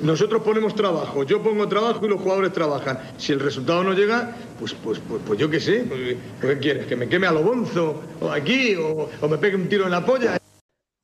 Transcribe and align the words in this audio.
Nosotros 0.00 0.42
ponemos 0.42 0.74
trabajo, 0.74 1.24
yo 1.24 1.42
pongo 1.42 1.68
trabajo 1.68 2.06
y 2.06 2.08
los 2.08 2.18
jugadores 2.18 2.54
trabajan. 2.54 2.98
Si 3.18 3.32
el 3.32 3.40
resultado 3.40 3.84
no 3.84 3.92
llega, 3.92 4.34
pues, 4.58 4.72
pues, 4.72 4.98
pues, 5.06 5.20
pues 5.26 5.38
yo 5.38 5.50
qué 5.50 5.60
sé, 5.60 5.84
pues, 5.86 6.16
¿qué 6.40 6.58
quieres? 6.58 6.86
¿Que 6.86 6.96
me 6.96 7.06
queme 7.06 7.26
a 7.26 7.32
lo 7.32 7.42
bonzo? 7.42 8.02
¿O 8.22 8.30
aquí? 8.30 8.74
O, 8.76 9.10
¿O 9.20 9.28
me 9.28 9.36
pegue 9.36 9.56
un 9.56 9.68
tiro 9.68 9.84
en 9.84 9.90
la 9.90 10.02
polla? 10.02 10.38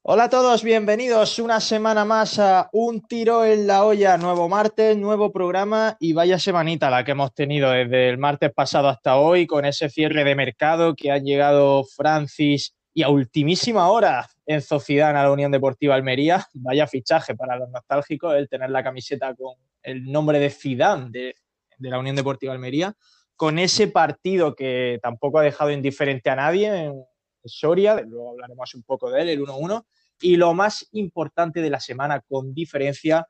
Hola 0.03 0.24
a 0.24 0.30
todos, 0.30 0.64
bienvenidos 0.64 1.38
una 1.38 1.61
semana 1.61 2.06
más 2.06 2.38
a 2.38 2.71
Un 2.72 3.03
Tiro 3.03 3.45
en 3.45 3.66
la 3.66 3.85
Olla, 3.85 4.16
nuevo 4.16 4.48
martes, 4.48 4.96
nuevo 4.96 5.30
programa 5.30 5.98
y 6.00 6.14
vaya 6.14 6.38
semanita 6.38 6.88
la 6.88 7.04
que 7.04 7.10
hemos 7.10 7.34
tenido 7.34 7.70
desde 7.70 8.08
el 8.08 8.16
martes 8.16 8.50
pasado 8.50 8.88
hasta 8.88 9.18
hoy 9.18 9.46
con 9.46 9.66
ese 9.66 9.90
cierre 9.90 10.24
de 10.24 10.34
mercado 10.34 10.94
que 10.96 11.10
han 11.10 11.24
llegado 11.24 11.84
Francis 11.84 12.72
y 12.94 13.02
a 13.02 13.10
ultimísima 13.10 13.90
hora 13.90 14.29
en 14.51 14.62
Zidane 14.62 15.17
a 15.17 15.23
la 15.23 15.30
Unión 15.30 15.53
Deportiva 15.53 15.95
Almería. 15.95 16.45
Vaya 16.55 16.87
fichaje 16.89 17.37
para 17.37 17.57
los 17.57 17.71
nostálgicos 17.71 18.35
el 18.35 18.49
tener 18.49 18.71
la 18.71 18.82
camiseta 18.82 19.35
con 19.35 19.55
el 19.82 20.11
nombre 20.11 20.41
de 20.41 20.50
Zidane 20.50 21.11
de, 21.11 21.35
la 21.79 21.99
Unión 21.99 22.17
Deportiva 22.17 22.53
Almería, 22.53 22.94
con 23.36 23.58
ese 23.58 23.89
partido 23.89 24.55
que 24.55 24.99
tampoco 25.03 25.39
ha 25.39 25.43
dejado 25.43 25.71
indiferente 25.71 26.29
a 26.29 26.36
nadie 26.36 26.67
en 26.67 27.05
Soria, 27.43 28.03
luego 28.03 28.32
hablaremos 28.32 28.75
un 28.75 28.82
poco 28.82 29.11
de 29.11 29.22
él, 29.22 29.29
el 29.31 29.41
1-1, 29.41 29.86
y 30.21 30.36
lo 30.36 30.53
más 30.53 30.86
importante 30.93 31.63
de 31.63 31.71
la 31.71 31.80
semana 31.80 32.20
con 32.20 32.53
diferencia 32.53 33.27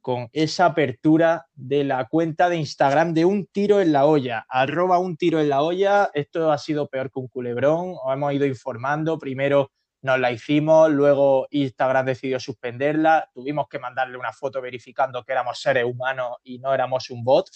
con 0.00 0.28
esa 0.32 0.66
apertura 0.66 1.46
de 1.54 1.84
la 1.84 2.06
cuenta 2.06 2.48
de 2.48 2.56
Instagram 2.56 3.12
de 3.12 3.26
un 3.26 3.46
tiro 3.46 3.82
en 3.82 3.92
la 3.92 4.06
olla, 4.06 4.46
arroba 4.48 4.98
un 4.98 5.16
tiro 5.18 5.40
en 5.40 5.50
la 5.50 5.62
olla. 5.62 6.10
Esto 6.14 6.50
ha 6.50 6.58
sido 6.58 6.88
peor 6.88 7.10
que 7.10 7.18
un 7.18 7.28
culebrón, 7.28 7.94
os 8.02 8.14
hemos 8.14 8.32
ido 8.32 8.46
informando. 8.46 9.18
Primero 9.18 9.72
nos 10.04 10.20
la 10.20 10.30
hicimos, 10.30 10.90
luego 10.90 11.48
Instagram 11.50 12.04
decidió 12.04 12.38
suspenderla, 12.38 13.30
tuvimos 13.32 13.68
que 13.68 13.78
mandarle 13.78 14.18
una 14.18 14.32
foto 14.32 14.60
verificando 14.60 15.24
que 15.24 15.32
éramos 15.32 15.58
seres 15.58 15.84
humanos 15.84 16.36
y 16.44 16.58
no 16.58 16.74
éramos 16.74 17.08
un 17.08 17.24
bot. 17.24 17.48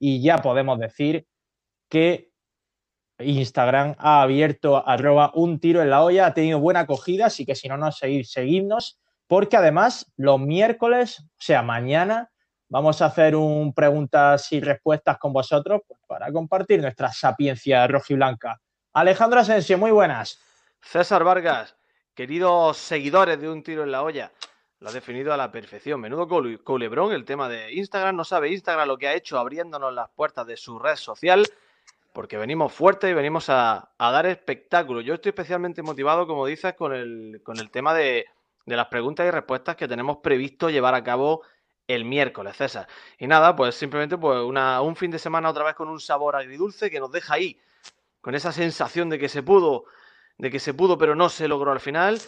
Y 0.00 0.20
ya 0.20 0.38
podemos 0.38 0.80
decir 0.80 1.26
que 1.88 2.32
Instagram 3.20 3.94
ha 3.98 4.22
abierto 4.22 4.86
arroba 4.86 5.30
un 5.34 5.60
tiro 5.60 5.80
en 5.80 5.90
la 5.90 6.02
olla, 6.02 6.26
ha 6.26 6.34
tenido 6.34 6.58
buena 6.58 6.80
acogida, 6.80 7.26
así 7.26 7.46
que 7.46 7.54
si 7.54 7.68
no 7.68 7.76
nos 7.76 7.98
seguís, 7.98 8.32
seguidnos 8.32 8.98
porque 9.28 9.56
además 9.56 10.12
los 10.16 10.40
miércoles, 10.40 11.20
o 11.20 11.28
sea, 11.38 11.62
mañana, 11.62 12.30
vamos 12.68 13.00
a 13.00 13.06
hacer 13.06 13.36
un 13.36 13.72
preguntas 13.72 14.50
y 14.52 14.60
respuestas 14.60 15.18
con 15.18 15.32
vosotros 15.32 15.82
pues, 15.86 16.00
para 16.06 16.32
compartir 16.32 16.80
nuestra 16.80 17.12
sapiencia 17.12 17.86
rojiblanca. 17.86 18.60
Alejandro 18.92 19.40
Asensio, 19.40 19.78
muy 19.78 19.90
buenas. 19.90 20.40
César 20.80 21.24
Vargas, 21.24 21.76
queridos 22.16 22.78
seguidores 22.78 23.38
de 23.38 23.48
Un 23.48 23.62
Tiro 23.62 23.82
en 23.84 23.92
la 23.92 24.02
Olla, 24.02 24.32
lo 24.80 24.88
ha 24.88 24.92
definido 24.92 25.34
a 25.34 25.36
la 25.36 25.52
perfección. 25.52 26.00
Menudo 26.00 26.26
culebrón 26.64 27.12
el 27.12 27.26
tema 27.26 27.46
de 27.46 27.74
Instagram. 27.74 28.16
No 28.16 28.24
sabe 28.24 28.48
Instagram 28.48 28.88
lo 28.88 28.96
que 28.96 29.06
ha 29.06 29.14
hecho 29.14 29.38
abriéndonos 29.38 29.92
las 29.92 30.08
puertas 30.08 30.46
de 30.46 30.56
su 30.56 30.78
red 30.78 30.96
social, 30.96 31.46
porque 32.14 32.38
venimos 32.38 32.72
fuertes 32.72 33.10
y 33.10 33.14
venimos 33.14 33.50
a, 33.50 33.90
a 33.98 34.10
dar 34.10 34.24
espectáculo. 34.24 35.02
Yo 35.02 35.14
estoy 35.14 35.28
especialmente 35.28 35.82
motivado, 35.82 36.26
como 36.26 36.46
dices, 36.46 36.72
con 36.72 36.94
el, 36.94 37.42
con 37.44 37.58
el 37.58 37.70
tema 37.70 37.92
de, 37.92 38.24
de 38.64 38.76
las 38.76 38.86
preguntas 38.86 39.26
y 39.26 39.30
respuestas 39.30 39.76
que 39.76 39.86
tenemos 39.86 40.16
previsto 40.18 40.70
llevar 40.70 40.94
a 40.94 41.04
cabo 41.04 41.42
el 41.86 42.06
miércoles, 42.06 42.56
César. 42.56 42.88
Y 43.18 43.26
nada, 43.26 43.54
pues 43.54 43.74
simplemente 43.74 44.16
pues 44.16 44.40
una, 44.40 44.80
un 44.80 44.96
fin 44.96 45.10
de 45.10 45.18
semana 45.18 45.50
otra 45.50 45.64
vez 45.64 45.74
con 45.74 45.88
un 45.90 46.00
sabor 46.00 46.34
agridulce 46.34 46.90
que 46.90 46.98
nos 46.98 47.12
deja 47.12 47.34
ahí, 47.34 47.60
con 48.22 48.34
esa 48.34 48.52
sensación 48.52 49.10
de 49.10 49.18
que 49.18 49.28
se 49.28 49.42
pudo, 49.42 49.84
de 50.38 50.50
que 50.50 50.60
se 50.60 50.74
pudo 50.74 50.98
pero 50.98 51.14
no 51.14 51.28
se 51.28 51.48
logró 51.48 51.72
al 51.72 51.80
final. 51.80 52.20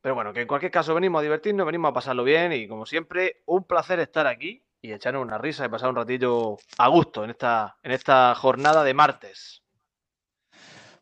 Pero 0.00 0.14
bueno, 0.14 0.32
que 0.32 0.40
en 0.42 0.48
cualquier 0.48 0.72
caso 0.72 0.94
venimos 0.94 1.20
a 1.20 1.22
divertirnos, 1.22 1.66
venimos 1.66 1.90
a 1.90 1.94
pasarlo 1.94 2.24
bien 2.24 2.52
y 2.52 2.66
como 2.66 2.86
siempre, 2.86 3.42
un 3.46 3.64
placer 3.64 4.00
estar 4.00 4.26
aquí 4.26 4.62
y 4.80 4.92
echarnos 4.92 5.22
una 5.22 5.38
risa 5.38 5.66
y 5.66 5.68
pasar 5.68 5.90
un 5.90 5.96
ratillo 5.96 6.56
a 6.78 6.88
gusto 6.88 7.24
en 7.24 7.30
esta, 7.30 7.76
en 7.82 7.92
esta 7.92 8.34
jornada 8.34 8.82
de 8.82 8.94
martes. 8.94 9.62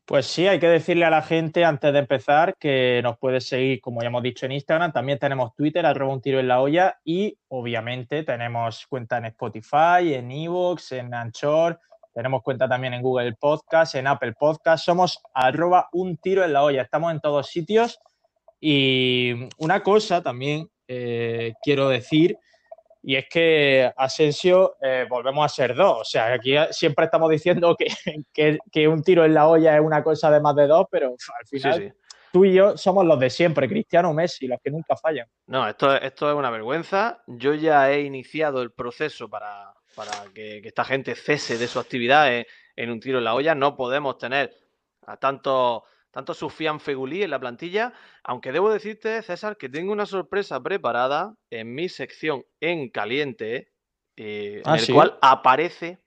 Pues 0.08 0.24
sí, 0.24 0.46
hay 0.46 0.58
que 0.58 0.68
decirle 0.68 1.04
a 1.04 1.10
la 1.10 1.20
gente 1.20 1.66
antes 1.66 1.92
de 1.92 1.98
empezar 1.98 2.56
que 2.56 3.02
nos 3.02 3.18
puede 3.18 3.42
seguir, 3.42 3.82
como 3.82 4.00
ya 4.00 4.06
hemos 4.06 4.22
dicho, 4.22 4.46
en 4.46 4.52
Instagram. 4.52 4.90
También 4.90 5.18
tenemos 5.18 5.54
Twitter, 5.54 5.84
arroba 5.84 6.14
un 6.14 6.22
tiro 6.22 6.40
en 6.40 6.48
la 6.48 6.62
olla. 6.62 6.98
Y 7.04 7.38
obviamente 7.48 8.22
tenemos 8.24 8.86
cuenta 8.86 9.18
en 9.18 9.26
Spotify, 9.26 10.14
en 10.14 10.30
Evox, 10.30 10.92
en 10.92 11.12
Anchor. 11.12 11.78
Tenemos 12.18 12.42
cuenta 12.42 12.68
también 12.68 12.94
en 12.94 13.02
Google 13.02 13.32
Podcast, 13.34 13.94
en 13.94 14.08
Apple 14.08 14.32
Podcast. 14.32 14.84
Somos 14.84 15.22
arroba 15.32 15.88
un 15.92 16.16
tiro 16.16 16.44
en 16.44 16.52
la 16.52 16.64
olla. 16.64 16.82
Estamos 16.82 17.12
en 17.12 17.20
todos 17.20 17.46
sitios. 17.46 18.00
Y 18.60 19.48
una 19.58 19.84
cosa 19.84 20.20
también 20.20 20.68
eh, 20.88 21.52
quiero 21.62 21.88
decir 21.88 22.36
y 23.04 23.14
es 23.14 23.28
que 23.28 23.92
Asensio 23.96 24.74
eh, 24.82 25.06
volvemos 25.08 25.44
a 25.44 25.48
ser 25.48 25.76
dos. 25.76 26.00
O 26.00 26.04
sea, 26.04 26.32
aquí 26.32 26.56
siempre 26.72 27.04
estamos 27.04 27.30
diciendo 27.30 27.76
que, 27.78 27.86
que, 28.34 28.58
que, 28.72 28.88
un 28.88 29.04
tiro 29.04 29.24
en 29.24 29.34
la 29.34 29.46
olla 29.46 29.76
es 29.76 29.80
una 29.80 30.02
cosa 30.02 30.28
de 30.28 30.40
más 30.40 30.56
de 30.56 30.66
dos, 30.66 30.86
pero 30.90 31.10
al 31.10 31.46
final 31.46 31.74
sí, 31.74 31.88
sí. 31.88 31.92
tú 32.32 32.44
y 32.44 32.52
yo 32.52 32.76
somos 32.76 33.06
los 33.06 33.20
de 33.20 33.30
siempre, 33.30 33.68
Cristiano 33.68 34.12
Messi, 34.12 34.48
los 34.48 34.58
que 34.60 34.72
nunca 34.72 34.96
fallan. 34.96 35.28
No, 35.46 35.68
esto, 35.68 35.94
esto 35.94 36.28
es 36.28 36.36
una 36.36 36.50
vergüenza. 36.50 37.22
Yo 37.28 37.54
ya 37.54 37.88
he 37.92 38.00
iniciado 38.00 38.60
el 38.60 38.72
proceso 38.72 39.30
para, 39.30 39.72
para 39.98 40.32
que, 40.32 40.62
que, 40.62 40.68
esta 40.68 40.84
gente 40.84 41.16
cese 41.16 41.58
de 41.58 41.66
su 41.66 41.80
actividad 41.80 42.32
en, 42.32 42.46
en 42.76 42.90
un 42.92 43.00
tiro 43.00 43.18
en 43.18 43.24
la 43.24 43.34
olla. 43.34 43.56
No 43.56 43.74
podemos 43.74 44.16
tener 44.16 44.56
a 45.04 45.16
tantos 45.16 45.82
tanto 46.12 46.34
Sufian 46.34 46.80
Fegulí 46.80 47.22
en 47.22 47.30
la 47.30 47.38
plantilla, 47.38 47.92
aunque 48.24 48.52
debo 48.52 48.70
decirte, 48.72 49.20
César, 49.22 49.56
que 49.56 49.68
tengo 49.68 49.92
una 49.92 50.06
sorpresa 50.06 50.62
preparada 50.62 51.34
en 51.50 51.74
mi 51.74 51.88
sección 51.88 52.44
en 52.60 52.88
caliente, 52.88 53.72
eh, 54.16 54.62
ah, 54.64 54.70
en 54.74 54.80
el 54.80 54.86
¿sí? 54.86 54.92
cual 54.92 55.18
aparece 55.20 55.98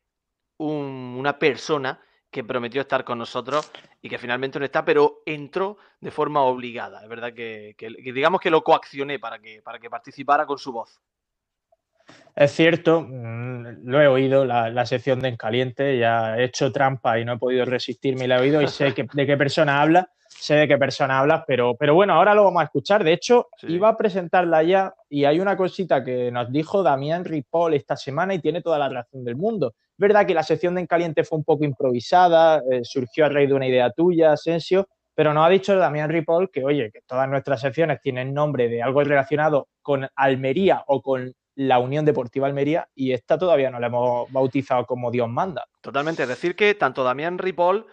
un, 0.58 1.16
una 1.20 1.38
persona 1.38 2.02
que 2.32 2.44
prometió 2.44 2.82
estar 2.82 3.04
con 3.04 3.20
nosotros 3.20 3.72
y 4.02 4.10
que 4.10 4.18
finalmente 4.18 4.58
no 4.58 4.66
está, 4.66 4.84
pero 4.86 5.22
entró 5.26 5.78
de 6.00 6.12
forma 6.12 6.42
obligada. 6.42 7.04
Es 7.04 7.10
verdad 7.10 7.34
que, 7.34 7.76
que, 7.78 7.94
que 7.94 8.14
digamos 8.14 8.40
que 8.40 8.50
lo 8.50 8.64
coaccioné 8.64 9.20
para 9.20 9.40
que, 9.40 9.62
para 9.62 9.80
que 9.80 9.90
participara 9.90 10.46
con 10.46 10.58
su 10.58 10.72
voz. 10.72 11.00
Es 12.36 12.52
cierto, 12.52 13.02
mm, 13.02 13.84
lo 13.84 14.02
he 14.02 14.08
oído, 14.08 14.46
la, 14.46 14.70
la, 14.70 14.86
sección 14.86 15.20
de 15.20 15.30
En 15.30 15.38
Caliente, 15.38 15.98
ya 15.98 16.38
he 16.38 16.46
hecho 16.46 16.72
trampa 16.72 17.20
y 17.20 17.26
no 17.26 17.34
he 17.34 17.38
podido 17.38 17.66
resistirme 17.66 18.26
y 18.26 18.28
la 18.28 18.38
he 18.38 18.42
oído 18.42 18.62
y 18.62 18.68
sé 18.68 18.94
que, 18.94 19.06
de 19.12 19.26
qué 19.26 19.38
persona 19.38 19.82
habla, 19.82 20.10
sé 20.30 20.56
de 20.56 20.68
qué 20.68 20.78
persona 20.78 21.20
habla, 21.20 21.44
pero, 21.46 21.76
pero 21.76 21.94
bueno, 21.94 22.14
ahora 22.14 22.34
lo 22.34 22.44
vamos 22.46 22.62
a 22.62 22.66
escuchar. 22.66 23.04
De 23.04 23.14
hecho, 23.14 23.50
sí. 23.58 23.68
iba 23.68 23.90
a 23.90 23.98
presentarla 23.98 24.64
ya 24.64 24.94
y 25.10 25.26
hay 25.26 25.40
una 25.40 25.58
cosita 25.58 26.04
que 26.04 26.32
nos 26.32 26.52
dijo 26.52 26.84
Damián 26.84 27.26
Ripoll 27.26 27.74
esta 27.74 27.96
semana 27.96 28.34
y 28.34 28.40
tiene 28.40 28.62
toda 28.62 28.80
la 28.80 28.90
razón 28.90 29.24
del 29.24 29.36
mundo. 29.36 29.76
Es 29.78 29.98
verdad 29.98 30.26
que 30.26 30.34
la 30.34 30.44
sección 30.44 30.76
de 30.76 30.82
En 30.82 30.88
Caliente 30.88 31.24
fue 31.24 31.38
un 31.38 31.44
poco 31.44 31.64
improvisada, 31.66 32.64
eh, 32.72 32.82
surgió 32.84 33.26
a 33.26 33.30
raíz 33.30 33.50
de 33.50 33.56
una 33.56 33.68
idea 33.68 33.92
tuya, 33.92 34.32
Asensio, 34.32 34.88
pero 35.14 35.34
nos 35.34 35.46
ha 35.46 35.50
dicho 35.50 35.76
Damián 35.76 36.10
Ripoll 36.10 36.50
que, 36.50 36.64
oye, 36.64 36.90
que 36.92 37.02
todas 37.06 37.30
nuestras 37.30 37.62
secciones 37.62 38.02
tienen 38.02 38.34
nombre 38.34 38.70
de 38.70 38.82
algo 38.82 39.04
relacionado 39.04 39.68
con 39.82 40.08
Almería 40.16 40.84
o 40.88 41.02
con 41.02 41.34
la 41.68 41.78
Unión 41.78 42.06
Deportiva 42.06 42.48
Almería 42.48 42.90
y 42.96 43.12
esta 43.12 43.38
todavía 43.38 43.70
no 43.70 43.80
la 43.80 43.88
hemos 43.88 44.32
bautizado 44.32 44.86
como 44.86 45.12
Dios 45.12 45.30
manda. 45.30 45.68
Totalmente, 45.82 46.24
es 46.24 46.30
decir 46.30 46.56
que 46.56 46.74
tanto 46.74 47.04
Damián 47.04 47.38
Ripoll 47.38 47.86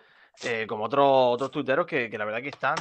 eh, 0.44 0.66
como 0.66 0.84
otros 0.84 1.04
otros 1.06 1.50
tuiteros 1.50 1.86
que, 1.86 2.08
la 2.16 2.24
verdad 2.24 2.40
que 2.40 2.48
están 2.48 2.76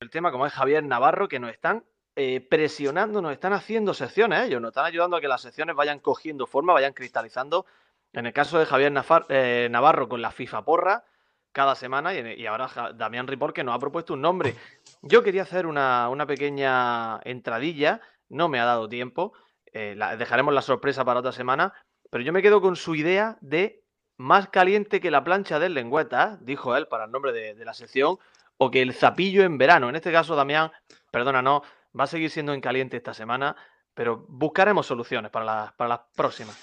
el 0.00 0.10
tema, 0.10 0.32
como 0.32 0.46
es 0.46 0.52
Javier 0.52 0.82
Navarro, 0.82 1.28
que 1.28 1.38
nos 1.38 1.52
están 1.52 1.84
eh, 2.16 2.40
presionando, 2.40 3.22
nos 3.22 3.32
están 3.32 3.52
haciendo 3.52 3.94
secciones, 3.94 4.40
¿eh? 4.40 4.46
ellos 4.46 4.60
nos 4.60 4.70
están 4.70 4.86
ayudando 4.86 5.16
a 5.16 5.20
que 5.20 5.28
las 5.28 5.42
secciones 5.42 5.76
vayan 5.76 6.00
cogiendo 6.00 6.46
forma, 6.46 6.72
vayan 6.72 6.94
cristalizando. 6.94 7.66
En 8.12 8.26
el 8.26 8.32
caso 8.32 8.58
de 8.58 8.66
Javier 8.66 8.90
Nafar, 8.90 9.26
eh, 9.28 9.68
Navarro 9.70 10.08
con 10.08 10.20
la 10.20 10.32
FIFA 10.32 10.64
porra, 10.64 11.04
cada 11.52 11.76
semana 11.76 12.14
y, 12.14 12.40
y, 12.40 12.46
ahora 12.46 12.68
Damián 12.94 13.26
Ripoll 13.26 13.52
que 13.52 13.62
nos 13.62 13.74
ha 13.74 13.78
propuesto 13.78 14.14
un 14.14 14.22
nombre. 14.22 14.56
Yo 15.02 15.22
quería 15.22 15.42
hacer 15.42 15.66
una, 15.66 16.08
una 16.08 16.26
pequeña 16.26 17.20
entradilla, 17.24 18.00
no 18.28 18.48
me 18.48 18.58
ha 18.58 18.64
dado 18.64 18.88
tiempo, 18.88 19.32
eh, 19.72 19.94
la, 19.96 20.16
dejaremos 20.16 20.54
la 20.54 20.62
sorpresa 20.62 21.04
para 21.04 21.20
otra 21.20 21.32
semana, 21.32 21.72
pero 22.10 22.24
yo 22.24 22.32
me 22.32 22.42
quedo 22.42 22.60
con 22.60 22.76
su 22.76 22.94
idea 22.94 23.38
de 23.40 23.82
más 24.16 24.48
caliente 24.48 25.00
que 25.00 25.10
la 25.10 25.24
plancha 25.24 25.58
del 25.58 25.74
lengüeta, 25.74 26.38
dijo 26.40 26.76
él 26.76 26.88
para 26.88 27.04
el 27.04 27.10
nombre 27.10 27.32
de, 27.32 27.54
de, 27.54 27.64
la 27.64 27.74
sección, 27.74 28.18
o 28.58 28.70
que 28.70 28.82
el 28.82 28.92
zapillo 28.92 29.42
en 29.42 29.56
verano. 29.56 29.88
En 29.88 29.96
este 29.96 30.12
caso, 30.12 30.36
Damián, 30.36 30.70
perdona, 31.10 31.40
no, 31.40 31.62
va 31.98 32.04
a 32.04 32.06
seguir 32.06 32.30
siendo 32.30 32.52
en 32.52 32.60
caliente 32.60 32.96
esta 32.96 33.14
semana, 33.14 33.56
pero 33.94 34.24
buscaremos 34.28 34.86
soluciones 34.86 35.30
para, 35.30 35.44
la, 35.44 35.74
para 35.76 35.88
las 35.88 36.00
próximas. 36.14 36.56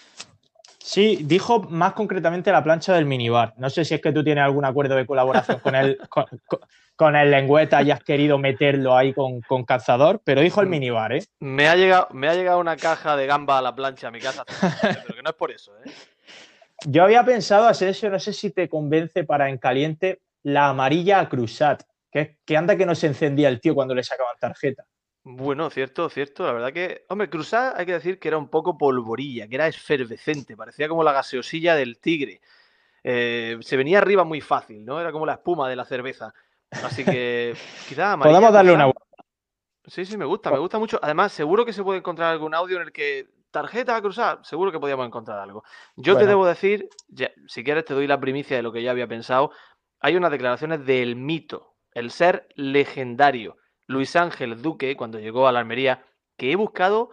Sí, 0.80 1.20
dijo 1.24 1.64
más 1.64 1.94
concretamente 1.94 2.52
la 2.52 2.64
plancha 2.64 2.94
del 2.94 3.06
minibar. 3.06 3.54
No 3.58 3.70
sé 3.70 3.84
si 3.84 3.96
es 3.96 4.02
que 4.02 4.14
tú 4.14 4.24
tienes 4.24 4.44
algún 4.44 4.64
acuerdo 4.64 4.96
de 4.96 5.06
colaboración 5.06 5.60
con 5.60 5.76
él, 5.76 5.98
con, 6.10 6.26
con, 6.46 6.60
el 7.00 7.32
lengüeta 7.32 7.82
y 7.82 7.92
has 7.92 8.04
querido 8.04 8.38
meterlo 8.38 8.96
ahí 8.96 9.14
con, 9.14 9.42
con, 9.42 9.64
cazador, 9.64 10.22
pero 10.24 10.42
dijo 10.42 10.62
el 10.62 10.68
minibar, 10.68 11.14
¿eh? 11.14 11.24
Me 11.40 11.68
ha, 11.68 11.76
llegado, 11.76 12.08
me 12.12 12.28
ha 12.28 12.34
llegado 12.34 12.60
una 12.60 12.78
caja 12.78 13.16
de 13.16 13.28
gamba 13.28 13.60
a 13.60 13.62
la 13.62 13.76
plancha 13.76 14.08
a 14.08 14.12
mi 14.12 14.20
casa, 14.20 14.44
pero 14.82 15.16
que 15.16 15.22
no 15.22 15.30
es 15.30 15.36
por 15.36 15.52
eso, 15.52 15.74
¿eh? 15.86 15.92
Yo 16.86 17.04
había 17.04 17.24
pensado, 17.24 17.68
Asensio, 17.68 18.10
no 18.10 18.20
sé 18.20 18.34
si 18.34 18.52
te 18.52 18.70
convence 18.70 19.24
para 19.24 19.50
en 19.50 19.58
caliente, 19.58 20.22
la 20.44 20.70
amarilla 20.70 21.20
a 21.20 21.30
Cruzat, 21.30 21.84
que, 22.12 22.38
que 22.46 22.58
anda 22.58 22.78
que 22.78 22.86
no 22.86 22.96
se 22.96 23.08
encendía 23.08 23.50
el 23.50 23.60
tío 23.60 23.74
cuando 23.74 23.96
le 23.96 24.04
sacaban 24.04 24.36
tarjeta. 24.40 24.86
Bueno, 25.30 25.70
cierto, 25.70 26.10
cierto. 26.10 26.46
La 26.46 26.54
verdad 26.54 26.72
que, 26.72 27.04
hombre, 27.10 27.30
Cruzar 27.30 27.74
hay 27.76 27.86
que 27.86 27.92
decir 27.92 28.18
que 28.18 28.30
era 28.30 28.38
un 28.38 28.48
poco 28.48 28.78
polvorilla, 28.78 29.46
que 29.48 29.56
era 29.56 29.68
efervescente, 29.68 30.56
parecía 30.56 30.88
como 30.88 31.04
la 31.04 31.12
gaseosilla 31.12 31.76
del 31.76 32.00
tigre. 32.00 32.40
Eh, 33.04 33.58
se 33.60 33.76
venía 33.76 33.98
arriba 33.98 34.24
muy 34.24 34.40
fácil, 34.40 34.86
¿no? 34.86 35.02
Era 35.02 35.12
como 35.12 35.26
la 35.26 35.34
espuma 35.34 35.68
de 35.68 35.76
la 35.76 35.84
cerveza. 35.84 36.34
Así 36.72 37.06
que 37.06 37.56
quizá 37.88 38.18
Podemos 38.18 38.52
darle 38.52 38.74
una 38.74 38.92
Sí, 39.86 40.06
sí, 40.06 40.18
me 40.18 40.26
gusta, 40.26 40.52
me 40.52 40.60
gusta 40.60 40.80
mucho. 40.80 41.00
Además, 41.02 41.32
seguro 41.32 41.66
que 41.66 41.72
se 41.72 41.82
puede 41.82 42.00
encontrar 42.00 42.32
algún 42.32 42.54
audio 42.54 42.76
en 42.76 42.84
el 42.84 42.92
que 42.92 43.30
tarjeta 43.52 43.96
a 43.96 44.02
cruzar, 44.02 44.40
seguro 44.44 44.72
que 44.72 44.80
podíamos 44.80 45.08
encontrar 45.08 45.40
algo. 45.40 45.64
Yo 45.96 46.18
te 46.18 46.26
debo 46.26 46.46
decir, 46.46 46.90
si 47.48 47.64
quieres 47.64 47.86
te 47.86 47.94
doy 47.94 48.06
la 48.06 48.20
primicia 48.20 48.58
de 48.58 48.64
lo 48.64 48.74
que 48.74 48.84
ya 48.84 48.92
había 48.92 49.08
pensado. 49.08 49.52
Hay 50.02 50.18
unas 50.18 50.32
declaraciones 50.32 50.86
del 50.86 51.16
mito, 51.16 51.76
el 51.94 52.12
ser 52.12 52.50
legendario 52.56 53.58
Luis 53.88 54.16
Ángel 54.18 54.62
Duque 54.62 54.98
cuando 54.98 55.20
llegó 55.20 55.48
a 55.48 55.52
la 55.54 55.60
Almería, 55.60 56.06
que 56.38 56.52
he 56.52 56.56
buscado 56.56 57.10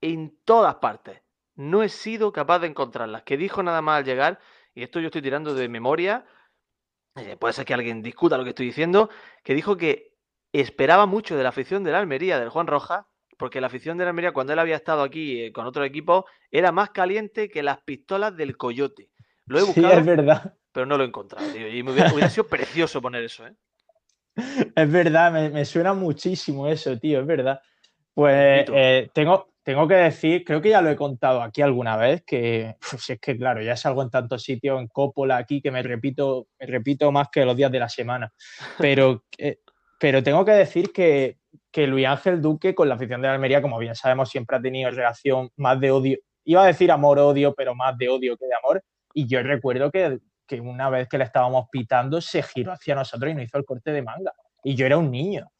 en 0.00 0.36
todas 0.44 0.76
partes. 0.76 1.22
No 1.54 1.82
he 1.82 1.88
sido 1.88 2.32
capaz 2.32 2.60
de 2.60 2.68
encontrarlas. 2.68 3.22
Que 3.22 3.36
dijo 3.36 3.62
nada 3.62 3.82
más 3.82 3.98
al 3.98 4.04
llegar, 4.04 4.40
y 4.74 4.82
esto 4.82 5.00
yo 5.00 5.06
estoy 5.06 5.22
tirando 5.22 5.54
de 5.54 5.68
memoria, 5.68 6.24
eh, 7.16 7.36
puede 7.36 7.54
ser 7.54 7.64
que 7.64 7.74
alguien 7.74 8.02
discuta 8.02 8.36
lo 8.36 8.44
que 8.44 8.50
estoy 8.50 8.66
diciendo, 8.66 9.10
que 9.42 9.54
dijo 9.54 9.76
que 9.76 10.12
esperaba 10.52 11.06
mucho 11.06 11.36
de 11.36 11.42
la 11.42 11.48
afición 11.50 11.84
de 11.84 11.92
la 11.92 11.98
Almería, 11.98 12.38
del 12.38 12.50
Juan 12.50 12.66
Rojas, 12.66 13.06
porque 13.36 13.60
la 13.60 13.66
afición 13.66 13.98
de 13.98 14.04
la 14.04 14.10
Almería, 14.10 14.32
cuando 14.32 14.52
él 14.52 14.58
había 14.58 14.76
estado 14.76 15.02
aquí 15.02 15.42
eh, 15.42 15.52
con 15.52 15.66
otro 15.66 15.84
equipo, 15.84 16.26
era 16.50 16.72
más 16.72 16.90
caliente 16.90 17.48
que 17.48 17.62
las 17.62 17.80
pistolas 17.82 18.36
del 18.36 18.56
Coyote. 18.56 19.10
Lo 19.46 19.58
he 19.58 19.62
buscado, 19.62 19.92
es 19.92 20.04
verdad. 20.04 20.54
pero 20.72 20.86
no 20.86 20.96
lo 20.96 21.04
he 21.04 21.06
encontrado. 21.06 21.46
Y 21.56 21.82
me 21.82 21.92
hubiera, 21.92 22.12
hubiera 22.12 22.30
sido 22.30 22.46
precioso 22.46 23.00
poner 23.00 23.24
eso, 23.24 23.46
¿eh? 23.46 23.54
Es 24.74 24.90
verdad, 24.90 25.50
me, 25.50 25.64
suena 25.64 25.94
muchísimo 25.94 26.68
eso, 26.68 26.98
tío, 26.98 27.20
es 27.20 27.26
verdad. 27.26 27.60
Pues 28.12 28.66
eh, 28.72 29.10
tengo, 29.12 29.48
tengo 29.66 29.88
que 29.88 29.94
decir, 29.94 30.44
creo 30.44 30.62
que 30.62 30.68
ya 30.68 30.80
lo 30.80 30.90
he 30.90 30.94
contado 30.94 31.42
aquí 31.42 31.60
alguna 31.60 31.96
vez, 31.96 32.22
que 32.24 32.76
si 33.00 33.14
es 33.14 33.20
que 33.20 33.36
claro, 33.36 33.60
ya 33.60 33.76
salgo 33.76 34.00
en 34.00 34.10
tantos 34.10 34.44
sitios, 34.44 34.78
en 34.80 34.86
Coppola 34.86 35.38
aquí, 35.38 35.60
que 35.60 35.72
me 35.72 35.82
repito, 35.82 36.46
me 36.60 36.66
repito 36.66 37.10
más 37.10 37.30
que 37.32 37.44
los 37.44 37.56
días 37.56 37.72
de 37.72 37.80
la 37.80 37.88
semana. 37.88 38.32
Pero, 38.78 39.24
eh, 39.38 39.58
pero 39.98 40.22
tengo 40.22 40.44
que 40.44 40.52
decir 40.52 40.92
que, 40.92 41.38
que 41.72 41.88
Luis 41.88 42.06
Ángel 42.06 42.40
Duque 42.40 42.76
con 42.76 42.88
la 42.88 42.94
afición 42.94 43.20
de 43.20 43.26
la 43.26 43.34
Almería, 43.34 43.60
como 43.60 43.76
bien 43.78 43.96
sabemos, 43.96 44.30
siempre 44.30 44.56
ha 44.56 44.62
tenido 44.62 44.88
relación 44.92 45.50
más 45.56 45.80
de 45.80 45.90
odio. 45.90 46.18
Iba 46.44 46.62
a 46.62 46.66
decir 46.68 46.92
amor-odio, 46.92 47.52
pero 47.52 47.74
más 47.74 47.98
de 47.98 48.08
odio 48.08 48.36
que 48.36 48.46
de 48.46 48.54
amor. 48.54 48.84
Y 49.14 49.26
yo 49.26 49.42
recuerdo 49.42 49.90
que 49.90 50.20
que 50.46 50.60
una 50.60 50.88
vez 50.90 51.08
que 51.08 51.18
le 51.18 51.24
estábamos 51.24 51.66
pitando 51.72 52.20
se 52.20 52.40
giró 52.40 52.70
hacia 52.70 52.94
nosotros 52.94 53.32
y 53.32 53.34
nos 53.34 53.46
hizo 53.46 53.58
el 53.58 53.64
corte 53.64 53.90
de 53.90 54.00
manga. 54.00 54.32
Y 54.62 54.76
yo 54.76 54.86
era 54.86 54.96
un 54.96 55.10
niño. 55.10 55.50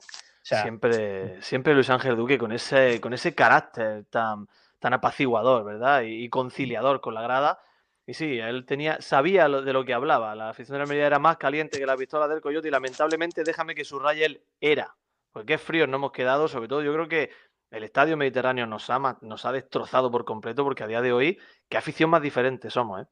Siempre, 0.54 1.42
siempre 1.42 1.74
Luis 1.74 1.90
Ángel 1.90 2.16
Duque 2.16 2.38
con 2.38 2.52
ese, 2.52 3.00
con 3.00 3.12
ese 3.12 3.34
carácter 3.34 4.04
tan, 4.10 4.46
tan 4.78 4.92
apaciguador, 4.94 5.64
¿verdad? 5.64 6.02
Y, 6.04 6.28
conciliador 6.28 7.00
con 7.00 7.14
la 7.14 7.22
grada. 7.22 7.58
Y 8.06 8.14
sí, 8.14 8.38
él 8.38 8.64
tenía, 8.66 9.00
sabía 9.00 9.48
de 9.48 9.72
lo 9.72 9.84
que 9.84 9.94
hablaba. 9.94 10.34
La 10.34 10.50
afición 10.50 10.74
de 10.74 10.78
la 10.78 10.84
Almería 10.84 11.06
era 11.06 11.18
más 11.18 11.36
caliente 11.38 11.78
que 11.78 11.86
la 11.86 11.96
pistola 11.96 12.28
del 12.28 12.40
Coyote 12.40 12.68
y 12.68 12.70
lamentablemente 12.70 13.42
déjame 13.42 13.74
que 13.74 13.84
subraye 13.84 14.24
él 14.24 14.44
era. 14.60 14.96
Porque 15.32 15.54
qué 15.54 15.58
fríos 15.58 15.88
no 15.88 15.96
hemos 15.96 16.12
quedado, 16.12 16.46
sobre 16.46 16.68
todo 16.68 16.82
yo 16.82 16.92
creo 16.92 17.08
que 17.08 17.30
el 17.70 17.82
Estadio 17.82 18.16
Mediterráneo 18.16 18.66
nos 18.66 18.88
ha, 18.90 19.18
nos 19.20 19.44
ha 19.44 19.52
destrozado 19.52 20.10
por 20.10 20.24
completo 20.24 20.62
porque 20.62 20.84
a 20.84 20.86
día 20.86 21.02
de 21.02 21.12
hoy, 21.12 21.38
qué 21.68 21.76
afición 21.76 22.10
más 22.10 22.22
diferente 22.22 22.70
somos, 22.70 23.02
¿eh? 23.02 23.06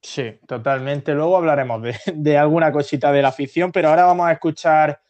Sí, 0.00 0.38
totalmente. 0.46 1.14
Luego 1.14 1.38
hablaremos 1.38 1.82
de, 2.14 2.38
alguna 2.38 2.70
cosita 2.70 3.10
de 3.10 3.22
la 3.22 3.28
afición, 3.28 3.72
pero 3.72 3.88
ahora 3.88 4.04
vamos 4.04 4.26
a 4.26 4.32
escuchar 4.32 5.00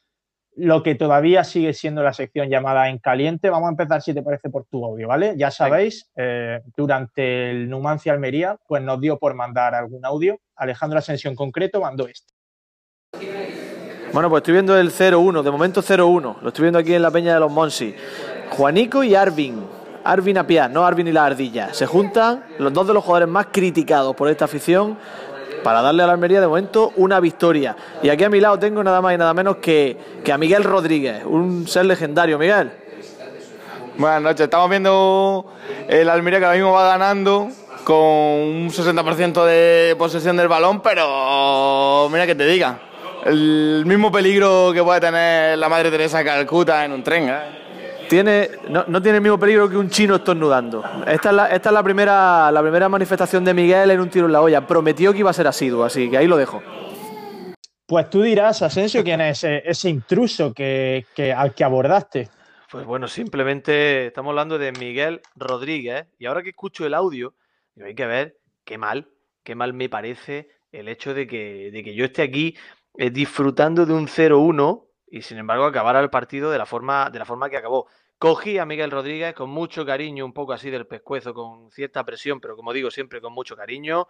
lo 0.56 0.82
que 0.82 0.94
todavía 0.94 1.44
sigue 1.44 1.72
siendo 1.72 2.02
la 2.02 2.12
sección 2.12 2.48
llamada 2.48 2.88
En 2.88 2.98
Caliente. 2.98 3.50
Vamos 3.50 3.66
a 3.68 3.70
empezar, 3.70 4.02
si 4.02 4.14
te 4.14 4.22
parece, 4.22 4.50
por 4.50 4.64
tu 4.66 4.84
audio, 4.84 5.08
¿vale? 5.08 5.34
Ya 5.36 5.50
sabéis, 5.50 6.10
eh, 6.16 6.60
durante 6.76 7.50
el 7.50 7.68
Numancia 7.68 8.12
Almería, 8.12 8.56
pues 8.66 8.82
nos 8.82 9.00
dio 9.00 9.18
por 9.18 9.34
mandar 9.34 9.74
algún 9.74 10.04
audio. 10.04 10.38
Alejandro 10.56 10.98
Asensio 10.98 11.30
en 11.30 11.36
concreto 11.36 11.80
mandó 11.80 12.06
este. 12.06 12.32
Bueno, 14.12 14.30
pues 14.30 14.42
estoy 14.42 14.52
viendo 14.52 14.78
el 14.78 14.90
0-1, 14.90 15.42
de 15.42 15.50
momento 15.50 15.82
0-1. 15.82 16.40
Lo 16.40 16.48
estoy 16.48 16.62
viendo 16.62 16.78
aquí 16.78 16.94
en 16.94 17.02
la 17.02 17.10
Peña 17.10 17.34
de 17.34 17.40
los 17.40 17.50
Monsi. 17.50 17.94
Juanico 18.50 19.02
y 19.02 19.16
Arvin 19.16 19.64
Arvin 20.04 20.36
Apia, 20.36 20.68
no 20.68 20.84
Arvin 20.84 21.08
y 21.08 21.12
la 21.12 21.24
Ardilla. 21.24 21.72
Se 21.72 21.86
juntan 21.86 22.44
los 22.58 22.72
dos 22.74 22.86
de 22.86 22.92
los 22.92 23.02
jugadores 23.02 23.28
más 23.28 23.46
criticados 23.50 24.14
por 24.14 24.28
esta 24.28 24.44
afición 24.44 24.98
para 25.64 25.82
darle 25.82 26.04
a 26.04 26.06
la 26.06 26.12
Almería 26.12 26.40
de 26.40 26.46
momento 26.46 26.92
una 26.94 27.18
victoria. 27.18 27.74
Y 28.02 28.10
aquí 28.10 28.22
a 28.22 28.30
mi 28.30 28.38
lado 28.38 28.58
tengo 28.58 28.84
nada 28.84 29.00
más 29.00 29.14
y 29.14 29.18
nada 29.18 29.34
menos 29.34 29.56
que, 29.56 29.96
que 30.22 30.30
a 30.30 30.38
Miguel 30.38 30.62
Rodríguez, 30.62 31.24
un 31.24 31.66
ser 31.66 31.86
legendario. 31.86 32.38
Miguel. 32.38 32.70
Buenas 33.96 34.22
noches, 34.22 34.42
estamos 34.42 34.68
viendo 34.70 35.46
el 35.88 36.08
Almería 36.08 36.38
que 36.38 36.44
ahora 36.44 36.56
mismo 36.56 36.72
va 36.72 36.88
ganando 36.88 37.48
con 37.84 37.96
un 37.96 38.70
60% 38.70 39.44
de 39.44 39.94
posesión 39.96 40.36
del 40.36 40.48
balón, 40.48 40.80
pero 40.80 42.08
mira 42.10 42.26
que 42.26 42.34
te 42.34 42.46
diga, 42.46 42.78
el 43.24 43.84
mismo 43.86 44.10
peligro 44.10 44.70
que 44.72 44.82
puede 44.82 45.00
tener 45.00 45.58
la 45.58 45.68
Madre 45.68 45.90
Teresa 45.90 46.18
de 46.18 46.24
Calcuta 46.24 46.84
en 46.84 46.92
un 46.92 47.02
tren. 47.02 47.28
¿eh? 47.28 47.63
Tiene, 48.08 48.50
no, 48.68 48.84
no, 48.86 49.02
tiene 49.02 49.18
el 49.18 49.22
mismo 49.22 49.38
peligro 49.38 49.68
que 49.68 49.76
un 49.76 49.90
chino 49.90 50.16
estornudando. 50.16 50.84
Esta 51.06 51.30
es, 51.30 51.34
la, 51.34 51.46
esta 51.48 51.68
es 51.68 51.72
la, 51.72 51.82
primera, 51.82 52.50
la 52.50 52.62
primera 52.62 52.88
manifestación 52.88 53.44
de 53.44 53.54
Miguel 53.54 53.90
en 53.90 54.00
un 54.00 54.08
tiro 54.08 54.26
en 54.26 54.32
la 54.32 54.40
olla. 54.40 54.66
Prometió 54.66 55.12
que 55.12 55.20
iba 55.20 55.30
a 55.30 55.34
ser 55.34 55.46
asiduo, 55.46 55.84
así 55.84 56.10
que 56.10 56.18
ahí 56.18 56.26
lo 56.26 56.36
dejo. 56.36 56.62
Pues 57.86 58.08
tú 58.08 58.22
dirás, 58.22 58.62
Asensio, 58.62 59.04
quién 59.04 59.20
es 59.20 59.44
ese, 59.44 59.90
intruso 59.90 60.54
que, 60.54 61.04
al 61.36 61.54
que 61.54 61.64
abordaste. 61.64 62.30
Pues 62.70 62.86
bueno, 62.86 63.08
simplemente 63.08 64.06
estamos 64.06 64.30
hablando 64.30 64.58
de 64.58 64.72
Miguel 64.72 65.20
Rodríguez. 65.36 66.06
Y 66.18 66.26
ahora 66.26 66.42
que 66.42 66.50
escucho 66.50 66.86
el 66.86 66.94
audio, 66.94 67.34
hay 67.82 67.94
que 67.94 68.06
ver 68.06 68.38
qué 68.64 68.78
mal, 68.78 69.08
qué 69.42 69.54
mal 69.54 69.74
me 69.74 69.88
parece 69.88 70.48
el 70.72 70.88
hecho 70.88 71.14
de 71.14 71.26
que, 71.26 71.70
de 71.72 71.84
que 71.84 71.94
yo 71.94 72.06
esté 72.06 72.22
aquí 72.22 72.56
eh, 72.96 73.10
disfrutando 73.10 73.86
de 73.86 73.92
un 73.92 74.06
0-1 74.06 74.83
y 75.14 75.22
sin 75.22 75.38
embargo 75.38 75.64
acabara 75.64 76.00
el 76.00 76.10
partido 76.10 76.50
de 76.50 76.58
la 76.58 76.66
forma, 76.66 77.08
de 77.08 77.20
la 77.20 77.24
forma 77.24 77.48
que 77.48 77.56
acabó. 77.56 77.86
Cogí 78.18 78.58
a 78.58 78.66
Miguel 78.66 78.90
Rodríguez 78.90 79.32
con 79.32 79.48
mucho 79.48 79.86
cariño, 79.86 80.24
un 80.24 80.32
poco 80.32 80.52
así 80.52 80.70
del 80.70 80.88
pescuezo, 80.88 81.32
con 81.32 81.70
cierta 81.70 82.04
presión, 82.04 82.40
pero 82.40 82.56
como 82.56 82.72
digo, 82.72 82.90
siempre 82.90 83.20
con 83.20 83.32
mucho 83.32 83.54
cariño. 83.54 84.08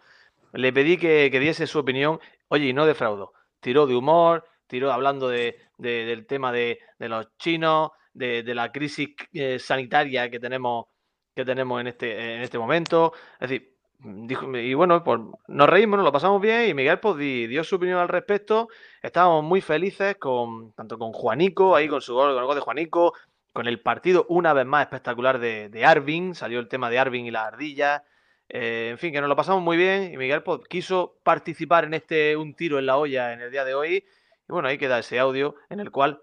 Le 0.53 0.73
pedí 0.73 0.97
que, 0.97 1.29
diese 1.39 1.67
su 1.67 1.77
opinión. 1.77 2.19
Oye, 2.47 2.65
y 2.65 2.73
no 2.73 2.87
defraudó. 2.87 3.33
Tiró 3.59 3.85
de 3.85 3.95
humor, 3.95 4.45
tiró 4.65 4.91
hablando 4.91 5.29
de, 5.29 5.59
del 5.77 6.25
tema 6.25 6.51
de, 6.51 6.79
los 6.97 7.37
chinos, 7.37 7.91
de, 8.11 8.41
la 8.55 8.71
crisis 8.71 9.09
eh, 9.31 9.59
sanitaria 9.59 10.31
que 10.31 10.39
tenemos, 10.39 10.87
que 11.35 11.45
tenemos 11.45 11.81
en, 11.81 11.87
este, 11.87 12.35
en 12.35 12.41
este 12.41 12.57
momento. 12.57 13.13
Es 13.39 13.51
decir, 13.51 13.74
y 14.03 14.73
bueno, 14.73 15.03
pues 15.03 15.19
nos 15.47 15.69
reímos, 15.69 15.97
nos 15.97 16.05
lo 16.05 16.11
pasamos 16.11 16.41
bien 16.41 16.69
y 16.69 16.73
Miguel 16.73 16.99
pues 16.99 17.17
dio 17.17 17.63
su 17.63 17.77
opinión 17.77 17.99
al 17.99 18.07
respecto. 18.07 18.67
Estábamos 19.01 19.43
muy 19.43 19.61
felices 19.61 20.15
con 20.17 20.73
tanto 20.73 20.97
con 20.97 21.11
Juanico, 21.11 21.75
ahí 21.75 21.87
con 21.87 22.01
su 22.01 22.13
gol, 22.13 22.33
con 22.33 22.39
el 22.39 22.45
gol 22.45 22.55
de 22.55 22.61
Juanico, 22.61 23.13
con 23.53 23.67
el 23.67 23.81
partido 23.81 24.25
una 24.29 24.53
vez 24.53 24.65
más 24.65 24.83
espectacular 24.83 25.39
de, 25.39 25.69
de 25.69 25.85
Arvin, 25.85 26.35
salió 26.35 26.59
el 26.59 26.67
tema 26.67 26.89
de 26.89 26.99
Arvin 26.99 27.25
y 27.25 27.31
las 27.31 27.47
ardillas. 27.47 28.01
Eh, 28.49 28.89
en 28.91 28.97
fin, 28.97 29.11
que 29.11 29.21
nos 29.21 29.29
lo 29.29 29.35
pasamos 29.35 29.63
muy 29.63 29.77
bien 29.77 30.13
y 30.13 30.17
Miguel 30.17 30.43
pues, 30.43 30.61
quiso 30.69 31.17
participar 31.23 31.85
en 31.85 31.95
este 31.95 32.37
un 32.37 32.53
tiro 32.53 32.77
en 32.77 32.85
la 32.85 32.97
olla 32.97 33.33
en 33.33 33.41
el 33.41 33.51
día 33.51 33.65
de 33.65 33.73
hoy. 33.73 34.05
Y 34.47 34.51
bueno, 34.51 34.67
ahí 34.67 34.77
queda 34.77 34.99
ese 34.99 35.19
audio 35.19 35.55
en 35.69 35.79
el 35.79 35.91
cual 35.91 36.21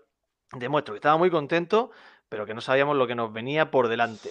demuestro 0.52 0.94
que 0.94 0.98
estaba 0.98 1.16
muy 1.16 1.30
contento, 1.30 1.90
pero 2.28 2.46
que 2.46 2.54
no 2.54 2.60
sabíamos 2.60 2.96
lo 2.96 3.06
que 3.06 3.14
nos 3.14 3.32
venía 3.32 3.70
por 3.70 3.88
delante. 3.88 4.30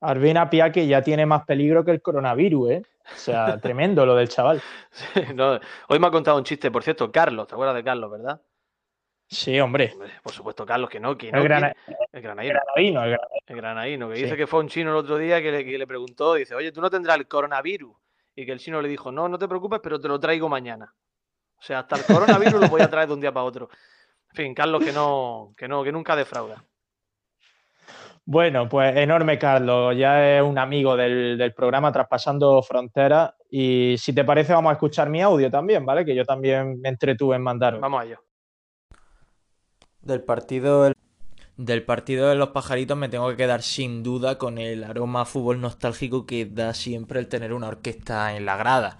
Arvina 0.00 0.48
Pia 0.48 0.68
ya 0.68 1.02
tiene 1.02 1.26
más 1.26 1.44
peligro 1.44 1.84
que 1.84 1.90
el 1.90 2.02
coronavirus, 2.02 2.70
¿eh? 2.70 2.82
O 3.12 3.16
sea, 3.16 3.58
tremendo 3.60 4.06
lo 4.06 4.14
del 4.14 4.28
chaval. 4.28 4.62
Hoy 5.88 5.98
me 5.98 6.06
ha 6.06 6.10
contado 6.10 6.38
un 6.38 6.44
chiste, 6.44 6.70
por 6.70 6.82
cierto, 6.82 7.10
Carlos, 7.10 7.46
¿te 7.46 7.54
acuerdas 7.54 7.76
de 7.76 7.84
Carlos, 7.84 8.10
verdad? 8.10 8.40
Sí, 9.30 9.60
hombre. 9.60 9.94
Por 10.22 10.32
supuesto, 10.32 10.64
Carlos, 10.64 10.88
que 10.88 11.00
no, 11.00 11.18
que 11.18 11.30
no. 11.30 11.38
El, 11.38 11.44
grana... 11.44 11.76
el 12.12 12.22
granaíno. 12.22 13.04
El 13.46 13.56
granaíno, 13.56 14.08
que 14.08 14.14
dice 14.14 14.36
que 14.36 14.46
fue 14.46 14.60
un 14.60 14.68
chino 14.68 14.90
el 14.90 14.96
otro 14.96 15.18
día 15.18 15.42
que 15.42 15.52
le, 15.52 15.64
que 15.64 15.76
le 15.76 15.86
preguntó, 15.86 16.34
dice, 16.34 16.54
oye, 16.54 16.72
tú 16.72 16.80
no 16.80 16.88
tendrás 16.88 17.18
el 17.18 17.28
coronavirus. 17.28 17.94
Y 18.34 18.46
que 18.46 18.52
el 18.52 18.58
chino 18.58 18.80
le 18.80 18.88
dijo, 18.88 19.12
no, 19.12 19.28
no 19.28 19.38
te 19.38 19.48
preocupes, 19.48 19.80
pero 19.82 20.00
te 20.00 20.08
lo 20.08 20.18
traigo 20.18 20.48
mañana. 20.48 20.94
O 21.58 21.62
sea, 21.62 21.80
hasta 21.80 21.96
el 21.96 22.04
coronavirus 22.04 22.60
lo 22.60 22.68
voy 22.68 22.80
a 22.80 22.88
traer 22.88 23.08
de 23.08 23.14
un 23.14 23.20
día 23.20 23.32
para 23.32 23.44
otro. 23.44 23.68
En 24.30 24.36
fin, 24.36 24.54
Carlos, 24.54 24.82
que 24.82 24.92
no, 24.92 25.52
que 25.56 25.68
no, 25.68 25.82
que 25.82 25.92
nunca 25.92 26.14
defrauda. 26.14 26.64
Bueno, 28.30 28.68
pues 28.68 28.94
enorme, 28.94 29.38
Carlos. 29.38 29.96
Ya 29.96 30.36
es 30.36 30.42
un 30.42 30.58
amigo 30.58 30.94
del, 30.98 31.54
programa 31.56 31.90
Traspasando 31.90 32.60
Fronteras. 32.62 33.32
Y 33.50 33.96
si 33.96 34.12
te 34.12 34.22
parece, 34.22 34.52
vamos 34.52 34.68
a 34.68 34.74
escuchar 34.74 35.08
mi 35.08 35.22
audio 35.22 35.50
también, 35.50 35.86
¿vale? 35.86 36.04
Que 36.04 36.14
yo 36.14 36.26
también 36.26 36.78
me 36.78 36.90
entretuve 36.90 37.36
en 37.36 37.42
mandar. 37.42 37.80
Vamos 37.80 38.02
a 38.02 38.04
ello. 38.04 38.22
Del 40.02 40.22
partido 40.24 40.92
del 41.56 41.82
partido 41.84 42.28
de 42.28 42.34
los 42.34 42.50
pajaritos 42.50 42.98
me 42.98 43.08
tengo 43.08 43.30
que 43.30 43.36
quedar 43.36 43.62
sin 43.62 44.02
duda 44.02 44.36
con 44.36 44.58
el 44.58 44.84
aroma 44.84 45.24
fútbol 45.24 45.62
nostálgico 45.62 46.26
que 46.26 46.44
da 46.44 46.74
siempre 46.74 47.20
el 47.20 47.28
tener 47.28 47.54
una 47.54 47.68
orquesta 47.68 48.36
en 48.36 48.44
la 48.44 48.58
grada. 48.58 48.98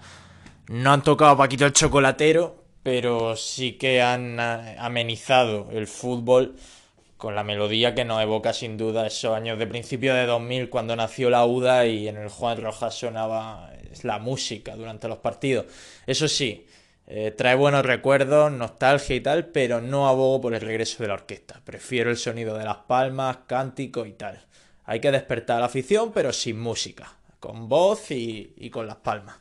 No 0.69 0.91
han 0.91 1.03
tocado 1.03 1.37
Paquito 1.37 1.67
el 1.67 1.73
chocolatero, 1.73 2.63
pero 2.81 3.35
sí 3.35 3.73
que 3.77 4.01
han 4.01 4.39
amenizado 4.39 5.67
el 5.69 5.85
fútbol 5.85 6.55
con 7.19 7.35
la 7.35 7.43
melodía 7.43 7.93
que 7.93 8.05
nos 8.05 8.21
evoca 8.21 8.53
sin 8.53 8.77
duda 8.77 9.05
esos 9.05 9.35
años 9.35 9.59
de 9.59 9.67
principio 9.67 10.13
de 10.15 10.25
2000 10.25 10.69
cuando 10.69 10.95
nació 10.95 11.29
la 11.29 11.45
UDA 11.45 11.85
y 11.85 12.07
en 12.07 12.15
el 12.15 12.29
Juan 12.29 12.61
Rojas 12.61 12.95
sonaba 12.95 13.73
la 14.03 14.19
música 14.19 14.77
durante 14.77 15.09
los 15.09 15.17
partidos. 15.17 15.65
Eso 16.07 16.29
sí, 16.29 16.65
eh, 17.07 17.31
trae 17.31 17.55
buenos 17.55 17.85
recuerdos, 17.85 18.53
nostalgia 18.53 19.17
y 19.17 19.19
tal, 19.19 19.47
pero 19.47 19.81
no 19.81 20.07
abogo 20.07 20.39
por 20.39 20.53
el 20.53 20.61
regreso 20.61 21.03
de 21.03 21.09
la 21.09 21.15
orquesta. 21.15 21.61
Prefiero 21.65 22.09
el 22.09 22.15
sonido 22.15 22.57
de 22.57 22.63
las 22.63 22.77
palmas, 22.77 23.39
cántico 23.47 24.05
y 24.05 24.13
tal. 24.13 24.39
Hay 24.85 25.01
que 25.01 25.11
despertar 25.11 25.59
la 25.59 25.65
afición, 25.65 26.13
pero 26.13 26.31
sin 26.31 26.57
música, 26.57 27.17
con 27.41 27.67
voz 27.67 28.11
y, 28.11 28.53
y 28.55 28.69
con 28.69 28.87
las 28.87 28.95
palmas. 28.95 29.35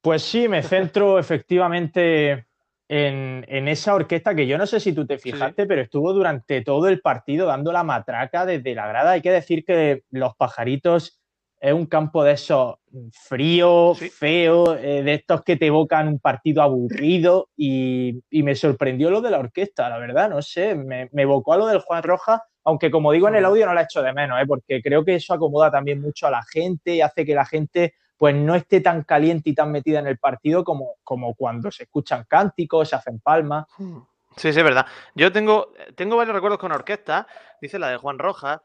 Pues 0.00 0.22
sí, 0.22 0.48
me 0.48 0.62
centro 0.62 1.18
efectivamente 1.18 2.45
en, 2.88 3.68
esa 3.68 3.94
orquesta 3.94 4.34
que 4.34 4.46
yo 4.46 4.58
no 4.58 4.66
sé 4.66 4.80
si 4.80 4.92
tú 4.92 5.06
te 5.06 5.18
fijaste, 5.18 5.66
pero 5.66 5.82
estuvo 5.82 6.12
durante 6.12 6.62
todo 6.62 6.88
el 6.88 7.00
partido 7.00 7.46
dando 7.46 7.72
la 7.72 7.84
matraca 7.84 8.46
desde 8.46 8.74
la 8.74 8.86
grada. 8.86 9.12
Hay 9.12 9.22
que 9.22 9.32
decir 9.32 9.64
que 9.64 10.04
Los 10.10 10.36
Pajaritos 10.36 11.20
es 11.60 11.72
un 11.72 11.86
campo 11.86 12.22
de 12.22 12.32
esos 12.32 12.76
frío, 13.12 13.94
feo, 13.94 14.76
eh, 14.76 15.02
de 15.02 15.14
estos 15.14 15.42
que 15.42 15.56
te 15.56 15.66
evocan 15.66 16.08
un 16.08 16.18
partido 16.18 16.62
aburrido 16.62 17.48
y, 17.56 18.22
me 18.30 18.54
sorprendió 18.54 19.10
lo 19.10 19.20
de 19.20 19.30
la 19.30 19.38
orquesta, 19.38 19.88
la 19.88 19.98
verdad, 19.98 20.30
no 20.30 20.42
sé, 20.42 20.74
me, 20.74 21.08
me, 21.12 21.22
evocó 21.22 21.54
a 21.54 21.56
lo 21.56 21.66
del 21.66 21.80
Juan 21.80 22.02
Roja, 22.02 22.44
aunque 22.64 22.90
como 22.90 23.12
digo 23.12 23.28
en 23.28 23.36
el 23.36 23.44
audio 23.44 23.66
no 23.66 23.74
la 23.74 23.82
echo 23.82 24.02
de 24.02 24.12
menos, 24.12 24.40
¿eh? 24.40 24.46
porque 24.46 24.82
creo 24.82 25.04
que 25.04 25.16
eso 25.16 25.34
acomoda 25.34 25.70
también 25.70 26.00
mucho 26.00 26.26
a 26.26 26.30
la 26.30 26.42
gente 26.42 26.94
y 26.94 27.00
hace 27.00 27.24
que 27.24 27.34
la 27.34 27.46
gente 27.46 27.94
pues 28.16 28.34
no 28.34 28.54
esté 28.54 28.80
tan 28.80 29.02
caliente 29.02 29.50
y 29.50 29.54
tan 29.54 29.70
metida 29.70 29.98
en 29.98 30.06
el 30.06 30.18
partido 30.18 30.64
como, 30.64 30.94
como 31.04 31.34
cuando 31.34 31.70
se 31.70 31.84
escuchan 31.84 32.24
cánticos, 32.28 32.88
se 32.88 32.96
hacen 32.96 33.20
palmas. 33.20 33.66
Hmm. 33.78 33.98
Sí, 34.36 34.52
sí, 34.52 34.58
es 34.58 34.64
verdad. 34.64 34.86
Yo 35.14 35.32
tengo, 35.32 35.72
tengo 35.94 36.16
varios 36.16 36.34
recuerdos 36.34 36.58
con 36.58 36.72
orquesta, 36.72 37.26
dice 37.60 37.78
la 37.78 37.88
de 37.88 37.96
Juan 37.96 38.18
Rojas. 38.18 38.60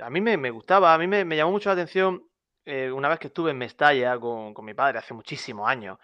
A 0.00 0.10
mí 0.10 0.20
me, 0.20 0.50
gustaba, 0.50 0.94
a 0.94 0.98
mí 0.98 1.06
me, 1.06 1.24
llamó 1.36 1.52
mucho 1.52 1.68
la 1.68 1.74
atención 1.74 2.24
eh, 2.64 2.90
una 2.90 3.08
vez 3.08 3.18
que 3.18 3.28
estuve 3.28 3.50
en 3.50 3.58
Mestalla 3.58 4.18
con, 4.18 4.54
mi 4.64 4.74
padre 4.74 4.98
hace 4.98 5.14
muchísimos 5.14 5.68
años. 5.68 5.98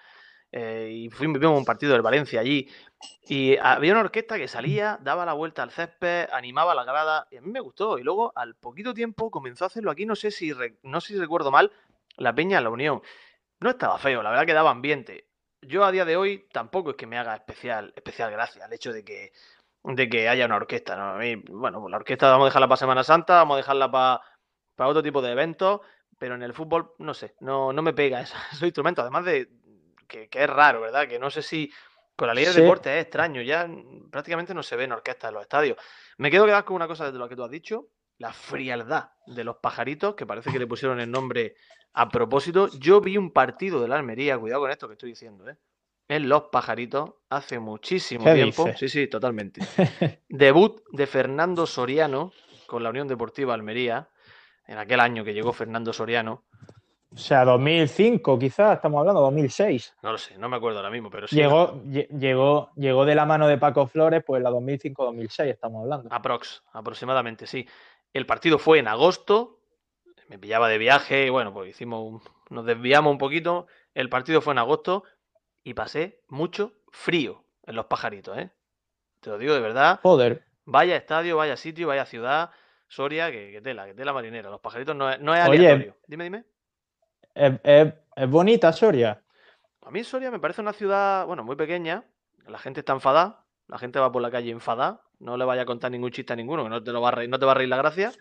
Eh, 0.50 0.90
y 0.92 1.10
fuimos 1.10 1.42
a 1.42 1.48
un 1.50 1.64
partido 1.64 1.92
del 1.92 2.02
Valencia 2.02 2.40
allí. 2.40 2.68
Y 3.28 3.56
había 3.58 3.92
una 3.92 4.00
orquesta 4.00 4.36
que 4.36 4.48
salía, 4.48 4.98
daba 5.02 5.26
la 5.26 5.34
vuelta 5.34 5.62
al 5.62 5.70
césped, 5.70 6.28
animaba 6.32 6.74
la 6.74 6.84
grada. 6.84 7.28
Y 7.30 7.36
a 7.36 7.40
mí 7.40 7.50
me 7.50 7.60
gustó. 7.60 7.98
Y 7.98 8.02
luego, 8.02 8.32
al 8.34 8.56
poquito 8.56 8.94
tiempo, 8.94 9.30
comenzó 9.30 9.64
a 9.64 9.68
hacerlo 9.68 9.92
aquí. 9.92 10.06
No 10.06 10.16
sé 10.16 10.32
si, 10.32 10.52
no 10.82 11.00
sé 11.00 11.12
si 11.12 11.20
recuerdo 11.20 11.52
mal, 11.52 11.70
la 12.18 12.34
Peña 12.34 12.60
la 12.60 12.70
Unión. 12.70 13.02
No 13.60 13.70
estaba 13.70 13.98
feo, 13.98 14.22
la 14.22 14.30
verdad 14.30 14.46
que 14.46 14.52
daba 14.52 14.70
ambiente. 14.70 15.28
Yo 15.62 15.84
a 15.84 15.90
día 15.90 16.04
de 16.04 16.16
hoy 16.16 16.46
tampoco 16.52 16.90
es 16.90 16.96
que 16.96 17.06
me 17.06 17.18
haga 17.18 17.34
especial, 17.34 17.92
especial 17.96 18.30
gracia 18.30 18.66
el 18.66 18.72
hecho 18.72 18.92
de 18.92 19.04
que, 19.04 19.32
de 19.82 20.08
que 20.08 20.28
haya 20.28 20.46
una 20.46 20.56
orquesta. 20.56 20.96
¿no? 20.96 21.10
A 21.10 21.18
mí, 21.18 21.36
bueno, 21.36 21.88
la 21.88 21.96
orquesta 21.96 22.30
vamos 22.30 22.44
a 22.44 22.48
dejarla 22.48 22.68
para 22.68 22.76
Semana 22.76 23.02
Santa, 23.02 23.34
vamos 23.34 23.54
a 23.54 23.58
dejarla 23.58 23.90
para, 23.90 24.20
para 24.76 24.90
otro 24.90 25.02
tipo 25.02 25.20
de 25.20 25.32
eventos, 25.32 25.80
pero 26.18 26.34
en 26.34 26.42
el 26.42 26.54
fútbol, 26.54 26.94
no 26.98 27.14
sé, 27.14 27.34
no, 27.40 27.72
no 27.72 27.82
me 27.82 27.92
pega 27.92 28.20
ese, 28.52 28.64
instrumento. 28.64 29.02
Además 29.02 29.24
de 29.24 29.48
que, 30.06 30.28
es 30.30 30.50
raro, 30.50 30.80
¿verdad? 30.80 31.08
Que 31.08 31.18
no 31.18 31.30
sé 31.30 31.42
si 31.42 31.72
con 32.14 32.28
la 32.28 32.34
ley 32.34 32.44
de 32.44 32.52
deporte 32.52 32.96
es 32.96 33.02
extraño, 33.02 33.42
ya 33.42 33.68
prácticamente 34.10 34.52
no 34.52 34.62
se 34.62 34.74
ve 34.74 34.84
en 34.84 34.92
orquesta 34.92 35.28
en 35.28 35.34
los 35.34 35.42
estadios. 35.42 35.78
Me 36.16 36.30
quedo 36.30 36.46
quedar 36.46 36.64
con 36.64 36.74
una 36.74 36.88
cosa 36.88 37.12
de 37.12 37.18
lo 37.18 37.28
que 37.28 37.36
tú 37.36 37.44
has 37.44 37.50
dicho, 37.50 37.90
la 38.18 38.32
frialdad 38.32 39.10
de 39.26 39.44
los 39.44 39.56
pajaritos, 39.56 40.14
que 40.14 40.26
parece 40.26 40.52
que 40.52 40.58
le 40.58 40.66
pusieron 40.66 41.00
el 41.00 41.10
nombre 41.10 41.54
a 41.92 42.08
propósito, 42.08 42.68
yo 42.78 43.00
vi 43.00 43.16
un 43.16 43.32
partido 43.32 43.80
de 43.80 43.88
la 43.88 43.96
Almería, 43.96 44.38
cuidado 44.38 44.62
con 44.62 44.70
esto 44.70 44.86
que 44.86 44.94
estoy 44.94 45.10
diciendo, 45.10 45.48
¿eh? 45.48 45.56
en 46.08 46.28
Los 46.28 46.44
Pajaritos 46.44 47.10
hace 47.28 47.58
muchísimo 47.58 48.24
tiempo. 48.32 48.68
Sí, 48.76 48.88
sí, 48.88 49.06
totalmente. 49.08 49.60
Debut 50.28 50.82
de 50.92 51.06
Fernando 51.06 51.66
Soriano 51.66 52.32
con 52.66 52.82
la 52.82 52.90
Unión 52.90 53.08
Deportiva 53.08 53.54
Almería, 53.54 54.08
en 54.66 54.78
aquel 54.78 55.00
año 55.00 55.24
que 55.24 55.32
llegó 55.32 55.52
Fernando 55.52 55.92
Soriano. 55.92 56.44
O 57.10 57.16
sea, 57.16 57.44
2005 57.46 58.38
quizás, 58.38 58.76
estamos 58.76 59.00
hablando, 59.00 59.22
2006. 59.22 59.96
No 60.02 60.12
lo 60.12 60.18
sé, 60.18 60.36
no 60.36 60.48
me 60.50 60.56
acuerdo 60.56 60.78
ahora 60.78 60.90
mismo, 60.90 61.08
pero 61.08 61.26
sí. 61.26 61.36
Llegó, 61.36 61.82
llegó, 61.82 62.70
llegó 62.76 63.06
de 63.06 63.14
la 63.14 63.24
mano 63.24 63.48
de 63.48 63.56
Paco 63.56 63.86
Flores, 63.86 64.22
pues 64.26 64.42
la 64.42 64.50
2005-2006 64.50 65.46
estamos 65.46 65.82
hablando. 65.82 66.08
Aprox, 66.12 66.62
aproximadamente, 66.72 67.46
sí. 67.46 67.66
El 68.12 68.26
partido 68.26 68.58
fue 68.58 68.78
en 68.78 68.88
agosto, 68.88 69.60
me 70.28 70.38
pillaba 70.38 70.68
de 70.68 70.78
viaje 70.78 71.26
y 71.26 71.30
bueno, 71.30 71.52
pues 71.52 71.70
hicimos, 71.70 72.22
nos 72.50 72.64
desviamos 72.64 73.10
un 73.10 73.18
poquito. 73.18 73.66
El 73.94 74.08
partido 74.08 74.40
fue 74.40 74.52
en 74.52 74.58
agosto 74.58 75.04
y 75.64 75.74
pasé 75.74 76.22
mucho 76.28 76.72
frío 76.90 77.44
en 77.66 77.76
los 77.76 77.86
pajaritos, 77.86 78.38
¿eh? 78.38 78.50
Te 79.20 79.30
lo 79.30 79.38
digo 79.38 79.54
de 79.54 79.60
verdad. 79.60 80.00
Joder. 80.02 80.44
Vaya 80.64 80.96
estadio, 80.96 81.36
vaya 81.36 81.56
sitio, 81.56 81.88
vaya 81.88 82.06
ciudad, 82.06 82.50
Soria, 82.88 83.30
que, 83.30 83.60
tela, 83.62 83.86
que 83.86 83.94
tela 83.94 84.12
marinera. 84.12 84.50
Los 84.50 84.60
pajaritos 84.60 84.94
no 84.96 85.10
es, 85.10 85.20
no 85.20 85.34
es 85.34 85.40
aleatorio. 85.40 85.96
dime, 86.06 86.24
dime. 86.24 86.44
Es, 87.34 87.92
bonita 88.28 88.72
Soria. 88.72 89.22
A 89.82 89.90
mí 89.90 90.04
Soria 90.04 90.30
me 90.30 90.38
parece 90.38 90.60
una 90.60 90.72
ciudad, 90.72 91.26
bueno, 91.26 91.44
muy 91.44 91.56
pequeña. 91.56 92.04
La 92.46 92.58
gente 92.58 92.80
está 92.80 92.92
enfadada. 92.92 93.44
La 93.66 93.78
gente 93.78 93.98
va 93.98 94.10
por 94.10 94.22
la 94.22 94.30
calle 94.30 94.50
enfadada. 94.50 95.02
No 95.20 95.36
le 95.36 95.44
vaya 95.44 95.62
a 95.62 95.66
contar 95.66 95.90
ningún 95.90 96.10
chiste 96.10 96.32
a 96.32 96.36
ninguno, 96.36 96.62
que 96.64 96.70
no 96.70 96.82
te, 96.82 96.92
lo 96.92 97.00
va 97.00 97.08
a 97.08 97.12
reír, 97.12 97.28
no 97.28 97.38
te 97.38 97.46
va 97.46 97.52
a 97.52 97.54
reír 97.56 97.68
la 97.68 97.76
gracia 97.76 98.12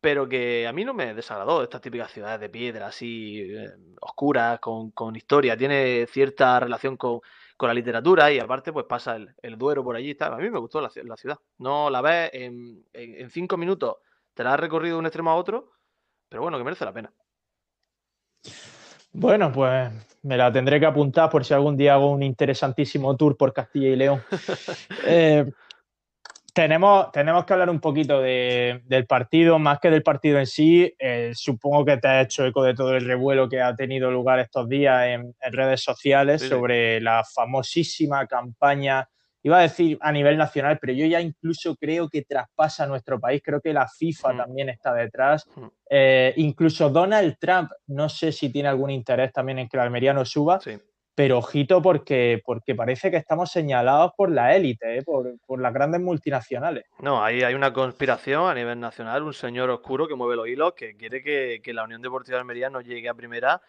pero 0.00 0.28
que 0.28 0.66
a 0.66 0.72
mí 0.72 0.84
no 0.84 0.94
me 0.94 1.14
desagradó 1.14 1.62
estas 1.62 1.80
típicas 1.80 2.10
ciudades 2.10 2.40
de 2.40 2.48
piedra, 2.48 2.86
así 2.86 3.40
eh, 3.40 3.70
oscuras, 4.00 4.58
con, 4.58 5.16
historia, 5.16 5.56
tiene 5.56 6.06
cierta 6.06 6.58
relación 6.58 6.96
con, 6.96 7.20
la 7.60 7.74
literatura 7.74 8.32
y 8.32 8.38
aparte 8.38 8.72
pues 8.72 8.86
pasa 8.86 9.16
el, 9.16 9.58
Duero 9.58 9.84
por 9.84 9.94
allí. 9.94 10.16
A 10.18 10.36
mí 10.36 10.48
me 10.48 10.58
gustó 10.58 10.80
la, 10.80 10.88
ciudad. 10.88 11.38
No 11.58 11.90
la 11.90 12.00
ves 12.00 12.30
en, 12.32 12.86
cinco 13.28 13.58
minutos, 13.58 13.96
te 14.32 14.42
la 14.42 14.54
has 14.54 14.60
recorrido 14.60 14.96
de 14.96 15.00
un 15.00 15.06
extremo 15.06 15.30
a 15.30 15.34
otro, 15.34 15.72
pero 16.30 16.40
bueno, 16.40 16.56
que 16.56 16.64
merece 16.64 16.86
la 16.86 16.94
pena. 16.94 17.12
Bueno, 19.12 19.52
pues 19.52 19.92
me 20.22 20.38
la 20.38 20.50
tendré 20.50 20.80
que 20.80 20.86
apuntar 20.86 21.28
por 21.28 21.44
si 21.44 21.52
algún 21.52 21.76
día 21.76 21.94
hago 21.94 22.10
un 22.10 22.22
interesantísimo 22.22 23.14
tour 23.14 23.36
por 23.36 23.52
Castilla 23.52 23.88
y 23.88 23.96
León. 23.96 24.22
eh, 25.04 25.52
tenemos, 26.52 27.10
tenemos 27.12 27.44
que 27.44 27.52
hablar 27.52 27.70
un 27.70 27.80
poquito 27.80 28.20
del 28.20 29.06
partido, 29.08 29.58
más 29.58 29.78
que 29.80 29.90
del 29.90 30.02
partido 30.02 30.38
en 30.38 30.46
sí. 30.46 30.94
Eh, 30.98 31.32
supongo 31.34 31.84
que 31.84 31.96
te 31.96 32.08
ha 32.08 32.20
hecho 32.22 32.46
eco 32.46 32.62
de 32.62 32.74
todo 32.74 32.94
el 32.96 33.04
revuelo 33.04 33.48
que 33.48 33.60
ha 33.60 33.74
tenido 33.74 34.10
lugar 34.10 34.38
estos 34.38 34.68
días 34.68 35.06
en, 35.08 35.34
redes 35.52 35.82
sociales 35.82 36.42
sobre 36.42 37.00
la 37.00 37.24
famosísima 37.24 38.26
campaña, 38.26 39.08
iba 39.42 39.58
a 39.58 39.62
decir 39.62 39.98
a 40.00 40.12
nivel 40.12 40.36
nacional, 40.36 40.78
pero 40.80 40.92
yo 40.92 41.06
ya 41.06 41.20
incluso 41.20 41.74
creo 41.76 42.08
que 42.08 42.22
traspasa 42.22 42.86
nuestro 42.86 43.18
país. 43.18 43.42
Creo 43.44 43.60
que 43.60 43.72
la 43.72 43.88
FIFA 43.88 44.32
mm. 44.32 44.36
también 44.36 44.68
está 44.68 44.94
detrás. 44.94 45.46
Mm. 45.56 45.66
Eh, 45.90 46.34
incluso 46.36 46.90
Donald 46.90 47.36
Trump, 47.38 47.70
no 47.86 48.08
sé 48.08 48.32
si 48.32 48.50
tiene 48.50 48.68
algún 48.68 48.90
interés 48.90 49.32
también 49.32 49.58
en 49.58 49.68
que 49.68 49.76
la 49.76 49.84
Almería 49.84 50.12
no 50.12 50.24
suba. 50.24 50.60
Sí 50.60 50.78
pero 51.20 51.36
ojito 51.36 51.82
porque, 51.82 52.40
porque 52.42 52.74
parece 52.74 53.10
que 53.10 53.18
estamos 53.18 53.52
señalados 53.52 54.12
por 54.16 54.30
la 54.30 54.56
élite, 54.56 54.96
¿eh? 54.96 55.02
por, 55.02 55.60
las 55.60 55.74
grandes 55.74 56.00
multinacionales. 56.00 56.86
No, 56.98 57.22
ahí 57.22 57.42
hay 57.42 57.52
una 57.52 57.74
conspiración 57.74 58.48
a 58.48 58.54
nivel 58.54 58.80
nacional, 58.80 59.24
un 59.24 59.34
señor 59.34 59.68
oscuro 59.68 60.08
que 60.08 60.14
mueve 60.14 60.36
los 60.36 60.48
hilos, 60.48 60.72
que 60.72 60.96
quiere 60.96 61.22
que, 61.22 61.74
la 61.74 61.84
Unión 61.84 62.00
Deportiva 62.00 62.36
de 62.36 62.40
Almería 62.40 62.70
no 62.70 62.80
llegue 62.80 63.10
a 63.10 63.12
primera 63.12 63.60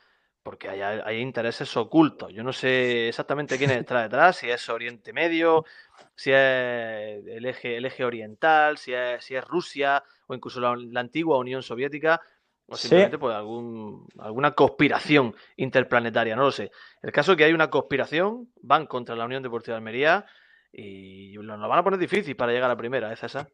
porque 0.41 0.69
hay, 0.69 1.19
intereses 1.19 1.75
ocultos. 1.75 2.31
Yo 2.31 2.41
no 2.41 2.53
sé 2.53 3.09
exactamente 3.09 3.57
quién 3.57 3.71
está 3.71 4.03
detrás, 4.03 4.37
si 4.37 4.49
es 4.49 4.69
Oriente 4.69 5.11
Medio, 5.11 5.65
si 6.15 6.31
es 6.31 7.21
el 7.27 7.45
eje, 7.45 7.75
el 7.75 7.85
eje 7.85 8.05
oriental, 8.05 8.77
si 8.77 8.93
es, 8.93 9.25
si 9.25 9.35
es 9.35 9.43
Rusia 9.43 10.01
o 10.27 10.33
incluso 10.33 10.61
la 10.61 11.01
antigua 11.01 11.37
Unión 11.37 11.63
Soviética. 11.63 12.21
O 12.71 12.77
simplemente 12.77 13.17
por 13.17 13.33
algún, 13.33 14.07
alguna 14.17 14.51
conspiración 14.51 15.35
interplanetaria, 15.57 16.37
no 16.37 16.43
lo 16.43 16.51
sé. 16.51 16.71
El 17.01 17.11
caso 17.11 17.33
es 17.33 17.37
que 17.37 17.43
hay 17.43 17.51
una 17.51 17.69
conspiración, 17.69 18.49
van 18.61 18.87
contra 18.87 19.13
la 19.13 19.25
Unión 19.25 19.43
Deportiva 19.43 19.73
de 19.73 19.79
Almería 19.79 20.25
y 20.71 21.33
nos 21.33 21.59
lo 21.59 21.67
van 21.67 21.79
a 21.79 21.83
poner 21.83 21.99
difícil 21.99 22.33
para 22.37 22.53
llegar 22.53 22.71
a 22.71 22.77
primera, 22.77 23.11
¿es 23.11 23.21
esa? 23.23 23.45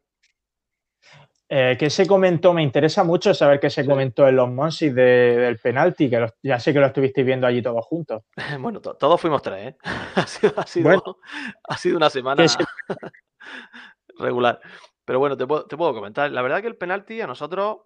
Eh, 1.50 1.76
¿Qué 1.80 1.90
se 1.90 2.06
comentó? 2.06 2.54
Me 2.54 2.62
interesa 2.62 3.04
mucho 3.04 3.34
saber 3.34 3.60
qué 3.60 3.72
se 3.72 3.88
comentó 3.88 4.28
en 4.28 4.36
los 4.36 4.52
Monsis 4.52 4.94
del 4.94 5.58
penalti, 5.58 6.12
que 6.12 6.28
ya 6.44 6.60
sé 6.60 6.72
que 6.72 6.80
lo 6.80 6.86
estuvisteis 6.86 7.26
viendo 7.26 7.48
allí 7.48 7.64
todos 7.64 7.84
juntos. 7.88 8.22
bueno, 8.60 8.80
todos 8.82 9.20
fuimos 9.20 9.42
tres, 9.42 9.70
¿eh? 9.70 9.78
ha, 10.56 11.78
sido, 11.78 11.98
una 11.98 12.12
semana 12.12 12.46
regular. 14.20 14.62
Pero 15.04 15.18
bueno, 15.18 15.36
te 15.36 15.48
puedo, 15.48 15.66
te 15.66 15.76
puedo 15.76 15.96
comentar. 15.96 16.30
La 16.32 16.44
verdad 16.44 16.62
que 16.62 16.68
el 16.68 16.78
penalti 16.78 17.20
a 17.20 17.26
nosotros 17.26 17.78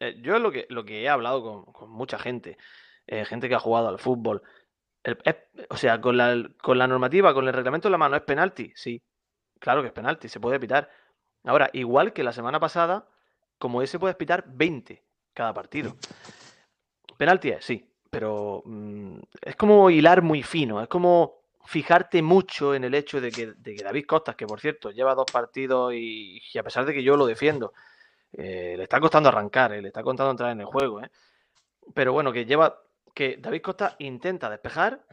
eh, 0.00 0.16
yo 0.20 0.38
lo 0.38 0.50
que, 0.50 0.66
lo 0.68 0.84
que 0.84 1.02
he 1.02 1.08
hablado 1.08 1.72
con, 1.72 1.90
mucha 1.90 2.18
gente, 2.18 2.58
eh, 3.06 3.24
gente 3.24 3.48
que 3.48 3.54
ha 3.54 3.60
jugado 3.60 3.88
al 3.88 3.98
fútbol, 3.98 4.42
o 5.70 5.76
sea, 5.76 6.00
con 6.00 6.16
la, 6.16 6.48
con 6.60 6.78
la 6.78 6.86
normativa, 6.86 7.32
con 7.32 7.46
el 7.46 7.54
reglamento 7.54 7.88
en 7.88 7.92
la 7.92 7.98
mano, 7.98 8.16
¿es 8.16 8.22
penalti? 8.22 8.72
Sí, 8.74 9.02
claro 9.60 9.80
que 9.80 9.88
es 9.88 9.92
penalti, 9.92 10.28
se 10.28 10.40
puede 10.40 10.58
pitar. 10.58 10.90
Ahora, 11.44 11.70
igual 11.72 12.12
que 12.12 12.24
la 12.24 12.32
semana 12.32 12.58
pasada, 12.58 13.08
como 13.58 13.82
ese 13.82 13.98
puedes 13.98 14.16
pitar 14.16 14.44
20 14.48 15.02
cada 15.32 15.54
partido. 15.54 15.96
Penalti 17.16 17.50
es, 17.50 17.64
sí, 17.64 17.88
pero 18.10 18.62
mm, 18.64 19.18
es 19.42 19.56
como 19.56 19.90
hilar 19.90 20.22
muy 20.22 20.42
fino, 20.42 20.82
es 20.82 20.88
como 20.88 21.36
fijarte 21.64 22.20
mucho 22.20 22.74
en 22.74 22.84
el 22.84 22.94
hecho 22.94 23.20
de 23.20 23.30
que, 23.30 23.52
de 23.52 23.74
que 23.74 23.84
David 23.84 24.06
Costas, 24.06 24.36
que 24.36 24.46
por 24.46 24.60
cierto 24.60 24.90
lleva 24.90 25.14
dos 25.14 25.26
partidos 25.32 25.94
y 25.94 26.40
a 26.58 26.62
pesar 26.62 26.84
de 26.84 26.92
que 26.92 27.02
yo 27.02 27.16
lo 27.16 27.26
defiendo, 27.26 27.72
eh, 28.36 28.74
le 28.76 28.82
está 28.84 29.00
costando 29.00 29.28
arrancar, 29.28 29.72
eh, 29.72 29.82
le 29.82 29.88
está 29.88 30.02
costando 30.02 30.30
entrar 30.30 30.52
en 30.52 30.60
el 30.60 30.66
juego. 30.66 31.02
eh. 31.02 31.10
Pero 31.94 32.12
bueno, 32.12 32.32
que 32.32 32.44
lleva 32.44 32.82
que 33.14 33.36
David 33.38 33.62
Costa 33.62 33.96
intenta 33.98 34.50
despejar 34.50 35.04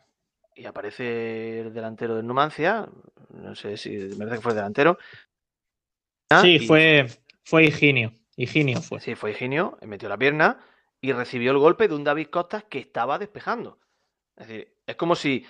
y 0.55 0.65
aparece 0.65 1.61
el 1.61 1.73
delantero 1.73 2.15
del 2.15 2.27
Numancia, 2.27 2.87
no 3.29 3.55
sé 3.55 3.77
si 3.77 3.91
me 3.97 4.17
parece 4.17 4.35
que 4.37 4.41
fue 4.41 4.51
el 4.51 4.57
delantero. 4.57 4.97
Sí, 6.41 6.55
y- 6.55 6.67
fue, 6.67 7.07
fue 7.43 7.65
Higinio. 7.65 8.13
Higinio 8.35 8.81
fue. 8.81 8.99
Sí, 8.99 9.15
fue 9.15 9.31
Higinio, 9.31 9.77
metió 9.81 10.09
la 10.09 10.17
pierna 10.17 10.59
y 10.99 11.11
recibió 11.13 11.51
el 11.51 11.57
golpe 11.59 11.87
de 11.87 11.95
un 11.95 12.03
David 12.03 12.27
Costas 12.27 12.63
que 12.65 12.79
estaba 12.79 13.19
despejando. 13.19 13.79
Es 14.35 14.47
decir, 14.47 14.75
es 14.87 14.95
como 14.95 15.15
si, 15.15 15.45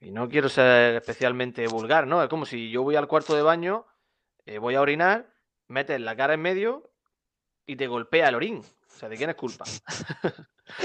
y 0.00 0.10
no 0.10 0.28
quiero 0.28 0.48
ser 0.48 0.96
especialmente 0.96 1.66
vulgar, 1.68 2.06
¿no? 2.06 2.22
Es 2.22 2.28
como 2.28 2.44
si 2.44 2.70
yo 2.70 2.82
voy 2.82 2.96
al 2.96 3.06
cuarto 3.06 3.36
de 3.36 3.42
baño, 3.42 3.86
eh, 4.46 4.58
voy 4.58 4.74
a 4.74 4.80
orinar, 4.80 5.32
metes 5.68 6.00
la 6.00 6.16
cara 6.16 6.34
en 6.34 6.40
medio 6.42 6.89
y 7.66 7.76
te 7.76 7.86
golpea 7.86 8.28
el 8.28 8.34
orín. 8.34 8.58
O 8.58 8.98
sea, 8.98 9.08
¿de 9.08 9.16
quién 9.16 9.30
es 9.30 9.36
culpa? 9.36 9.64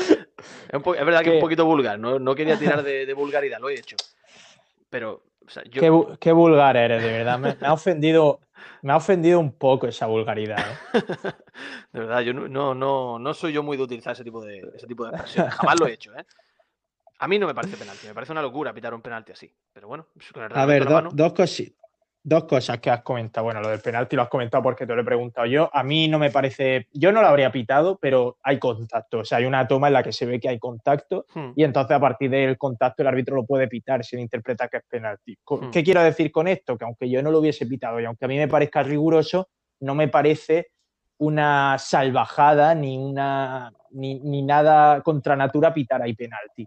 es, 0.70 0.74
un 0.74 0.82
po- 0.82 0.96
es 0.96 1.06
verdad 1.06 1.22
que 1.24 1.30
es 1.30 1.36
un 1.36 1.42
poquito 1.42 1.66
vulgar, 1.66 2.00
no, 2.00 2.20
no 2.20 2.36
quería 2.36 2.58
tirar 2.58 2.84
de, 2.84 3.06
de 3.06 3.14
vulgaridad, 3.14 3.60
lo 3.60 3.70
he 3.70 3.76
hecho. 3.76 3.96
Pero, 4.90 5.24
o 5.46 5.50
sea, 5.50 5.64
yo, 5.66 5.82
Qué, 5.82 5.92
vu- 5.92 6.18
qué 6.20 6.32
vulgar 6.32 6.78
eres, 6.78 7.02
de 7.02 7.12
verdad. 7.12 7.40
Me, 7.40 7.56
me 7.56 7.68
ha 7.68 7.74
ofendido, 7.74 8.40
me 8.82 8.94
ha 8.94 8.98
ofendido 8.98 9.40
un 9.40 9.52
poco 9.52 9.88
esa 9.88 10.06
vulgaridad. 10.06 10.58
¿eh? 10.60 11.02
De 11.92 12.00
verdad, 12.00 12.22
yo 12.22 12.34
no, 12.34 12.48
no, 12.48 12.76
no, 12.76 13.20
no 13.20 13.34
soy 13.34 13.54
yo 13.54 13.64
muy 13.64 13.78
de 13.78 13.84
utilizar 13.84 14.14
ese 14.14 14.24
tipo 14.24 14.44
de, 14.44 14.60
ese 14.76 14.88
tipo 14.88 15.06
de 15.06 15.12
expresiones. 15.12 15.54
Jamás 15.54 15.80
lo 15.80 15.88
he 15.88 15.94
hecho, 15.94 16.14
¿eh? 16.16 16.26
A 17.20 17.28
mí 17.28 17.40
no 17.40 17.48
me 17.48 17.56
parece 17.56 17.78
penalti, 17.78 18.08
me 18.08 18.14
parece 18.14 18.34
una 18.34 18.42
locura 18.42 18.74
pitar 18.74 18.94
un 18.94 19.02
penalti 19.02 19.32
así. 19.32 19.50
Pero 19.74 19.88
bueno, 19.88 20.08
con 20.34 20.44
el 20.44 20.54
A 20.54 20.66
ver, 20.66 20.84
do- 20.86 20.94
mano, 20.96 21.10
dos, 21.14 21.34
cosi- 21.34 21.74
dos 22.26 22.46
cosas 22.46 22.80
que 22.80 22.90
has 22.90 23.04
comentado. 23.04 23.46
Bueno, 23.46 23.62
lo 23.62 23.70
del 23.70 23.80
penalti 23.80 24.16
lo 24.16 24.24
has 24.24 24.30
comentado 24.30 24.64
porque 24.64 24.88
te 24.88 24.96
lo 24.96 25.02
he 25.02 25.06
preguntado 25.06 25.46
yo. 25.46 25.70
A 25.72 25.84
mí 25.84 26.08
no 26.08 26.18
me 26.18 26.32
parece. 26.32 26.88
Yo 26.92 27.12
no 27.12 27.22
lo 27.22 27.28
habría 27.28 27.52
pitado, 27.52 28.00
pero 28.02 28.38
hay 28.42 28.58
contacto. 28.58 29.20
O 29.20 29.24
sea, 29.24 29.38
hay 29.38 29.46
una 29.46 29.68
toma 29.68 29.88
en 29.88 29.94
la 29.94 30.02
que 30.02 30.12
se 30.12 30.26
ve 30.26 30.40
que 30.40 30.50
hay 30.50 30.58
contacto 30.58 31.28
hmm, 31.36 31.52
y 31.56 31.64
entonces 31.64 31.96
a 31.96 32.00
partir 32.00 32.32
del 32.32 32.58
contacto 32.58 33.04
el 33.04 33.08
árbitro 33.08 33.36
lo 33.36 33.46
puede 33.46 33.68
pitar 33.68 34.04
si 34.04 34.16
él 34.16 34.24
interpreta 34.24 34.68
que 34.68 34.78
es 34.78 34.84
penalti. 34.90 35.38
Hmm. 35.48 35.70
¿Qué 35.70 35.84
quiero 35.84 36.02
decir 36.02 36.32
con 36.32 36.48
esto? 36.48 36.78
Que 36.78 36.86
aunque 36.86 37.08
yo 37.08 37.22
no 37.22 37.30
lo 37.30 37.40
hubiese 37.40 37.68
pitado 37.68 38.00
y 38.00 38.06
aunque 38.06 38.26
a 38.26 38.28
mí 38.28 38.38
me 38.38 38.48
parezca 38.48 38.82
riguroso, 38.82 39.50
no 39.82 39.94
me 39.94 40.08
parece 40.08 40.72
una 41.20 41.78
salvajada 41.78 42.74
ni 42.74 42.98
una 42.98 43.72
ni, 43.92 44.20
ni 44.20 44.42
nada 44.42 45.02
contra 45.02 45.36
natura 45.36 45.74
pitar 45.74 46.02
ahí 46.02 46.16
penalti. 46.16 46.66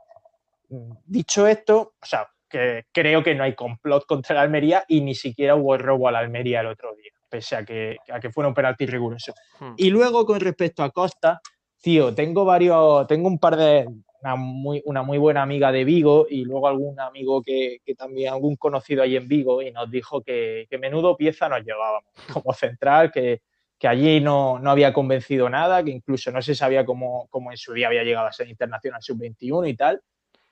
Mm, 0.69 0.93
Dicho 1.05 1.49
esto, 1.49 1.95
o 2.01 2.07
sea, 2.07 2.29
que 2.49 2.85
creo 2.93 3.23
que 3.23 3.35
no 3.35 3.45
hay 3.45 3.55
complot 3.55 4.07
contra 4.07 4.37
la 4.37 4.43
Almería 4.43 4.85
y 4.89 5.01
ni 5.01 5.15
siquiera 5.15 5.55
hubo 5.55 5.77
robo 5.77 6.09
a 6.09 6.13
la 6.13 6.21
Almería 6.21 6.61
el 6.61 6.69
otro 6.69 6.95
día, 6.95 7.13
pese 7.29 7.57
a 7.57 7.65
que, 7.65 7.97
a 8.11 8.21
que 8.21 8.31
fuera 8.31 8.49
un 8.49 8.55
penalti 8.55 8.87
riguroso. 8.87 9.35
hmm. 9.61 9.75
Y 9.77 9.91
luego 9.91 10.25
con 10.27 10.41
respecto 10.41 10.83
a 10.83 10.91
Costa, 10.91 11.41
tío, 11.81 12.15
tengo 12.15 12.45
varios, 12.45 13.07
tengo 13.07 13.29
un 13.29 13.39
par 13.39 13.57
de, 13.57 13.87
una 14.23 14.37
muy, 14.37 14.83
una 14.85 15.03
muy 15.03 15.19
buena 15.19 15.43
amiga 15.43 15.71
de 15.71 15.85
Vigo 15.85 16.27
y 16.29 16.45
luego 16.45 16.69
algún 16.69 16.99
amigo 17.01 17.43
que, 17.43 17.79
que 17.85 17.95
también, 17.95 18.33
algún 18.33 18.57
conocido 18.57 19.03
ahí 19.03 19.17
en 19.17 19.29
Vigo 19.29 19.63
y 19.63 19.71
nos 19.71 19.91
dijo 19.91 20.23
que, 20.23 20.67
que 20.69 20.79
menudo 20.79 21.17
pieza 21.17 21.49
nos 21.49 21.65
llevábamos 21.65 22.11
como 22.33 22.53
central, 22.53 23.11
que, 23.13 23.43
que 23.79 23.89
allí 23.89 24.21
no, 24.21 24.59
no 24.59 24.71
había 24.71 24.93
convencido 24.93 25.49
nada, 25.49 25.83
que 25.85 25.91
incluso 25.91 26.33
no 26.33 26.43
se 26.43 26.55
sabía 26.55 26.85
cómo, 26.85 27.29
cómo 27.31 27.51
en 27.51 27.57
su 27.57 27.73
día 27.73 27.87
había 27.87 28.03
llegado 28.03 28.27
a 28.27 28.33
ser 28.33 28.49
internacional 28.49 29.03
sub-21 29.03 29.69
y 29.69 29.77
tal. 29.77 30.03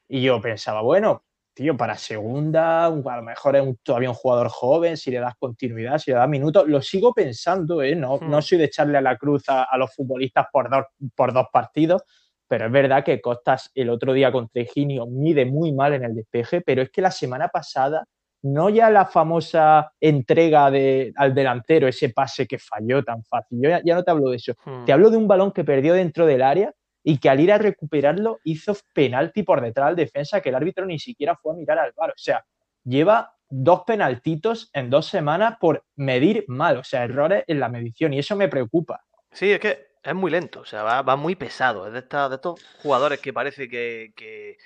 Y 0.08 0.22
yo 0.22 0.40
pensaba, 0.40 0.82
bueno, 0.82 1.24
tío, 1.56 1.74
para 1.74 1.96
segunda, 1.96 2.84
a 2.84 2.90
lo 2.90 3.22
mejor 3.22 3.56
es 3.56 3.62
un- 3.62 3.78
todavía 3.82 4.10
un 4.10 4.14
jugador 4.14 4.48
joven, 4.50 4.98
si 4.98 5.10
le 5.10 5.18
das 5.20 5.34
continuidad, 5.38 5.96
si 5.96 6.10
le 6.10 6.18
das 6.18 6.28
minutos, 6.28 6.68
lo 6.68 6.82
sigo 6.82 7.14
pensando, 7.14 7.82
¿eh? 7.82 7.96
No, 7.96 8.18
Hmm. 8.18 8.28
no 8.30 8.42
soy 8.42 8.58
de 8.58 8.64
echarle 8.64 8.98
a 8.98 9.00
la 9.00 9.16
cruz 9.16 9.48
a, 9.48 9.62
a 9.64 9.78
los 9.78 9.94
futbolistas 9.94 10.46
por 10.52 10.68
dos, 10.68 10.84
por 11.14 11.32
dos 11.32 11.46
partidos, 11.50 12.02
pero 12.46 12.66
es 12.66 12.72
verdad 12.72 13.02
que 13.02 13.22
Costas 13.22 13.70
el 13.74 13.88
otro 13.88 14.12
día 14.12 14.30
contra 14.30 14.60
Higinio 14.60 15.06
mide 15.06 15.46
muy 15.46 15.72
mal 15.72 15.94
en 15.94 16.04
el 16.04 16.14
despeje, 16.14 16.60
pero 16.60 16.82
es 16.82 16.90
que 16.90 17.00
la 17.00 17.10
semana 17.10 17.48
pasada, 17.48 18.04
no 18.42 18.68
ya 18.68 18.90
la 18.90 19.06
famosa 19.06 19.90
entrega 19.98 20.70
de, 20.70 21.10
al 21.16 21.34
delantero, 21.34 21.88
ese 21.88 22.10
pase 22.10 22.46
que 22.46 22.58
falló 22.58 23.02
tan 23.02 23.24
fácil, 23.24 23.60
yo 23.62 23.70
ya, 23.70 23.80
ya 23.82 23.94
no 23.94 24.04
te 24.04 24.10
hablo 24.10 24.28
de 24.28 24.36
eso, 24.36 24.52
Hmm. 24.62 24.84
te 24.84 24.92
hablo 24.92 25.08
de 25.08 25.16
un 25.16 25.26
balón 25.26 25.52
que 25.52 25.64
perdió 25.64 25.94
dentro 25.94 26.26
del 26.26 26.42
área 26.42 26.70
y 27.08 27.18
que 27.18 27.30
al 27.30 27.38
ir 27.38 27.52
a 27.52 27.58
recuperarlo 27.58 28.40
hizo 28.42 28.76
penalti 28.92 29.44
por 29.44 29.60
detrás 29.60 29.86
del 29.94 29.96
defensa 30.06 30.40
que 30.40 30.48
el 30.48 30.56
árbitro 30.56 30.84
ni 30.86 30.98
siquiera 30.98 31.36
fue 31.36 31.52
a 31.52 31.56
mirar 31.56 31.78
al 31.78 31.92
bar. 31.92 32.10
O 32.10 32.18
sea, 32.18 32.44
lleva 32.82 33.32
dos 33.48 33.82
penaltitos 33.86 34.70
en 34.72 34.90
dos 34.90 35.06
semanas 35.06 35.56
por 35.60 35.84
medir 35.94 36.44
mal, 36.48 36.78
o 36.78 36.82
sea, 36.82 37.04
errores 37.04 37.44
en 37.46 37.60
la 37.60 37.68
medición 37.68 38.12
y 38.12 38.18
eso 38.18 38.34
me 38.34 38.48
preocupa. 38.48 39.04
Sí, 39.30 39.52
es 39.52 39.60
que 39.60 39.86
es 40.02 40.14
muy 40.16 40.32
lento, 40.32 40.60
o 40.62 40.64
sea, 40.64 40.82
va, 40.82 41.02
va 41.02 41.14
muy 41.14 41.36
pesado. 41.36 41.86
Es 41.86 41.92
de, 41.92 42.00
esta- 42.00 42.28
de 42.28 42.34
estos 42.34 42.60
jugadores 42.82 43.20
que 43.20 43.32
parece 43.32 43.68
que, 43.68 44.12
que- 44.16 44.56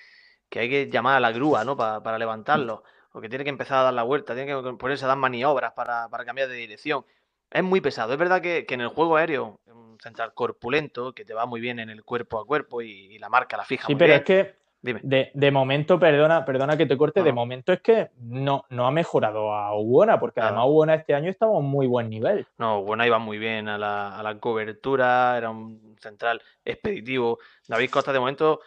que 0.48 0.60
hay 0.60 0.70
que 0.70 0.88
llamar 0.90 1.16
a 1.16 1.20
la 1.20 1.32
grúa, 1.32 1.62
¿no? 1.62 1.76
Pa- 1.76 2.02
para 2.02 2.18
levantarlo. 2.18 2.84
O 3.12 3.20
que 3.20 3.28
tiene 3.28 3.44
que 3.44 3.50
empezar 3.50 3.78
a 3.78 3.82
dar 3.82 3.92
la 3.94 4.02
vuelta, 4.04 4.34
tiene 4.34 4.50
que 4.62 4.72
ponerse 4.78 5.04
a 5.04 5.08
dar 5.08 5.18
maniobras 5.18 5.72
para, 5.74 6.08
para 6.08 6.24
cambiar 6.24 6.48
de 6.48 6.54
dirección. 6.54 7.04
Es 7.50 7.62
muy 7.62 7.80
pesado. 7.80 8.12
Es 8.12 8.18
verdad 8.18 8.40
que, 8.40 8.64
que 8.66 8.74
en 8.74 8.80
el 8.82 8.88
juego 8.88 9.16
aéreo, 9.16 9.60
es 9.66 9.72
un 9.72 9.98
central 10.00 10.32
corpulento, 10.34 11.12
que 11.12 11.24
te 11.24 11.34
va 11.34 11.46
muy 11.46 11.60
bien 11.60 11.78
en 11.78 11.90
el 11.90 12.04
cuerpo 12.04 12.38
a 12.38 12.46
cuerpo 12.46 12.80
y, 12.82 12.90
y 12.90 13.18
la 13.18 13.28
marca 13.28 13.56
la 13.56 13.64
fija 13.64 13.86
Sí, 13.86 13.94
muy 13.94 13.98
pero 13.98 14.10
bien. 14.12 14.18
es 14.20 14.24
que 14.24 14.60
Dime. 14.82 15.00
de, 15.02 15.30
de 15.34 15.50
momento, 15.50 15.98
perdona, 15.98 16.42
perdona 16.44 16.74
que 16.76 16.86
te 16.86 16.96
corte, 16.96 17.22
de 17.22 17.34
momento 17.34 17.70
es 17.72 17.82
que 17.82 18.12
no, 18.16 18.64
no 18.70 18.86
ha 18.86 18.90
mejorado 18.90 19.52
a 19.52 19.78
Ubona, 19.78 20.18
porque 20.18 20.40
además 20.40 20.64
Ubona 20.68 20.94
este 20.94 21.14
año 21.14 21.28
estaba 21.28 21.52
a 21.52 21.58
un 21.58 21.66
muy 21.66 21.86
buen 21.86 22.08
nivel. 22.08 22.46
No, 22.56 22.82
bueno, 22.82 23.04
iba 23.04 23.18
muy 23.18 23.36
bien 23.36 23.68
a 23.68 23.76
la, 23.76 24.18
a 24.18 24.22
la 24.22 24.38
cobertura, 24.38 25.36
era 25.36 25.50
un 25.50 25.96
central 26.00 26.40
expeditivo. 26.64 27.38
David 27.68 27.90
Costa 27.90 28.10
de 28.12 28.20
momento 28.20 28.60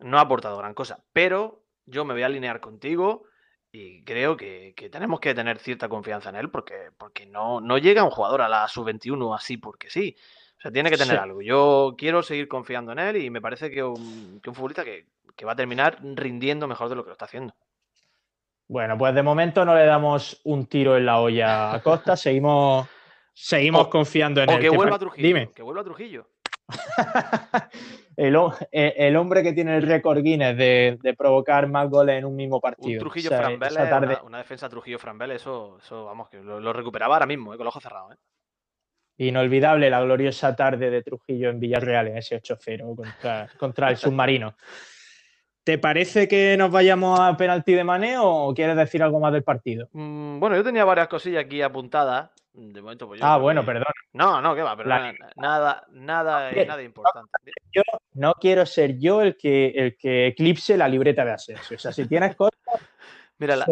no 0.00 0.18
ha 0.18 0.22
aportado 0.22 0.58
gran 0.58 0.74
cosa, 0.74 1.04
pero 1.12 1.62
yo 1.86 2.04
me 2.04 2.14
voy 2.14 2.22
a 2.24 2.26
alinear 2.26 2.58
contigo 2.58 3.24
y 3.72 4.02
creo 4.02 4.36
que, 4.36 4.74
que 4.76 4.88
tenemos 4.90 5.20
que 5.20 5.34
tener 5.34 5.58
cierta 5.58 5.88
confianza 5.88 6.30
en 6.30 6.36
él 6.36 6.50
porque, 6.50 6.90
porque 6.98 7.26
no, 7.26 7.60
no 7.60 7.78
llega 7.78 8.02
un 8.04 8.10
jugador 8.10 8.42
a 8.42 8.48
la 8.48 8.66
sub-21 8.68 9.34
así 9.36 9.56
porque 9.56 9.88
sí. 9.90 10.16
O 10.58 10.60
sea, 10.60 10.70
tiene 10.70 10.90
que 10.90 10.96
tener 10.98 11.16
Sí. 11.16 11.22
algo. 11.22 11.40
Yo 11.40 11.94
quiero 11.96 12.22
seguir 12.22 12.46
confiando 12.48 12.92
en 12.92 12.98
él 12.98 13.16
y 13.16 13.30
me 13.30 13.40
parece 13.40 13.70
que 13.70 13.82
un, 13.82 14.40
que 14.42 14.50
un 14.50 14.54
futbolista 14.56 14.84
que, 14.84 15.06
que 15.36 15.44
va 15.46 15.52
a 15.52 15.56
terminar 15.56 15.98
rindiendo 16.02 16.66
mejor 16.68 16.88
de 16.90 16.96
lo 16.96 17.02
que 17.04 17.08
lo 17.08 17.12
está 17.12 17.24
haciendo. 17.26 17.54
Bueno, 18.68 18.96
pues 18.98 19.14
de 19.14 19.22
momento 19.22 19.64
no 19.64 19.74
le 19.74 19.84
damos 19.86 20.40
un 20.44 20.66
tiro 20.66 20.96
en 20.96 21.06
la 21.06 21.18
olla 21.20 21.72
a 21.74 21.82
Costa, 21.82 22.16
seguimos, 22.16 22.86
seguimos 23.32 23.86
O- 23.86 23.90
confiando 23.90 24.42
en 24.42 24.50
O 24.50 24.52
él. 24.52 24.58
que 24.60 24.70
¿Te 24.70 24.76
vuelva 24.76 24.96
a 24.96 24.98
par- 24.98 25.00
Trujillo. 25.08 25.26
Dime. 25.26 25.50
Que 25.54 25.62
vuelva 25.62 25.80
a 25.80 25.84
Trujillo. 25.84 26.26
el, 28.16 28.36
eh, 28.72 28.94
el 28.96 29.16
hombre 29.16 29.42
que 29.42 29.52
tiene 29.52 29.76
el 29.76 29.82
récord 29.82 30.22
Guinness 30.22 30.56
de, 30.56 30.98
de 31.02 31.14
provocar 31.14 31.68
más 31.68 31.88
goles 31.88 32.18
en 32.18 32.24
un 32.24 32.36
mismo 32.36 32.56
Un 32.56 32.60
partido. 32.60 33.00
Trujillo 33.00 33.28
O 33.28 33.30
sea, 33.30 33.38
Fran 33.38 33.52
esa 33.62 33.64
Vélez, 33.82 33.90
tarde- 33.90 34.06
una, 34.14 34.22
una 34.22 34.38
defensa 34.38 34.68
Trujillo 34.68 34.98
Fran 34.98 35.18
Vélez, 35.18 35.36
eso, 35.42 35.78
eso 35.78 36.04
vamos, 36.06 36.28
que 36.28 36.38
lo, 36.38 36.60
lo 36.60 36.72
recuperaba 36.72 37.14
ahora 37.16 37.26
mismo, 37.26 37.52
eh, 37.54 37.56
con 37.56 37.64
los 37.64 37.72
ojos 37.72 37.82
cerrados. 37.82 38.12
eh. 38.14 38.18
Inolvidable 39.18 39.90
la 39.90 40.00
gloriosa 40.00 40.56
tarde 40.56 40.88
de 40.90 41.02
Trujillo 41.02 41.50
en 41.50 41.60
Villarreal 41.60 42.08
en 42.08 42.16
ese 42.18 42.40
8-0 42.40 42.96
contra, 42.96 43.48
contra 43.58 43.90
el 43.90 43.96
submarino. 43.98 44.54
¿Te 45.62 45.76
parece 45.76 46.26
que 46.26 46.56
nos 46.56 46.70
vayamos 46.70 47.20
a 47.20 47.36
penalti 47.36 47.74
de 47.74 47.84
Mané 47.84 48.16
o 48.18 48.54
quieres 48.54 48.76
decir 48.76 49.02
algo 49.02 49.20
más 49.20 49.30
del 49.34 49.44
partido? 49.44 49.88
Mm, 49.92 50.40
bueno, 50.40 50.56
yo 50.56 50.64
tenía 50.64 50.86
varias 50.86 51.08
cosillas 51.08 51.44
aquí 51.44 51.60
apuntadas. 51.60 52.30
De 52.52 52.82
momento, 52.82 53.06
pues 53.06 53.20
yo 53.20 53.26
Ah, 53.26 53.36
bueno, 53.38 53.60
que- 53.62 53.66
perdón. 53.66 53.92
No, 54.12 54.40
no, 54.40 54.54
que 54.54 54.62
va, 54.62 54.76
pero 54.76 54.88
La- 54.88 55.12
na- 55.12 55.32
nada, 55.36 55.86
nada, 55.90 56.50
Bien. 56.50 56.66
nada 56.66 56.82
importante. 56.82 57.30
Yo 57.72 57.82
no 58.14 58.34
quiero 58.34 58.66
ser 58.66 58.98
yo 58.98 59.22
el 59.22 59.36
que, 59.36 59.68
el 59.68 59.96
que 59.96 60.26
eclipse 60.28 60.76
la 60.76 60.88
libreta 60.88 61.24
de 61.24 61.32
Asensio. 61.32 61.76
O 61.76 61.78
sea, 61.78 61.92
si 61.92 62.06
tienes 62.06 62.34
cosas, 62.34 62.58
Mira, 63.38 63.56
la, 63.56 63.66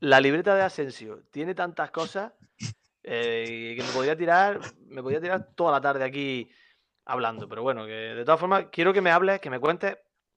la 0.00 0.20
libreta 0.20 0.54
de 0.54 0.62
Asensio 0.62 1.22
tiene 1.30 1.54
tantas 1.54 1.90
cosas 1.90 2.32
eh, 3.02 3.74
que 3.76 3.82
me 3.82 3.92
podría 3.92 4.16
tirar, 4.16 4.60
me 4.86 5.02
podría 5.02 5.20
tirar 5.20 5.54
toda 5.54 5.72
la 5.72 5.80
tarde 5.80 6.04
aquí 6.04 6.48
hablando. 7.06 7.48
Pero 7.48 7.62
bueno, 7.62 7.86
que 7.86 7.92
de 7.92 8.24
todas 8.24 8.38
formas, 8.38 8.66
quiero 8.70 8.92
que 8.92 9.00
me 9.00 9.10
hables, 9.10 9.40
que 9.40 9.50
me 9.50 9.58
cuentes 9.58 9.96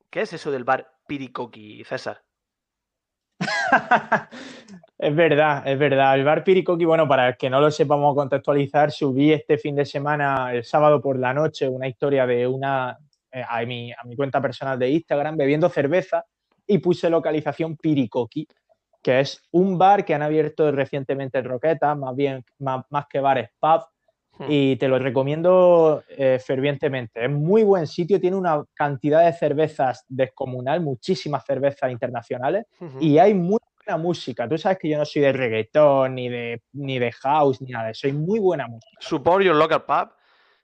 qué 0.10 0.22
es 0.22 0.34
eso 0.34 0.50
del 0.50 0.64
bar 0.64 0.96
Piricoqui, 1.08 1.84
César. 1.84 2.24
Es 5.00 5.16
verdad, 5.16 5.66
es 5.66 5.80
verdad. 5.80 6.16
El 6.16 6.26
bar 6.26 6.44
Piricoqui, 6.44 6.84
bueno, 6.84 7.08
para 7.08 7.34
que 7.38 7.50
no 7.50 7.62
lo 7.62 7.72
sepamos 7.72 8.14
contextualizar, 8.16 8.92
subí 8.92 9.32
este 9.32 9.58
fin 9.58 9.74
de 9.74 9.86
semana, 9.86 10.54
el 10.54 10.66
sábado 10.66 11.02
por 11.02 11.18
la 11.18 11.34
noche, 11.34 11.70
una 11.70 11.88
historia 11.88 12.28
de 12.28 12.46
una 12.46 12.98
eh, 13.32 13.42
a, 13.48 13.64
mi, 13.64 13.94
a 13.94 14.04
mi 14.04 14.18
cuenta 14.18 14.42
personal 14.42 14.78
de 14.78 14.90
Instagram 14.90 15.38
bebiendo 15.38 15.70
cerveza 15.70 16.26
y 16.68 16.80
puse 16.80 17.10
localización 17.10 17.78
Piricoqui, 17.78 18.46
que 19.02 19.22
es 19.22 19.42
un 19.52 19.78
bar 19.78 20.04
que 20.04 20.14
han 20.14 20.22
abierto 20.22 20.70
recientemente 20.70 21.38
en 21.38 21.46
Roqueta, 21.46 21.96
más 21.96 22.14
bien, 22.14 22.44
más, 22.58 22.84
más 22.90 23.06
que 23.08 23.22
bar 23.22 23.38
es 23.38 23.50
pub. 23.58 23.82
Y 24.48 24.76
te 24.78 24.88
lo 24.88 25.00
recomiendo 25.00 26.04
eh, 26.10 26.40
fervientemente. 26.44 27.26
Es 27.26 27.30
muy 27.32 27.64
buen 27.64 27.88
sitio, 27.88 28.20
tiene 28.20 28.38
una 28.38 28.64
cantidad 28.74 29.26
de 29.26 29.34
cervezas 29.34 30.06
descomunal, 30.08 30.82
muchísimas 30.82 31.44
cervezas 31.46 31.92
internacionales 31.92 32.66
y 33.00 33.18
hay 33.18 33.34
muy 33.34 33.60
buena 33.86 33.98
música. 34.02 34.48
Tú 34.48 34.58
sabes 34.58 34.78
que 34.78 34.90
yo 34.90 34.98
no 34.98 35.06
soy 35.06 35.24
de 35.24 35.34
reggaetón, 35.34 36.16
ni 36.16 36.30
de, 36.30 36.62
ni 36.74 37.00
de 37.00 37.12
house, 37.12 37.62
ni 37.62 37.72
nada 37.72 37.86
de 37.88 37.92
eso. 37.92 38.08
Hay 38.08 38.14
muy 38.14 38.40
buena 38.40 38.68
música. 38.68 38.98
Support 39.00 39.44
your 39.44 39.56
local 39.56 39.84
pub. 39.84 40.10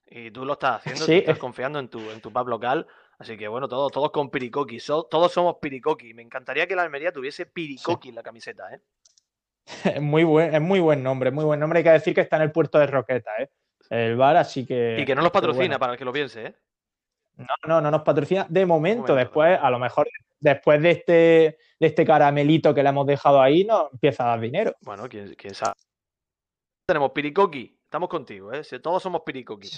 Y 0.08 0.30
tú 0.32 0.46
lo 0.46 0.54
estás 0.54 0.78
haciendo, 0.78 1.02
tú 1.06 1.12
Sí. 1.12 1.18
estás 1.18 1.38
confiando 1.40 1.80
en 1.80 1.90
tu, 1.90 2.00
en 2.12 2.22
tu 2.22 2.32
pub 2.32 2.48
local. 2.48 2.86
Así 3.18 3.36
que 3.38 3.48
bueno, 3.48 3.68
todos, 3.68 3.92
todos 3.92 4.12
con 4.12 4.30
piricoqui. 4.30 4.80
so- 4.80 5.04
todos 5.06 5.32
somos 5.32 5.56
piricoqui. 5.62 6.14
Me 6.14 6.22
encantaría 6.22 6.68
que 6.68 6.76
la 6.76 6.84
Almería 6.84 7.12
tuviese 7.12 7.46
piricoqui 7.48 8.10
en 8.10 8.16
la 8.16 8.24
camiseta, 8.24 8.72
¿eh? 8.74 8.80
Es 9.98 10.02
muy 10.02 10.24
buen, 10.24 10.54
es 10.54 10.62
muy 10.62 10.80
buen 10.80 11.02
nombre, 11.02 11.32
muy 11.32 11.44
buen 11.44 11.60
nombre. 11.60 11.80
Hay 11.80 11.84
que 11.84 11.90
decir 11.92 12.14
que 12.14 12.22
está 12.22 12.36
en 12.36 12.44
el 12.44 12.52
puerto 12.52 12.78
de 12.78 12.86
Roqueta, 12.88 13.32
¿eh? 13.40 13.50
El 13.90 14.16
bar, 14.16 14.38
así 14.38 14.66
que. 14.66 14.98
Y 15.00 15.06
que 15.06 15.16
no 15.16 15.22
los 15.22 15.32
patrocina, 15.32 15.66
bueno. 15.66 15.80
para 15.80 15.92
el 15.94 15.98
que 16.00 16.06
lo 16.06 16.14
piense, 16.14 16.46
¿eh? 16.48 16.56
No, 17.38 17.46
no, 17.68 17.82
no 17.82 17.92
nos 17.92 18.02
patrocina 18.02 18.46
de 18.50 18.66
momento. 18.66 19.00
momento, 19.02 19.16
después, 19.16 19.60
a 19.62 19.70
lo 19.70 19.78
mejor, 19.80 20.08
después 20.40 20.82
de 20.82 20.92
este, 20.92 21.14
de 21.80 21.88
este 21.88 22.06
caramelito 22.06 22.74
que 22.74 22.82
le 22.82 22.90
hemos 22.90 23.06
dejado 23.06 23.42
ahí, 23.42 23.66
nos 23.66 23.92
empieza 23.92 24.24
a 24.24 24.28
dar 24.28 24.40
dinero. 24.40 24.74
Bueno, 24.82 25.08
quién, 25.10 25.36
quién 25.36 25.54
sabe. 25.54 25.74
Tenemos 26.88 27.12
piricoqui. 27.12 27.78
Estamos 27.84 28.10
contigo, 28.10 28.54
¿eh? 28.54 28.64
Si 28.64 28.80
Todos 28.80 29.04
somos 29.04 29.22
piricoqui. 29.26 29.70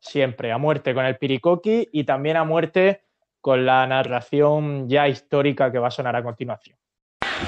Siempre, 0.00 0.52
a 0.52 0.58
muerte 0.58 0.94
con 0.94 1.04
el 1.04 1.16
Piricoqui 1.16 1.88
y 1.92 2.04
también 2.04 2.36
a 2.36 2.44
muerte 2.44 3.02
con 3.40 3.64
la 3.64 3.86
narración 3.86 4.88
ya 4.88 5.08
histórica 5.08 5.72
que 5.72 5.78
va 5.78 5.88
a 5.88 5.90
sonar 5.90 6.14
a 6.16 6.22
continuación. 6.22 6.76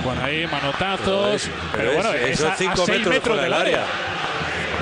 Bueno, 0.05 0.23
ahí 0.23 0.47
manotazos. 0.47 1.49
Pero, 1.73 1.91
es- 1.91 1.95
bueno, 1.95 2.13
eso 2.15 2.27
es 2.27 2.41
es 2.41 2.45
a, 2.45 2.53
a 2.53 2.57
5 2.57 2.77
seis 2.77 3.07
metros, 3.07 3.41
del 3.41 3.53
área. 3.53 3.85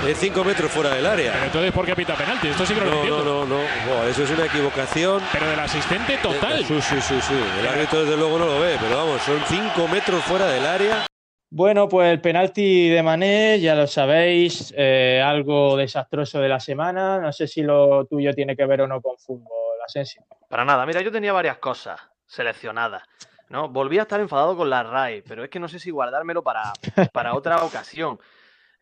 Es 0.04 0.18
5 0.18 0.44
metros 0.44 0.70
fuera 0.70 0.90
del 0.90 1.00
Pero 1.02 1.12
área. 1.12 1.44
entonces, 1.46 1.72
¿por 1.72 1.85
qué 1.85 1.96
pita 1.96 2.14
penalti? 2.14 2.48
Esto 2.48 2.64
sí 2.64 2.74
que 2.74 2.80
no, 2.80 2.87
lo 2.87 2.90
No, 2.92 2.96
entiendo. 2.98 3.24
no, 3.24 3.44
no, 3.44 3.56
no. 3.56 3.64
Buah, 3.88 4.09
eso 4.09 4.22
es 4.22 4.30
una 4.30 4.46
equivocación. 4.46 5.22
Pero 5.32 5.48
del 5.48 5.59
asistente 5.59 6.16
total. 6.18 6.64
Sí, 6.64 6.80
sí, 6.80 7.00
sí, 7.00 7.20
sí. 7.20 7.35
El 7.61 7.66
árbitro 7.66 8.02
desde 8.04 8.16
luego 8.16 8.38
no 8.38 8.46
lo 8.46 8.61
ve, 8.61 8.76
pero 8.80 8.96
vamos, 8.96 9.20
son 9.22 9.40
5 9.48 9.88
metros 9.88 10.22
fuera 10.24 10.46
del 10.46 10.64
área. 10.64 11.06
Bueno, 11.50 11.88
pues 11.88 12.12
el 12.12 12.20
penalti 12.20 12.88
de 12.88 13.02
Mané, 13.02 13.59
ya 13.61 13.74
lo 13.74 13.87
sabéis, 13.87 14.72
eh, 14.76 15.22
algo 15.24 15.76
desastroso 15.76 16.40
de 16.40 16.48
la 16.48 16.61
semana. 16.61 17.18
No 17.18 17.32
sé 17.32 17.48
si 17.48 17.62
lo 17.62 18.04
tuyo 18.06 18.32
tiene 18.32 18.54
que 18.56 18.66
ver 18.66 18.82
o 18.82 18.87
no 18.87 19.00
con 19.00 19.16
fútbol, 19.18 19.48
Asensio. 19.85 20.22
Para 20.48 20.64
nada. 20.64 20.87
Mira, 20.87 21.00
yo 21.00 21.11
tenía 21.11 21.32
varias 21.32 21.59
cosas 21.59 22.00
seleccionadas. 22.26 23.02
¿no? 23.48 23.68
Volví 23.68 23.98
a 23.98 24.02
estar 24.02 24.20
enfadado 24.20 24.56
con 24.56 24.68
la 24.70 24.82
RAI, 24.82 25.22
pero 25.22 25.44
es 25.44 25.50
que 25.50 25.61
no 25.61 25.68
sé 25.68 25.78
si 25.78 25.90
guardármelo 25.90 26.42
para, 26.42 26.72
para 27.12 27.35
otra 27.35 27.62
ocasión. 27.64 28.18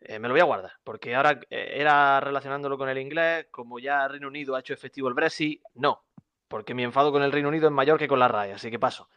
Eh, 0.07 0.19
me 0.19 0.27
lo 0.27 0.33
voy 0.33 0.41
a 0.41 0.45
guardar, 0.45 0.71
porque 0.83 1.15
ahora 1.15 1.39
eh, 1.49 1.73
era 1.75 2.19
relacionándolo 2.19 2.77
con 2.77 2.89
el 2.89 2.97
inglés, 2.97 3.47
como 3.51 3.79
ya 3.79 4.07
Reino 4.07 4.27
Unido 4.27 4.55
ha 4.55 4.59
hecho 4.59 4.73
efectivo 4.73 5.07
el 5.07 5.13
Brexit, 5.15 5.61
no, 5.73 6.03
porque 6.47 6.73
mi 6.75 6.83
enfado 6.83 7.11
con 7.11 7.23
el 7.23 7.31
Reino 7.31 7.49
Unido 7.49 7.67
es 7.67 7.73
mayor 7.73 7.97
que 7.97 8.07
con 8.07 8.19
la 8.19 8.27
RAI, 8.27 8.51
así 8.51 8.69
que 8.69 8.77
paso. 8.79 9.09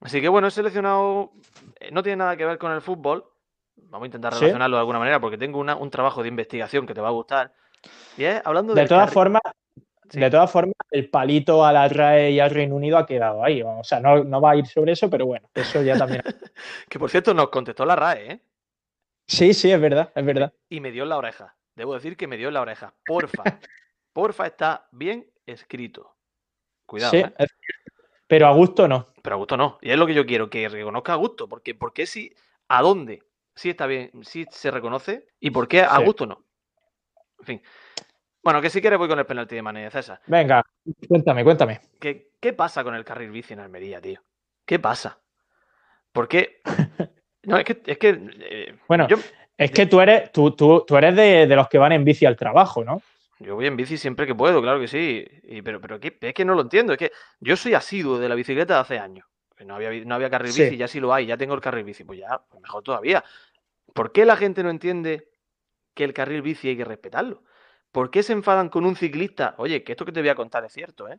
Así 0.00 0.20
que 0.20 0.28
bueno, 0.28 0.48
he 0.48 0.50
seleccionado, 0.50 1.32
eh, 1.78 1.90
no 1.92 2.02
tiene 2.02 2.16
nada 2.16 2.36
que 2.36 2.44
ver 2.44 2.58
con 2.58 2.72
el 2.72 2.80
fútbol, 2.80 3.24
vamos 3.76 4.04
a 4.04 4.06
intentar 4.06 4.34
¿Sí? 4.34 4.40
relacionarlo 4.40 4.76
de 4.76 4.80
alguna 4.80 4.98
manera, 4.98 5.20
porque 5.20 5.38
tengo 5.38 5.58
una- 5.60 5.76
un 5.76 5.90
trabajo 5.90 6.22
de 6.22 6.28
investigación 6.28 6.86
que 6.86 6.94
te 6.94 7.00
va 7.00 7.08
a 7.08 7.12
gustar. 7.12 7.52
Y 8.16 8.24
es 8.24 8.42
hablando 8.44 8.74
De 8.74 8.80
del 8.80 8.88
todas 8.88 9.12
formas, 9.12 9.42
Sí. 10.10 10.20
de 10.20 10.30
todas 10.30 10.50
formas, 10.50 10.74
el 10.90 11.08
palito 11.08 11.64
a 11.64 11.72
la 11.72 11.88
RAE 11.88 12.30
y 12.32 12.40
al 12.40 12.50
Reino 12.50 12.74
Unido 12.76 12.96
ha 12.98 13.06
quedado 13.06 13.42
ahí. 13.44 13.62
O 13.62 13.82
sea, 13.84 14.00
no, 14.00 14.22
no 14.24 14.40
va 14.40 14.52
a 14.52 14.56
ir 14.56 14.66
sobre 14.66 14.92
eso, 14.92 15.08
pero 15.10 15.26
bueno, 15.26 15.48
eso 15.54 15.82
ya 15.82 15.96
también. 15.96 16.22
Que 16.88 16.98
por 16.98 17.10
cierto 17.10 17.32
nos 17.34 17.48
contestó 17.48 17.84
la 17.84 17.96
RAE, 17.96 18.32
¿eh? 18.32 18.40
Sí, 19.26 19.54
sí, 19.54 19.70
es 19.70 19.80
verdad, 19.80 20.12
es 20.14 20.24
verdad. 20.24 20.52
y 20.68 20.80
me 20.80 20.90
dio 20.92 21.02
en 21.02 21.08
la 21.10 21.16
oreja. 21.18 21.56
Debo 21.74 21.94
decir 21.94 22.16
que 22.16 22.26
me 22.26 22.36
dio 22.36 22.48
en 22.48 22.54
la 22.54 22.60
oreja. 22.62 22.94
Porfa. 23.04 23.42
Porfa 24.12 24.46
está 24.46 24.88
bien 24.92 25.30
escrito. 25.44 26.16
Cuidado, 26.86 27.10
Sí, 27.10 27.18
¿eh? 27.18 27.34
es- 27.38 27.54
pero 28.28 28.46
a 28.48 28.52
gusto 28.52 28.88
no. 28.88 29.06
Pero 29.22 29.34
a 29.34 29.38
gusto 29.38 29.56
no. 29.56 29.78
Y 29.82 29.90
es 29.90 29.98
lo 29.98 30.06
que 30.06 30.14
yo 30.14 30.26
quiero, 30.26 30.48
que 30.50 30.68
reconozca 30.68 31.12
a 31.12 31.16
gusto. 31.16 31.48
Porque, 31.48 31.74
¿por 31.74 31.92
qué 31.92 32.06
si, 32.06 32.34
a 32.68 32.82
dónde 32.82 33.22
sí 33.54 33.70
está 33.70 33.86
bien, 33.86 34.10
sí 34.24 34.46
se 34.50 34.70
reconoce 34.70 35.26
y 35.40 35.50
por 35.50 35.68
qué 35.68 35.82
a 35.82 35.96
Sí. 35.98 36.04
gusto 36.04 36.26
no? 36.26 36.44
En 37.40 37.44
fin. 37.46 37.62
Bueno, 38.42 38.60
que 38.62 38.70
si 38.70 38.80
quieres 38.80 38.98
voy 38.98 39.08
con 39.08 39.18
el 39.18 39.26
penalti 39.26 39.54
de 39.56 39.62
Mané, 39.62 39.90
César. 39.90 40.20
Venga, 40.26 40.64
cuéntame, 41.08 41.42
cuéntame. 41.44 41.80
¿Qué, 42.00 42.30
¿Qué 42.40 42.52
pasa 42.52 42.82
con 42.84 42.94
el 42.94 43.04
carril 43.04 43.30
bici 43.30 43.52
en 43.54 43.60
Almería, 43.60 44.00
tío? 44.00 44.22
¿Qué 44.64 44.78
pasa? 44.78 45.20
¿Por 46.12 46.28
qué? 46.28 46.62
No, 47.46 47.56
es 47.58 47.64
que... 47.64 47.82
Es 47.86 47.98
que 47.98 48.20
eh, 48.40 48.74
Bueno, 48.88 49.08
yo, 49.08 49.16
Es 49.56 49.70
que 49.70 49.86
tú 49.86 50.00
eres, 50.00 50.30
tú, 50.32 50.50
tú, 50.50 50.84
tú 50.86 50.96
eres 50.96 51.16
de, 51.16 51.46
de 51.46 51.56
los 51.56 51.68
que 51.68 51.78
van 51.78 51.92
en 51.92 52.04
bici 52.04 52.26
al 52.26 52.36
trabajo, 52.36 52.84
¿no? 52.84 53.00
Yo 53.38 53.54
voy 53.54 53.66
en 53.66 53.76
bici 53.76 53.96
siempre 53.98 54.26
que 54.26 54.34
puedo, 54.34 54.60
claro 54.62 54.80
que 54.80 54.88
sí. 54.88 55.24
Y, 55.44 55.62
pero 55.62 55.80
pero 55.80 56.00
¿qué? 56.00 56.16
es 56.20 56.34
que 56.34 56.44
no 56.44 56.54
lo 56.54 56.62
entiendo. 56.62 56.92
Es 56.92 56.98
que 56.98 57.12
yo 57.40 57.56
soy 57.56 57.74
asiduo 57.74 58.18
de 58.18 58.28
la 58.28 58.34
bicicleta 58.34 58.74
de 58.74 58.80
hace 58.80 58.98
años. 58.98 59.26
Que 59.56 59.64
No 59.64 59.74
había, 59.76 59.90
no 60.04 60.14
había 60.14 60.28
carril 60.30 60.52
Sí. 60.52 60.62
bici, 60.62 60.76
ya 60.76 60.88
sí 60.88 61.00
lo 61.00 61.12
hay, 61.12 61.26
ya 61.26 61.36
tengo 61.36 61.54
el 61.54 61.60
carril 61.60 61.84
bici. 61.84 62.04
Pues 62.04 62.18
ya, 62.18 62.42
pues 62.50 62.62
mejor 62.62 62.82
todavía. 62.82 63.22
¿Por 63.94 64.12
qué 64.12 64.24
la 64.24 64.36
gente 64.36 64.62
no 64.62 64.70
entiende 64.70 65.28
que 65.94 66.04
el 66.04 66.12
carril 66.12 66.42
bici 66.42 66.68
hay 66.68 66.76
que 66.76 66.84
respetarlo? 66.84 67.42
¿Por 67.92 68.10
qué 68.10 68.22
se 68.22 68.32
enfadan 68.32 68.68
con 68.68 68.84
un 68.84 68.96
ciclista? 68.96 69.54
Oye, 69.58 69.82
que 69.84 69.92
esto 69.92 70.04
que 70.04 70.12
te 70.12 70.20
voy 70.20 70.28
a 70.30 70.34
contar 70.34 70.64
es 70.64 70.72
cierto, 70.72 71.08
¿eh? 71.08 71.18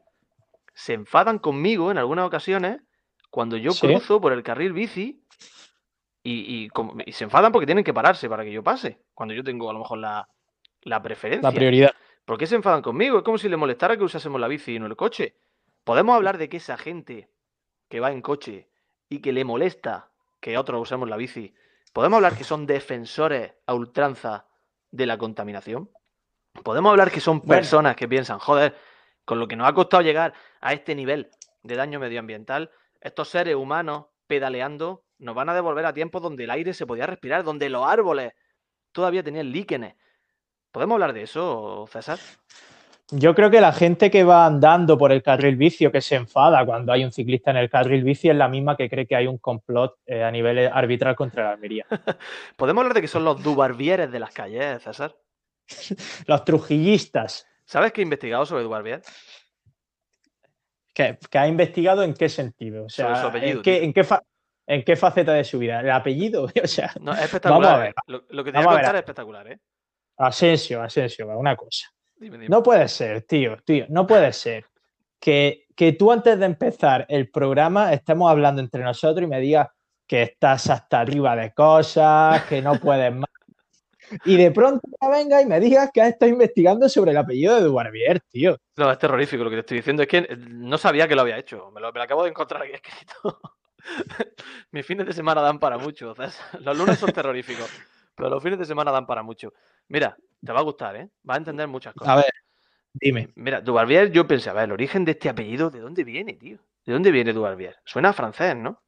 Se 0.74 0.94
enfadan 0.94 1.40
conmigo 1.40 1.90
en 1.92 1.98
algunas 1.98 2.26
ocasiones 2.28 2.82
cuando 3.32 3.58
yo 3.58 3.72
Sí. 3.72 3.88
cruzo 3.88 4.22
por 4.22 4.34
el 4.34 4.44
carril 4.44 4.74
bici 4.74 5.24
y, 6.24 6.64
y 6.66 6.70
como- 6.70 6.96
y 7.06 7.12
se 7.12 7.24
enfadan 7.24 7.52
porque 7.52 7.66
tienen 7.66 7.84
que 7.84 7.94
pararse 7.94 8.28
para 8.30 8.44
que 8.44 8.52
yo 8.52 8.64
pase. 8.64 9.02
Cuando 9.14 9.34
yo 9.34 9.44
tengo 9.44 9.70
a 9.70 9.74
lo 9.74 9.80
mejor 9.80 10.00
la, 10.00 10.28
la 10.82 11.02
preferencia. 11.02 11.50
La 11.50 11.56
prioridad. 11.56 11.92
¿Por 12.26 12.38
qué 12.38 12.46
se 12.48 12.56
enfadan 12.56 12.82
conmigo? 12.82 13.18
Es 13.20 13.24
como 13.24 13.38
si 13.38 13.48
les 13.48 13.58
molestara 13.58 13.96
que 13.98 14.04
usásemos 14.04 14.40
la 14.42 14.48
bici 14.48 14.76
y 14.76 14.80
no 14.80 14.86
el 14.88 14.96
coche. 14.96 15.36
¿Podemos 15.84 16.16
hablar 16.16 16.38
de 16.38 16.50
que 16.50 16.58
esa 16.58 16.78
gente 16.78 17.30
que 17.88 18.00
va 18.02 18.12
en 18.12 18.22
coche 18.22 18.68
y 19.10 19.20
que 19.20 19.32
le 19.32 19.46
molesta 19.46 20.10
que 20.42 20.58
otros 20.58 20.82
usemos 20.82 21.08
la 21.08 21.16
bici, 21.16 21.54
podemos 21.94 22.18
hablar 22.18 22.36
que 22.38 22.44
son 22.44 22.66
defensores 22.66 23.54
a 23.66 23.74
ultranza 23.74 24.46
de 24.92 25.06
la 25.06 25.18
contaminación? 25.18 25.90
¿Podemos 26.64 26.90
hablar 26.92 27.12
que 27.12 27.22
son 27.22 27.40
Bueno. 27.40 27.50
personas 27.62 27.96
que 27.96 28.08
piensan, 28.10 28.40
joder, 28.40 28.76
con 29.24 29.40
lo 29.40 29.48
que 29.48 29.56
nos 29.56 29.68
ha 29.68 29.74
costado 29.74 30.04
llegar 30.04 30.34
a 30.60 30.74
este 30.74 30.94
nivel 30.96 31.30
de 31.64 31.76
daño 31.76 32.00
medioambiental, 32.00 32.72
estos 33.00 33.30
seres 33.30 33.56
humanos 33.56 34.08
pedaleando 34.28 35.04
nos 35.20 35.36
van 35.36 35.50
a 35.50 35.54
devolver 35.56 35.86
a 35.86 35.94
tiempos 35.94 36.22
donde 36.22 36.44
el 36.44 36.50
aire 36.52 36.74
se 36.74 36.86
podía 36.86 37.06
respirar, 37.08 37.44
donde 37.44 37.70
los 37.70 37.86
árboles 37.88 38.34
todavía 38.92 39.24
tenían 39.24 39.52
líquenes? 39.52 39.96
¿Podemos 40.72 40.96
hablar 40.96 41.14
de 41.14 41.24
eso, 41.24 41.88
César? 41.92 42.20
Yo 43.10 43.34
creo 43.34 43.50
que 43.50 43.62
la 43.62 43.72
gente 43.72 44.12
que 44.12 44.26
va 44.26 44.46
andando 44.46 44.98
por 44.98 45.14
el 45.14 45.24
carril 45.24 45.56
bici 45.56 45.86
o 45.86 45.92
que 45.94 46.02
se 46.02 46.16
enfada 46.16 46.66
cuando 46.66 46.92
hay 46.92 47.06
un 47.06 47.12
ciclista 47.14 47.52
en 47.52 47.58
el 47.58 47.70
carril 47.70 48.04
bici 48.04 48.30
es 48.30 48.36
la 48.36 48.50
misma 48.50 48.76
que 48.76 48.90
cree 48.90 49.08
que 49.08 49.16
hay 49.16 49.28
un 49.28 49.38
complot 49.38 49.96
eh, 50.06 50.24
a 50.26 50.30
nivel 50.30 50.68
arbitral 50.68 51.16
contra 51.16 51.44
la 51.46 51.52
Almería. 51.52 51.86
¿Podemos 52.58 52.82
hablar 52.82 52.96
de 52.96 53.02
que 53.02 53.08
son 53.08 53.24
los 53.24 53.42
dubarbieres 53.42 54.12
de 54.12 54.20
las 54.20 54.32
calles, 54.34 54.84
César? 54.84 55.16
Los 56.28 56.44
trujillistas, 56.46 57.48
¿Sabes 57.66 57.92
que 57.92 58.00
he 58.02 58.04
investigado 58.04 58.46
sobre 58.46 58.64
Dubarbier? 58.64 59.02
que, 60.94 61.18
que 61.30 61.38
ha 61.38 61.48
investigado 61.48 62.04
en 62.04 62.14
qué 62.14 62.30
sentido, 62.30 62.86
o 62.86 62.90
sea, 62.90 63.06
Sobre 63.08 63.22
su 63.22 63.28
apellido, 63.28 63.58
en, 63.58 63.62
qué, 63.64 63.74
tío. 63.76 63.84
en, 63.84 63.94
qué 63.94 64.04
fa- 64.04 64.24
en 64.68 64.84
qué 64.84 64.96
faceta 64.98 65.34
de 65.34 65.46
su 65.46 65.58
vida, 65.58 65.80
el 65.80 65.90
apellido, 65.90 66.44
o 66.64 66.68
sea, 66.68 66.92
No, 67.00 67.14
es 67.14 67.22
espectacular. 67.22 67.62
Vamos 67.62 67.80
a 67.80 67.84
ver. 67.84 67.90
¿eh? 67.90 67.94
Lo, 68.08 68.24
lo 68.30 68.44
que 68.44 68.52
te 68.52 68.58
voy 68.58 68.68
a 68.68 68.72
contar 68.72 68.96
es 68.96 69.00
espectacular, 69.00 69.52
¿eh? 69.52 69.60
Asensio, 70.18 70.82
Asensio, 70.82 71.28
va, 71.28 71.38
una 71.38 71.56
cosa. 71.56 71.88
Dime, 72.16 72.38
dime. 72.38 72.50
No 72.50 72.62
puede 72.62 72.88
ser, 72.88 73.22
tío, 73.24 73.58
tío, 73.64 73.86
no 73.90 74.06
puede 74.06 74.34
ser 74.34 74.66
que, 75.20 75.66
que 75.76 75.94
tú 75.94 76.12
antes 76.12 76.38
de 76.40 76.46
empezar 76.46 77.06
el 77.10 77.30
programa 77.30 77.94
estemos 77.94 78.30
hablando 78.30 78.62
entre 78.62 78.84
nosotros 78.84 79.24
y 79.24 79.30
me 79.30 79.40
digas 79.40 79.68
que 80.08 80.24
estás 80.24 80.70
hasta 80.70 81.00
arriba 81.00 81.36
de 81.36 81.54
cosas, 81.54 82.44
que 82.46 82.62
no 82.62 82.80
puedes 82.80 83.14
más. 83.14 83.30
Y 84.24 84.38
de 84.38 84.52
pronto 84.52 84.88
venga 85.12 85.42
y 85.42 85.46
me 85.46 85.60
digas 85.60 85.90
que 85.94 86.02
has 86.02 86.10
estado 86.10 86.32
investigando 86.32 86.88
sobre 86.88 87.12
el 87.12 87.18
apellido 87.18 87.56
de 87.56 87.64
Duarbier, 87.64 88.22
tío. 88.30 88.58
No, 88.78 88.90
es 88.90 88.98
terrorífico 88.98 89.44
lo 89.44 89.50
que 89.50 89.58
te 89.58 89.60
estoy 89.62 89.78
diciendo. 89.78 90.02
Es 90.04 90.08
que 90.08 90.22
no 90.50 90.78
sabía 90.78 91.08
que 91.08 91.16
lo 91.16 91.22
había 91.22 91.38
hecho. 91.38 91.72
Me 91.72 91.82
lo, 91.82 91.92
me 91.92 92.00
lo 92.00 92.04
acabo 92.04 92.24
de 92.24 92.30
encontrar 92.30 92.64
aquí 92.64 92.72
escrito. 92.74 93.40
Mis 94.72 94.86
fines 94.86 95.06
de 95.06 95.14
semana 95.14 95.42
dan 95.42 95.60
para 95.60 95.78
mucho. 95.78 96.14
Los 96.60 96.78
lunes 96.78 97.00
son 97.00 97.12
terroríficos. 97.12 97.70
Pero 98.16 98.30
los 98.30 98.42
fines 98.42 98.58
de 98.58 98.66
semana 98.66 98.92
dan 98.92 99.06
para 99.06 99.22
mucho. 99.22 99.54
Mira, 99.90 100.18
te 100.44 100.52
va 100.52 100.60
a 100.60 100.64
gustar, 100.64 100.96
¿eh? 100.96 101.10
Vas 101.22 101.36
a 101.36 101.38
entender 101.38 101.68
muchas 101.68 101.94
cosas. 101.94 102.14
A 102.14 102.16
ver, 102.18 102.34
dime. 102.94 103.30
Mira, 103.36 103.62
Dubarbier, 103.62 104.12
yo 104.12 104.26
pensé, 104.26 104.50
a 104.50 104.54
ver, 104.54 104.64
el 104.64 104.72
origen 104.72 105.06
de 105.06 105.12
este 105.12 105.30
apellido, 105.30 105.70
¿de 105.70 105.82
dónde 105.82 106.04
viene, 106.04 106.34
tío? 106.34 106.58
¿De 106.84 106.94
dónde 106.94 107.12
viene 107.12 107.32
Dubarbier? 107.32 107.78
Suena 107.86 108.10
a 108.10 108.14
francés, 108.14 108.56
¿no? 108.56 108.82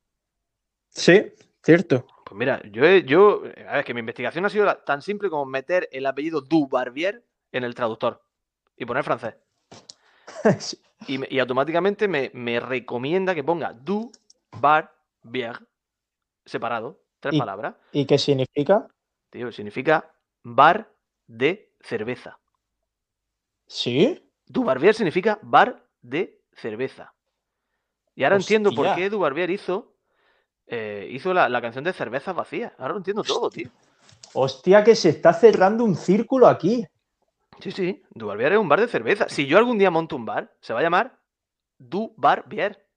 Sí, 0.89 1.31
cierto. 1.63 2.07
Pues 2.25 2.37
mira, 2.39 2.59
yo, 2.71 2.83
yo, 2.97 3.43
a 3.67 3.73
ver, 3.73 3.85
que 3.85 3.93
mi 3.93 3.99
investigación 3.99 4.45
ha 4.45 4.49
sido 4.49 4.65
la- 4.65 4.83
tan 4.83 5.03
simple 5.03 5.29
como 5.29 5.45
meter 5.45 5.87
el 5.91 6.07
apellido 6.07 6.41
Dubarbier 6.41 7.23
en 7.51 7.63
el 7.63 7.75
traductor 7.75 8.23
y 8.75 8.85
poner 8.85 9.03
francés. 9.03 9.35
Y, 11.07 11.17
me- 11.17 11.27
y 11.29 11.39
automáticamente 11.39 12.07
me, 12.07 12.29
me 12.33 12.59
recomienda 12.59 13.33
que 13.33 13.43
ponga 13.43 13.73
Du, 13.73 14.11
Bar, 14.57 14.93
Bier, 15.23 15.59
separado, 16.45 17.01
tres 17.19 17.35
Y- 17.35 17.39
palabras. 17.39 17.75
¿Y 17.91 18.05
qué 18.05 18.17
significa? 18.17 18.87
Tío, 19.29 19.51
significa 19.51 20.11
bar 20.43 20.91
de 21.27 21.71
cerveza. 21.81 22.39
¿Sí? 23.67 24.25
Dubarbier 24.47 24.95
significa 24.95 25.37
bar 25.43 25.85
de 26.01 26.41
cerveza. 26.53 27.13
Y 28.15 28.23
ahora 28.23 28.37
entiendo 28.37 28.71
por 28.73 28.95
qué 28.95 29.09
Dubarbier 29.09 29.51
hizo, 29.51 29.95
eh, 30.65 31.07
hizo 31.11 31.33
la, 31.33 31.47
la 31.49 31.61
canción 31.61 31.83
de 31.83 31.93
cervezas 31.93 32.35
vacías. 32.35 32.73
Ahora 32.79 32.93
lo 32.93 32.97
entiendo 32.97 33.23
todo, 33.23 33.49
tío. 33.49 33.69
Hostia, 34.33 34.83
que 34.83 34.95
se 34.95 35.09
está 35.09 35.33
cerrando 35.33 35.83
un 35.83 35.95
círculo 35.95 36.47
aquí. 36.47 36.85
Sí, 37.59 37.71
sí, 37.71 38.03
Dubarbier 38.09 38.53
es 38.53 38.59
un 38.59 38.67
bar 38.69 38.81
de 38.81 38.87
cerveza. 38.87 39.29
Si 39.29 39.45
yo 39.45 39.57
algún 39.57 39.77
día 39.77 39.91
monto 39.91 40.15
un 40.15 40.25
bar, 40.25 40.51
se 40.61 40.73
va 40.73 40.79
a 40.79 40.83
llamar 40.83 41.19
Du 41.77 42.13
Bar 42.17 42.45
Bier. 42.47 42.87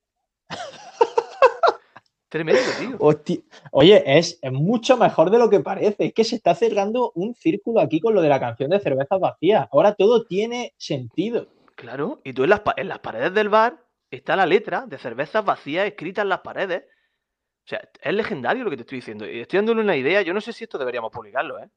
Tremendo, 2.33 2.62
tío. 2.81 2.97
Hostia. 2.99 3.40
Oye, 3.73 4.03
es, 4.18 4.38
es 4.40 4.53
mucho 4.53 4.97
mejor 4.97 5.29
de 5.31 5.38
lo 5.38 5.51
que 5.51 5.61
parece. 5.61 6.07
Es 6.07 6.14
que 6.14 6.25
se 6.25 6.37
está 6.37 6.55
cerrando 6.55 7.12
un 7.14 7.35
círculo 7.35 7.79
aquí 7.79 8.01
con 8.01 8.14
lo 8.14 8.23
de 8.23 8.31
la 8.31 8.40
canción 8.40 8.71
de 8.71 8.81
cervezas 8.81 9.21
vacías. 9.21 9.68
Ahora 9.71 9.95
todo 9.95 10.25
tiene 10.25 10.73
sentido. 10.79 11.49
Claro, 11.75 12.23
y 12.25 12.33
tú 12.33 12.45
en 12.45 12.49
las, 12.51 12.61
pa- 12.61 12.73
en 12.79 12.88
las 12.88 13.01
paredes 13.01 13.35
del 13.35 13.51
bar 13.51 13.77
está 14.11 14.35
la 14.35 14.47
letra 14.47 14.87
de 14.87 14.97
cervezas 14.97 15.45
vacías 15.45 15.87
escrita 15.87 16.23
en 16.23 16.31
las 16.31 16.40
paredes. 16.40 16.85
O 17.66 17.68
sea, 17.68 17.87
es 18.03 18.14
legendario 18.14 18.64
lo 18.64 18.71
que 18.71 18.77
te 18.77 18.83
estoy 18.83 18.97
diciendo. 18.99 19.29
Y 19.31 19.40
estoy 19.40 19.59
dándole 19.59 19.83
una 19.83 19.95
idea. 19.97 20.23
Yo 20.23 20.33
no 20.33 20.40
sé 20.40 20.55
si 20.55 20.64
esto 20.64 20.79
deberíamos 20.79 21.12
publicarlo, 21.12 21.59
¿eh? 21.59 21.68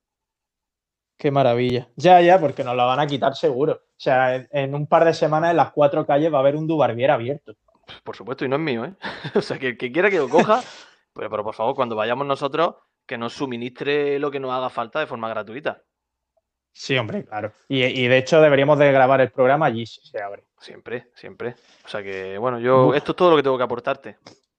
Qué 1.17 1.31
maravilla. 1.31 1.89
Ya, 1.97 2.21
ya, 2.21 2.39
porque 2.39 2.63
nos 2.63 2.77
la 2.77 2.85
van 2.85 3.01
a 3.01 3.07
quitar 3.07 3.35
seguro. 3.35 3.73
O 3.73 3.99
sea, 3.99 4.35
en, 4.35 4.47
en 4.51 4.73
un 4.73 4.87
par 4.87 5.03
de 5.03 5.13
semanas 5.13 5.51
en 5.51 5.57
las 5.57 5.71
cuatro 5.73 6.05
calles 6.05 6.31
va 6.33 6.37
a 6.37 6.39
haber 6.41 6.55
un 6.55 6.65
Dubarbier 6.65 7.11
abierto. 7.11 7.55
Por 8.03 8.15
supuesto, 8.15 8.45
y 8.45 8.49
no 8.49 8.55
es 8.55 8.61
mío, 8.61 8.85
¿eh? 8.85 8.93
O 9.35 9.41
sea, 9.41 9.59
que 9.59 9.69
el 9.69 9.77
que 9.77 9.91
quiera 9.91 10.09
que 10.09 10.17
lo 10.17 10.29
coja, 10.29 10.61
pero, 11.13 11.29
pero 11.29 11.43
por 11.43 11.55
favor, 11.55 11.75
cuando 11.75 11.95
vayamos 11.95 12.25
nosotros, 12.27 12.75
que 13.05 13.17
nos 13.17 13.33
suministre 13.33 14.19
lo 14.19 14.31
que 14.31 14.39
nos 14.39 14.51
haga 14.51 14.69
falta 14.69 14.99
de 14.99 15.07
forma 15.07 15.29
gratuita. 15.29 15.81
Sí, 16.71 16.97
hombre, 16.97 17.23
claro. 17.23 17.53
Y, 17.69 17.83
y 17.83 18.07
de 18.07 18.17
hecho 18.17 18.41
deberíamos 18.41 18.77
de 18.77 18.91
grabar 18.91 19.21
el 19.21 19.31
programa 19.31 19.67
allí 19.67 19.85
si 19.85 20.01
se 20.01 20.21
abre. 20.21 20.43
Siempre, 20.59 21.09
siempre. 21.15 21.55
O 21.85 21.87
sea 21.87 22.03
que, 22.03 22.37
bueno, 22.37 22.59
yo, 22.59 22.87
Uf. 22.87 22.95
esto 22.95 23.11
es 23.11 23.15
todo 23.15 23.31
lo 23.31 23.37
que 23.37 23.43
tengo 23.43 23.57
que 23.57 23.63
aportarte. 23.63 24.17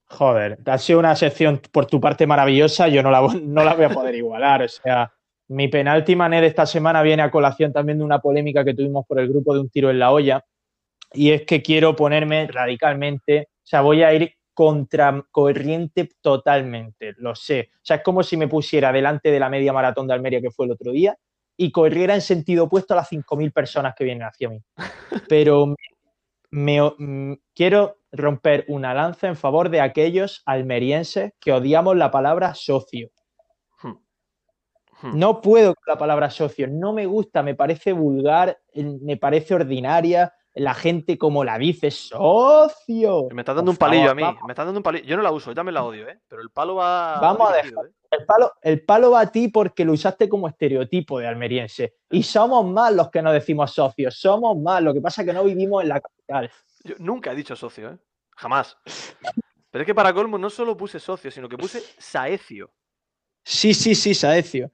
Joder, 0.08 0.58
ha 0.64 0.78
sido 0.78 1.00
una 1.00 1.16
sección 1.16 1.60
por 1.72 1.86
tu 1.86 2.00
parte 2.00 2.26
maravillosa, 2.26 2.88
yo 2.88 3.02
no 3.02 3.10
la, 3.10 3.20
no 3.42 3.64
la 3.64 3.74
voy 3.74 3.84
a 3.84 3.90
poder 3.90 4.14
igualar. 4.14 4.62
O 4.62 4.68
sea, 4.68 5.12
mi 5.48 5.68
penalti 5.68 6.16
mané 6.16 6.40
de 6.40 6.46
esta 6.46 6.64
semana 6.64 7.02
viene 7.02 7.22
a 7.22 7.30
colación 7.30 7.72
también 7.72 7.98
de 7.98 8.04
una 8.04 8.20
polémica 8.20 8.64
que 8.64 8.72
tuvimos 8.74 9.04
por 9.06 9.18
el 9.18 9.28
grupo 9.28 9.52
de 9.52 9.60
un 9.60 9.68
tiro 9.68 9.90
en 9.90 9.98
la 9.98 10.12
olla. 10.12 10.44
Y 11.16 11.32
es 11.32 11.42
que 11.42 11.62
quiero 11.62 11.96
ponerme 11.96 12.46
radicalmente, 12.46 13.48
o 13.50 13.66
sea, 13.66 13.80
voy 13.80 14.02
a 14.02 14.12
ir 14.12 14.32
contra 14.54 15.22
corriente 15.30 16.08
totalmente, 16.20 17.14
lo 17.18 17.34
sé. 17.34 17.70
O 17.74 17.80
sea, 17.82 17.96
es 17.96 18.02
como 18.02 18.22
si 18.22 18.36
me 18.36 18.48
pusiera 18.48 18.92
delante 18.92 19.30
de 19.30 19.40
la 19.40 19.50
media 19.50 19.72
maratón 19.72 20.06
de 20.06 20.14
Almería 20.14 20.40
que 20.40 20.50
fue 20.50 20.66
el 20.66 20.72
otro 20.72 20.92
día 20.92 21.16
y 21.58 21.70
corriera 21.72 22.14
en 22.14 22.20
sentido 22.20 22.64
opuesto 22.64 22.94
a 22.94 22.98
las 22.98 23.10
5.000 23.10 23.52
personas 23.52 23.94
que 23.96 24.04
vienen 24.04 24.26
hacia 24.26 24.48
mí. 24.48 24.62
Pero 25.28 25.74
me, 26.50 26.80
mm, 26.80 27.34
quiero 27.54 27.98
romper 28.12 28.64
una 28.68 28.94
lanza 28.94 29.28
en 29.28 29.36
favor 29.36 29.68
de 29.68 29.80
aquellos 29.80 30.42
almerienses 30.46 31.32
que 31.40 31.52
odiamos 31.52 31.96
la 31.96 32.10
palabra 32.10 32.54
socio. 32.54 33.10
Hmm. 35.02 35.18
No 35.18 35.40
puedo 35.40 35.74
con 35.74 35.84
la 35.86 35.98
palabra 35.98 36.30
socio, 36.30 36.66
no 36.68 36.92
me 36.92 37.06
gusta, 37.06 37.42
me 37.42 37.54
parece 37.54 37.92
vulgar, 37.92 38.58
eh, 38.72 38.82
me 39.02 39.16
parece 39.16 39.54
ordinaria. 39.54 40.32
La 40.54 40.72
gente 40.72 41.18
como 41.18 41.44
la 41.44 41.58
dice, 41.58 41.90
socio. 41.90 43.28
Me 43.30 43.42
estás 43.42 43.56
dando 43.56 43.70
un 43.72 43.76
palillo 43.76 44.04
favor, 44.06 44.10
a 44.12 44.14
mí. 44.14 44.22
vamos- 44.22 44.42
Me 44.46 44.52
estás 44.52 44.64
dando 44.66 44.78
un 44.78 44.82
palillo. 44.82 45.04
Yo 45.04 45.16
no 45.16 45.22
la 45.22 45.30
uso, 45.30 45.50
yo 45.50 45.54
también 45.54 45.74
la 45.74 45.84
odio, 45.84 46.08
¿eh? 46.08 46.18
Pero 46.28 46.40
el 46.40 46.50
palo 46.50 46.76
va. 46.76 47.18
Vamos 47.20 47.50
a 47.50 47.58
¿eh? 47.60 47.72
El 48.10 48.24
palo, 48.24 48.52
el 48.62 48.80
palo 48.82 49.10
va 49.10 49.20
a 49.20 49.26
ti 49.30 49.48
porque 49.48 49.84
lo 49.84 49.92
usaste 49.92 50.28
como 50.28 50.48
estereotipo 50.48 51.18
de 51.18 51.26
almeriense. 51.26 51.96
Y 52.10 52.22
somos 52.22 52.64
más 52.64 52.94
los 52.94 53.10
que 53.10 53.20
no 53.20 53.32
decimos 53.32 53.72
socios, 53.72 54.18
somos 54.18 54.56
más. 54.56 54.82
Lo 54.82 54.94
que 54.94 55.00
pasa 55.02 55.20
es 55.22 55.26
que 55.28 55.34
no 55.34 55.44
vivimos 55.44 55.82
en 55.82 55.90
la 55.90 56.00
capital. 56.00 56.50
Yo 56.84 56.94
nunca 57.00 57.32
he 57.32 57.34
dicho 57.34 57.54
socio, 57.54 57.90
¿eh? 57.90 57.98
Jamás. 58.36 58.78
Pero 59.70 59.82
es 59.82 59.86
que 59.86 59.94
para 59.94 60.14
colmo 60.14 60.38
no 60.38 60.48
solo 60.48 60.74
puse 60.76 60.98
socio, 61.00 61.30
sino 61.30 61.48
que 61.48 61.58
puse 61.58 61.80
saecio. 61.98 62.70
Sí, 63.44 63.74
sí, 63.74 63.94
sí, 63.94 64.14
Saecio. 64.14 64.70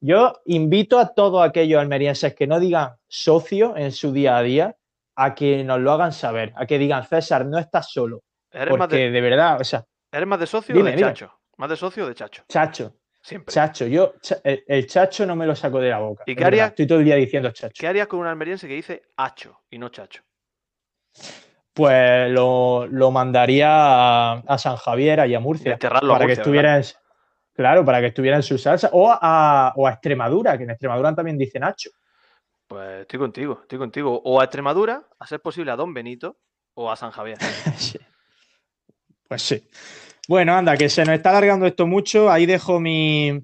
Yo 0.00 0.40
invito 0.46 0.98
a 0.98 1.14
todos 1.14 1.46
aquellos 1.46 1.80
almerienses 1.80 2.34
que 2.34 2.46
no 2.46 2.60
digan 2.60 2.90
socio 3.08 3.76
en 3.76 3.92
su 3.92 4.12
día 4.12 4.36
a 4.36 4.42
día 4.42 4.76
a 5.16 5.34
que 5.34 5.64
nos 5.64 5.80
lo 5.80 5.92
hagan 5.92 6.12
saber, 6.12 6.52
a 6.56 6.66
que 6.66 6.78
digan, 6.78 7.04
César, 7.04 7.46
no 7.46 7.58
estás 7.58 7.90
solo. 7.90 8.22
¿Eres, 8.50 8.68
más 8.76 8.88
Porque 8.88 8.96
de, 8.96 9.10
de 9.10 9.20
verdad, 9.20 9.60
o 9.60 9.64
sea, 9.64 9.84
¿Eres 10.12 10.26
más 10.28 10.38
de 10.40 10.46
socio 10.46 10.74
Dime, 10.74 10.90
o 10.90 10.92
de 10.92 10.96
dime. 10.96 11.08
chacho? 11.10 11.32
¿Más 11.56 11.70
de 11.70 11.76
socio 11.76 12.04
o 12.04 12.08
de 12.08 12.14
chacho? 12.14 12.44
chacho, 12.48 12.94
Siempre. 13.22 13.52
chacho, 13.52 13.86
yo, 13.86 14.14
el, 14.44 14.62
el 14.68 14.86
chacho 14.86 15.24
no 15.26 15.34
me 15.34 15.46
lo 15.46 15.56
saco 15.56 15.80
de 15.80 15.90
la 15.90 15.98
boca. 15.98 16.22
¿Y 16.26 16.34
qué 16.34 16.44
verdad, 16.44 16.46
haría- 16.48 16.66
Estoy 16.66 16.86
todo 16.86 16.98
el 16.98 17.04
día 17.06 17.16
diciendo 17.16 17.50
chacho. 17.50 17.74
¿Qué 17.78 17.86
harías 17.86 18.06
con 18.06 18.20
un 18.20 18.26
almeriense 18.26 18.68
que 18.68 18.74
dice 18.74 19.02
hacho 19.16 19.62
y 19.70 19.78
no 19.78 19.88
chacho? 19.88 20.22
Pues 21.72 22.30
lo, 22.30 22.86
lo 22.86 23.10
mandaría 23.10 23.68
a, 23.70 24.32
a 24.46 24.58
San 24.58 24.76
Javier, 24.76 25.20
allá 25.20 25.38
a 25.38 25.40
Murcia, 25.40 25.74
a 25.74 25.78
para 25.78 26.00
que 26.00 26.04
Murcia, 26.24 26.32
estuviera 26.32 26.76
en, 26.76 26.84
claro, 27.56 27.84
para 27.84 28.00
que 28.00 28.06
estuviera 28.08 28.36
en 28.36 28.42
su 28.42 28.58
salsa, 28.58 28.90
o 28.92 29.10
a, 29.10 29.72
o 29.76 29.86
a 29.86 29.92
Extremadura, 29.92 30.56
que 30.56 30.64
en 30.64 30.70
Extremadura 30.70 31.14
también 31.14 31.38
dicen 31.38 31.62
Nacho. 31.62 31.90
Pues 32.68 33.02
estoy 33.02 33.18
contigo, 33.18 33.60
estoy 33.62 33.78
contigo. 33.78 34.20
O 34.24 34.40
a 34.40 34.44
Extremadura, 34.44 35.02
a 35.18 35.26
ser 35.26 35.40
posible 35.40 35.70
a 35.70 35.76
Don 35.76 35.94
Benito, 35.94 36.36
o 36.74 36.90
a 36.90 36.96
San 36.96 37.10
Javier. 37.10 37.38
Sí. 37.76 37.98
Pues 39.28 39.42
sí. 39.42 39.68
Bueno, 40.28 40.54
anda, 40.54 40.76
que 40.76 40.88
se 40.88 41.04
nos 41.04 41.14
está 41.14 41.30
alargando 41.30 41.66
esto 41.66 41.86
mucho. 41.86 42.30
Ahí 42.30 42.46
dejo 42.46 42.78
mi, 42.80 43.40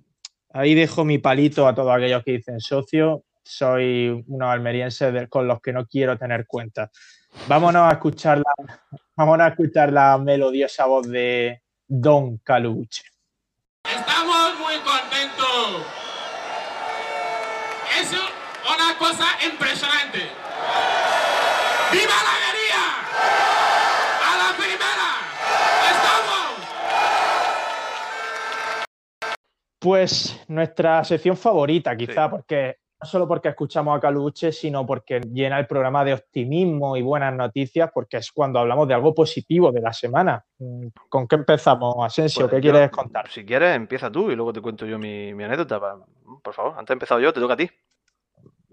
ahí 0.53 0.75
dejo 0.75 1.05
mi 1.05 1.19
palito 1.19 1.67
a 1.67 1.75
todos 1.75 1.93
aquellos 1.93 2.23
que 2.25 2.33
dicen 2.33 2.61
socio. 2.61 3.25
Soy 3.45 4.25
unos 4.29 4.49
almerienses 4.49 5.13
de- 5.13 5.29
con 5.29 5.47
los 5.49 5.61
que 5.61 5.73
no 5.73 5.87
quiero 5.87 6.17
tener 6.17 6.47
cuenta. 6.47 6.91
Vámonos 7.49 7.83
a 7.91 7.93
escuchar 7.95 8.39
la, 8.39 8.79
vámonos 9.17 9.47
a 9.47 9.49
escuchar 9.51 9.93
la 9.93 10.19
melodiosa 10.19 10.87
voz 10.87 11.09
de 11.09 11.63
Don 11.89 12.39
Caluche. 12.39 13.03
Estamos 13.85 14.59
muy 14.59 14.77
contentos. 14.81 15.83
Es 18.01 18.11
una 18.13 18.97
cosa 18.99 19.27
impresionante. 19.45 20.31
¡Viva 21.93 22.15
la 22.25 22.33
alegría! 22.37 22.85
¡A 24.25 24.37
la 24.39 24.57
primera! 24.57 25.11
¡Estamos! 25.91 26.53
Pues 29.81 30.41
nuestra 30.49 31.05
sección 31.05 31.37
favorita, 31.37 31.97
quizá, 31.97 32.25
Sí. 32.27 32.31
porque 32.31 32.77
no 33.03 33.09
solo 33.09 33.27
porque 33.27 33.49
escuchamos 33.49 33.97
a 33.97 34.01
Caluche, 34.01 34.53
sino 34.53 34.87
porque 34.87 35.21
llena 35.33 35.59
el 35.59 35.67
programa 35.67 36.05
de 36.05 36.15
optimismo 36.15 36.97
y 36.97 37.03
buenas 37.03 37.35
noticias, 37.35 37.91
porque 37.93 38.19
es 38.19 38.31
cuando 38.31 38.61
hablamos 38.61 38.87
de 38.87 38.95
algo 38.95 39.13
positivo 39.15 39.73
de 39.73 39.81
la 39.81 39.93
semana. 39.93 40.45
Mm, 40.59 40.87
¿Con 41.09 41.27
qué 41.27 41.35
empezamos, 41.37 41.97
Asensio? 42.05 42.49
Pues 42.49 42.61
¿Qué 42.61 42.67
yo- 42.69 42.73
quieres 42.73 42.91
contar? 42.91 43.29
Si 43.29 43.45
quieres, 43.45 43.75
empieza 43.75 44.11
tú 44.11 44.31
y 44.31 44.37
luego 44.37 44.53
te 44.53 44.61
cuento 44.61 44.87
yo 44.87 44.99
mi, 44.99 45.35
mi 45.35 45.43
anécdota. 45.45 45.81
Por 46.43 46.55
favor, 46.55 46.75
antes 46.79 46.91
he 46.91 46.93
empezado 46.93 47.21
yo, 47.21 47.33
te 47.33 47.41
toca 47.41 47.55
a 47.55 47.57
ti. 47.57 47.69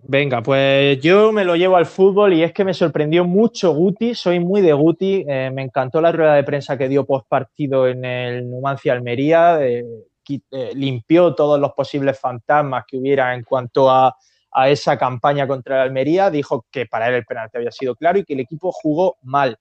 Venga, 0.02 0.42
pues 0.42 1.00
yo 1.02 1.32
me 1.32 1.44
lo 1.44 1.56
llevo 1.56 1.76
al 1.76 1.86
fútbol 1.86 2.34
y 2.34 2.44
es 2.44 2.54
que 2.54 2.64
me 2.64 2.74
sorprendió 2.74 3.26
mucho 3.26 3.74
Guti, 3.74 4.16
soy 4.16 4.40
muy 4.40 4.62
de 4.62 4.74
Guti, 4.74 5.26
eh, 5.28 5.52
me 5.54 5.62
encantó 5.64 6.02
la 6.02 6.12
rueda 6.12 6.36
de 6.36 6.44
prensa 6.44 6.78
que 6.78 6.88
dio 6.88 7.06
post 7.06 7.28
partido 7.28 7.86
en 7.88 8.06
el 8.06 8.50
Numancia 8.50 8.94
Almería, 8.94 9.60
eh, 9.62 9.84
eh, 10.52 10.72
limpió 10.76 11.34
todos 11.36 11.60
los 11.60 11.74
posibles 11.74 12.20
fantasmas 12.20 12.86
que 12.88 12.98
hubiera 12.98 13.34
en 13.34 13.44
cuanto 13.44 13.90
a, 13.90 14.16
esa 14.66 14.98
campaña 14.98 15.48
contra 15.48 15.76
el 15.76 15.82
Almería, 15.84 16.32
dijo 16.32 16.66
que 16.72 16.88
para 16.88 17.08
él 17.08 17.14
el 17.14 17.26
penalti 17.26 17.58
había 17.58 17.72
sido 17.72 17.96
claro 17.96 18.18
y 18.18 18.26
que 18.26 18.34
el 18.34 18.40
equipo 18.40 18.72
jugó 18.72 19.18
mal. 19.22 19.58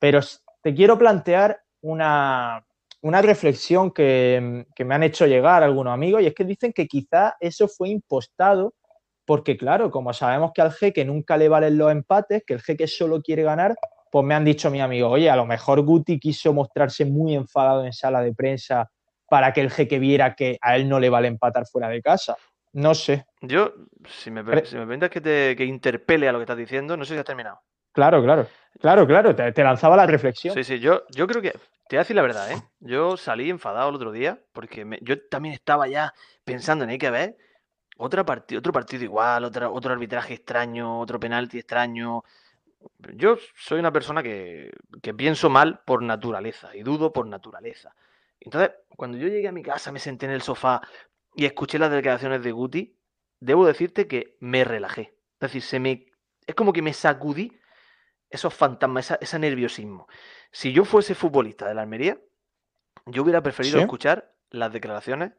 Pero 0.00 0.18
te 0.62 0.74
quiero 0.74 0.98
plantear 0.98 1.60
una, 1.80 2.64
reflexión 3.02 3.92
que, 3.92 4.66
que 4.74 4.84
me 4.84 4.96
han 4.96 5.04
hecho 5.04 5.26
llegar 5.26 5.62
algunos 5.62 5.94
amigos 5.94 6.22
y 6.22 6.26
es 6.26 6.34
que 6.34 6.44
dicen 6.44 6.72
que 6.72 6.88
quizá 6.88 7.36
eso 7.38 7.68
fue 7.68 7.90
impostado 7.90 8.74
porque 9.24 9.56
claro, 9.56 9.90
como 9.90 10.12
sabemos 10.12 10.52
que 10.52 10.62
al 10.62 10.72
jeque 10.72 11.04
nunca 11.04 11.36
le 11.36 11.48
valen 11.48 11.78
los 11.78 11.92
empates, 11.92 12.42
que 12.46 12.54
el 12.54 12.60
jeque 12.60 12.86
solo 12.86 13.22
quiere 13.22 13.42
ganar, 13.42 13.74
pues 14.10 14.24
me 14.24 14.34
han 14.34 14.44
dicho 14.44 14.70
mi 14.70 14.80
amigo, 14.80 15.08
oye, 15.08 15.30
a 15.30 15.36
lo 15.36 15.46
mejor 15.46 15.80
Guti 15.82 16.18
quiso 16.18 16.52
mostrarse 16.52 17.04
muy 17.04 17.34
enfadado 17.34 17.84
en 17.84 17.92
sala 17.92 18.20
de 18.20 18.34
prensa 18.34 18.90
para 19.28 19.52
que 19.52 19.60
el 19.60 19.70
jeque 19.70 19.98
viera 19.98 20.34
que 20.34 20.58
a 20.60 20.76
él 20.76 20.88
no 20.88 21.00
le 21.00 21.10
vale 21.10 21.28
empatar 21.28 21.66
fuera 21.66 21.88
de 21.88 22.02
casa. 22.02 22.36
No 22.72 22.94
sé. 22.94 23.26
Yo, 23.40 23.72
si 24.06 24.30
me, 24.30 24.42
si 24.64 24.76
me 24.76 24.86
permites 24.86 25.10
que 25.10 25.20
te 25.20 25.56
que 25.56 25.64
interpele 25.64 26.28
a 26.28 26.32
lo 26.32 26.38
que 26.38 26.44
estás 26.44 26.56
diciendo, 26.56 26.96
no 26.96 27.04
sé 27.04 27.14
si 27.14 27.18
has 27.18 27.24
terminado. 27.24 27.60
Claro, 27.92 28.22
claro. 28.22 28.46
Claro, 28.80 29.06
claro, 29.06 29.34
te, 29.34 29.52
te 29.52 29.62
lanzaba 29.62 29.96
la 29.96 30.06
reflexión. 30.06 30.54
Sí, 30.54 30.64
sí, 30.64 30.78
yo, 30.78 31.02
yo 31.10 31.26
creo 31.26 31.42
que, 31.42 31.50
te 31.50 31.58
voy 31.90 31.98
a 31.98 32.00
decir 32.00 32.16
la 32.16 32.22
verdad, 32.22 32.50
¿eh? 32.52 32.62
Yo 32.80 33.16
salí 33.18 33.50
enfadado 33.50 33.90
el 33.90 33.96
otro 33.96 34.12
día 34.12 34.38
porque 34.52 34.84
me- 34.86 34.98
yo 35.02 35.20
también 35.28 35.54
estaba 35.54 35.86
ya 35.88 36.14
pensando 36.44 36.84
en 36.84 36.90
hay 36.90 36.98
que 36.98 37.10
ver 37.10 37.36
otra 37.98 38.24
parti- 38.24 38.56
otro 38.56 38.72
partido 38.72 39.04
igual, 39.04 39.44
otra, 39.44 39.68
otro 39.70 39.92
arbitraje 39.92 40.34
extraño, 40.34 40.98
otro 41.00 41.20
penalti 41.20 41.58
extraño. 41.58 42.22
Yo 43.14 43.36
soy 43.54 43.78
una 43.78 43.92
persona 43.92 44.22
que, 44.22 44.72
que 45.02 45.12
pienso 45.14 45.50
mal 45.50 45.80
por 45.84 46.02
naturaleza 46.02 46.74
y 46.74 46.82
dudo 46.82 47.12
por 47.12 47.26
naturaleza. 47.26 47.94
Entonces, 48.44 48.72
cuando 48.96 49.18
yo 49.18 49.28
llegué 49.28 49.48
a 49.48 49.52
mi 49.52 49.62
casa, 49.62 49.92
me 49.92 49.98
senté 49.98 50.26
en 50.26 50.32
el 50.32 50.42
sofá 50.42 50.80
y 51.34 51.44
escuché 51.46 51.78
las 51.78 51.90
declaraciones 51.90 52.42
de 52.42 52.52
Guti, 52.52 52.96
debo 53.40 53.66
decirte 53.66 54.06
que 54.06 54.36
me 54.40 54.64
relajé. 54.64 55.14
Es 55.34 55.40
decir, 55.40 55.62
se 55.62 55.80
me, 55.80 56.06
es 56.46 56.54
como 56.54 56.72
que 56.72 56.82
me 56.82 56.92
sacudí 56.92 57.58
esos 58.30 58.54
fantasmas, 58.54 59.06
esa, 59.06 59.14
ese 59.20 59.38
nerviosismo. 59.38 60.08
Si 60.50 60.72
yo 60.72 60.84
fuese 60.84 61.14
futbolista 61.14 61.66
de 61.68 61.74
la 61.74 61.82
Almería, 61.82 62.18
yo 63.06 63.22
hubiera 63.22 63.42
preferido 63.42 63.78
¿Sí? 63.78 63.82
escuchar 63.82 64.32
las 64.50 64.72
declaraciones 64.72 65.32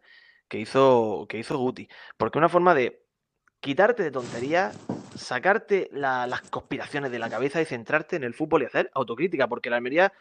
que 0.48 0.60
hizo, 0.60 1.26
que 1.30 1.38
hizo 1.38 1.58
Guti. 1.58 1.88
Porque 2.18 2.38
es 2.38 2.42
una 2.42 2.50
forma 2.50 2.74
de 2.76 3.04
quitarte 3.60 4.04
de 4.04 4.12
tonterías, 4.12 4.78
sacarte 5.16 5.90
la- 5.92 6.28
las 6.28 6.42
conspiraciones 6.42 7.12
de 7.12 7.20
la 7.20 7.30
cabeza 7.30 7.62
y 7.62 7.66
centrarte 7.66 8.16
en 8.18 8.24
el 8.24 8.34
fútbol 8.34 8.64
y 8.64 8.66
hacer 8.66 8.92
autocrítica. 8.94 9.48
Porque 9.48 9.70
la 9.70 9.78
Almería, 9.78 10.12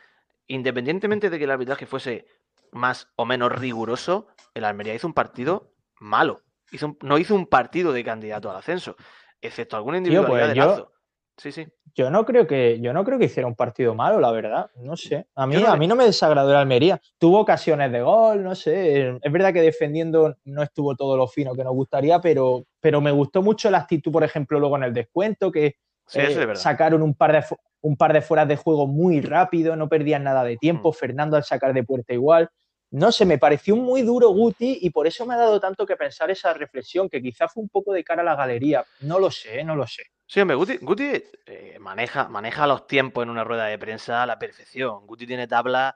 independientemente 0.47 1.31
de 1.31 1.39
que 1.39 1.45
el 1.45 1.51
arbitraje 1.51 1.87
fuese 1.87 2.27
más 2.73 3.09
o 3.17 3.25
menos 3.25 3.53
riguroso, 3.53 4.27
el 4.55 4.65
Almería 4.65 4.95
hizo 4.95 5.07
un 5.07 5.15
partido 5.15 5.73
malo. 6.01 6.41
Hizo 6.73 6.87
un- 6.87 6.99
no 7.03 7.19
hizo 7.19 7.35
un 7.35 7.47
partido 7.47 7.93
de 7.93 8.03
candidato 8.03 8.51
al 8.51 8.57
ascenso, 8.57 8.97
excepto 9.41 9.83
Tío, 9.83 9.95
individualidad 9.95 10.47
pues 10.47 10.49
de 10.49 10.55
yo-. 10.57 10.93
Sí, 11.37 11.51
sí. 11.51 11.67
Yo 11.95 12.11
no 12.11 12.25
creo 12.25 12.47
que, 12.47 12.79
yo 12.81 12.93
no 12.93 13.05
creo 13.05 13.19
que 13.19 13.25
hiciera 13.27 13.47
un 13.47 13.55
partido 13.55 13.95
malo, 13.95 14.21
la 14.21 14.31
verdad. 14.31 14.71
No 14.77 14.97
sé. 14.97 15.27
A 15.35 15.47
mí, 15.47 15.57
no 15.57 15.69
a 15.69 15.77
mí 15.77 15.87
no 15.87 15.97
me 15.97 16.05
desagradó 16.05 16.51
el 16.51 16.57
Almería. 16.57 17.01
Tuvo 17.19 17.41
ocasiones 17.41 17.91
de 17.91 18.01
gol, 18.03 18.43
no 18.43 18.55
sé. 18.55 19.19
Es 19.21 19.33
verdad 19.33 19.53
que 19.53 19.61
defendiendo 19.63 20.37
no 20.45 20.63
estuvo 20.63 20.95
todo 20.95 21.17
lo 21.17 21.27
fino 21.27 21.55
que 21.55 21.65
nos 21.65 21.73
gustaría, 21.75 22.21
pero, 22.21 22.65
pero 22.81 23.01
me 23.01 23.11
gustó 23.11 23.43
mucho 23.43 23.71
la 23.71 23.79
actitud, 23.79 24.13
por 24.13 24.25
ejemplo, 24.25 24.59
luego 24.61 24.77
en 24.77 24.85
el 24.85 24.93
descuento, 24.95 25.51
que 25.51 25.77
Sí, 26.07 26.19
eh, 26.21 26.47
es 26.53 26.61
sacaron 26.61 27.03
un 27.03 27.15
par 27.15 27.33
de 27.33 27.45
un 27.81 27.97
par 27.97 28.13
de 28.13 28.23
fueras 28.23 28.47
de 28.47 28.57
juego 28.57 28.87
muy 28.87 29.21
rápido, 29.21 29.75
no 29.75 29.89
perdían 29.89 30.25
nada 30.25 30.45
de 30.45 30.57
tiempo. 30.57 30.91
Mm. 30.91 30.95
Fernando 30.95 31.37
al 31.37 31.45
sacar 31.45 31.73
de 31.75 31.83
puerta 31.83 32.13
igual. 32.13 32.49
No 32.93 33.11
sé, 33.11 33.25
me 33.25 33.39
pareció 33.39 33.75
muy 33.75 34.03
duro 34.03 34.29
Guti 34.29 34.81
y 34.83 34.91
por 34.91 35.07
eso 35.07 35.25
me 35.25 35.33
ha 35.33 35.39
dado 35.39 35.59
tanto 35.59 35.87
que 35.87 35.97
pensar 35.97 36.31
esa 36.31 36.53
reflexión, 36.53 37.09
que 37.09 37.23
quizá 37.23 37.49
fue 37.49 37.63
un 37.63 37.71
poco 37.71 37.95
de 37.95 38.05
cara 38.05 38.21
a 38.21 38.25
la 38.25 38.37
galería. 38.37 38.85
No 39.01 39.19
lo 39.19 39.31
sé, 39.31 39.65
no 39.65 39.75
lo 39.75 39.87
sé. 39.87 40.03
Sí, 40.27 40.41
hombre, 40.41 40.57
Guti, 40.57 40.77
Guti, 40.77 41.25
eh, 41.47 41.79
maneja, 41.81 42.29
maneja 42.29 42.67
los 42.67 42.87
tiempos 42.87 43.23
en 43.23 43.31
una 43.31 43.45
rueda 43.45 43.65
de 43.65 43.79
prensa 43.79 44.23
a 44.23 44.27
la 44.27 44.39
perfección. 44.39 45.07
Guti 45.07 45.27
tiene 45.27 45.49
tablas, 45.49 45.95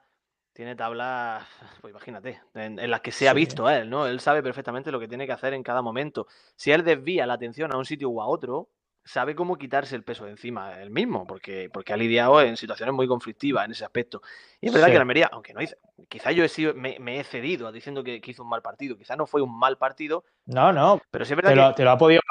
tiene 0.53 0.75
tablas, 0.75 1.45
pues 1.81 1.91
imagínate, 1.91 2.41
en, 2.55 2.79
en 2.79 2.89
las 2.89 3.01
que 3.01 3.11
se 3.11 3.29
ha 3.29 3.33
visto 3.33 3.69
él, 3.69 3.87
¿no? 3.91 4.07
Él 4.07 4.19
sabe 4.19 4.41
perfectamente 4.41 4.91
lo 4.91 4.99
que 4.99 5.07
tiene 5.07 5.27
que 5.27 5.33
hacer 5.33 5.53
en 5.53 5.61
cada 5.61 5.83
momento. 5.83 6.25
Si 6.55 6.71
él 6.71 6.83
desvía 6.83 7.27
la 7.27 7.35
atención 7.35 7.71
a 7.71 7.77
un 7.77 7.85
sitio 7.85 8.09
u 8.09 8.23
a 8.23 8.25
otro, 8.25 8.69
sabe 9.07 9.33
cómo 9.35 9.57
quitarse 9.57 9.95
el 9.95 10.03
peso 10.03 10.25
de 10.25 10.31
encima 10.31 10.79
él 10.81 10.89
mismo, 10.91 11.25
porque, 11.25 11.69
porque 11.71 11.93
ha 11.93 11.97
lidiado 11.97 12.41
en 12.41 12.57
situaciones 12.57 12.93
muy 12.93 13.07
conflictivas 13.07 13.65
en 13.65 13.71
ese 13.71 13.85
aspecto. 13.85 14.21
Y 14.61 14.67
es 14.67 14.73
verdad 14.73 14.87
Sí. 14.87 14.91
que 14.91 14.97
la 14.97 15.01
Almería, 15.01 15.29
aunque 15.31 15.53
no 15.53 15.61
hice, 15.61 15.77
quizá 16.09 16.31
yo 16.31 16.43
he 16.43 16.49
sido, 16.49 16.73
me, 16.73 16.97
me 16.99 17.19
he 17.19 17.23
cedido 17.23 17.71
diciendo 17.71 18.03
que, 18.03 18.21
que 18.21 18.31
hizo 18.31 18.43
un 18.43 18.49
mal 18.49 18.61
partido, 18.61 18.97
quizá 18.97 19.15
no 19.15 19.25
fue 19.25 19.41
un 19.41 19.57
mal 19.57 19.77
partido, 19.77 20.23
No, 20.45 20.71
no, 20.71 21.01
pero 21.09 21.25
sí 21.25 21.33
es 21.33 21.35
verdad 21.37 21.51
te 21.51 21.55
que... 21.55 21.61
lo, 21.61 21.73
te 21.75 21.83
lo 21.83 21.91
ha 21.91 21.97
podido. 21.97 22.21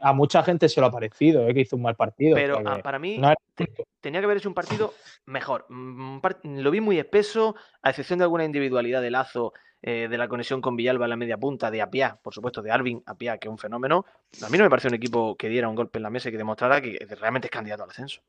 A 0.00 0.12
mucha 0.12 0.42
gente 0.42 0.68
se 0.68 0.80
lo 0.80 0.88
ha 0.88 0.90
parecido, 0.90 1.46
eh, 1.48 1.54
que 1.54 1.60
hizo 1.60 1.76
un 1.76 1.82
mal 1.82 1.94
partido. 1.94 2.34
Pero 2.34 2.60
ah, 2.64 2.76
que 2.76 2.82
para 2.82 2.98
mí 2.98 3.18
no 3.18 3.32
te- 3.54 3.72
tenía 4.00 4.20
que 4.20 4.24
haber 4.24 4.38
hecho 4.38 4.48
un 4.48 4.54
partido 4.54 4.92
mejor. 5.26 5.66
Mm, 5.68 6.18
Lo 6.60 6.70
vi 6.70 6.80
muy 6.80 6.98
espeso, 6.98 7.54
a 7.82 7.90
excepción 7.90 8.18
de 8.18 8.24
alguna 8.24 8.44
individualidad 8.44 9.00
de 9.00 9.10
Lazo, 9.10 9.52
eh, 9.88 10.08
de 10.10 10.18
la 10.18 10.26
conexión 10.26 10.60
con 10.60 10.74
Villalba 10.74 11.06
en 11.06 11.10
la 11.10 11.16
media 11.16 11.38
punta, 11.38 11.70
de 11.70 11.80
Apia, 11.80 12.18
por 12.20 12.34
supuesto, 12.34 12.60
de 12.60 12.72
Alvin 12.72 13.04
Apia, 13.06 13.38
que 13.38 13.46
es 13.46 13.52
un 13.52 13.56
fenómeno. 13.56 14.04
A 14.44 14.48
mí 14.48 14.58
no 14.58 14.64
me 14.64 14.70
pareció 14.70 14.88
un 14.88 14.94
equipo 14.94 15.36
que 15.36 15.48
diera 15.48 15.68
un 15.68 15.76
golpe 15.76 16.00
en 16.00 16.02
la 16.02 16.10
mesa 16.10 16.28
y 16.28 16.32
que 16.32 16.38
demostrara 16.38 16.80
que 16.80 16.98
realmente 17.20 17.46
es 17.46 17.52
candidato 17.52 17.84
al 17.84 17.90
ascenso. 17.90 18.20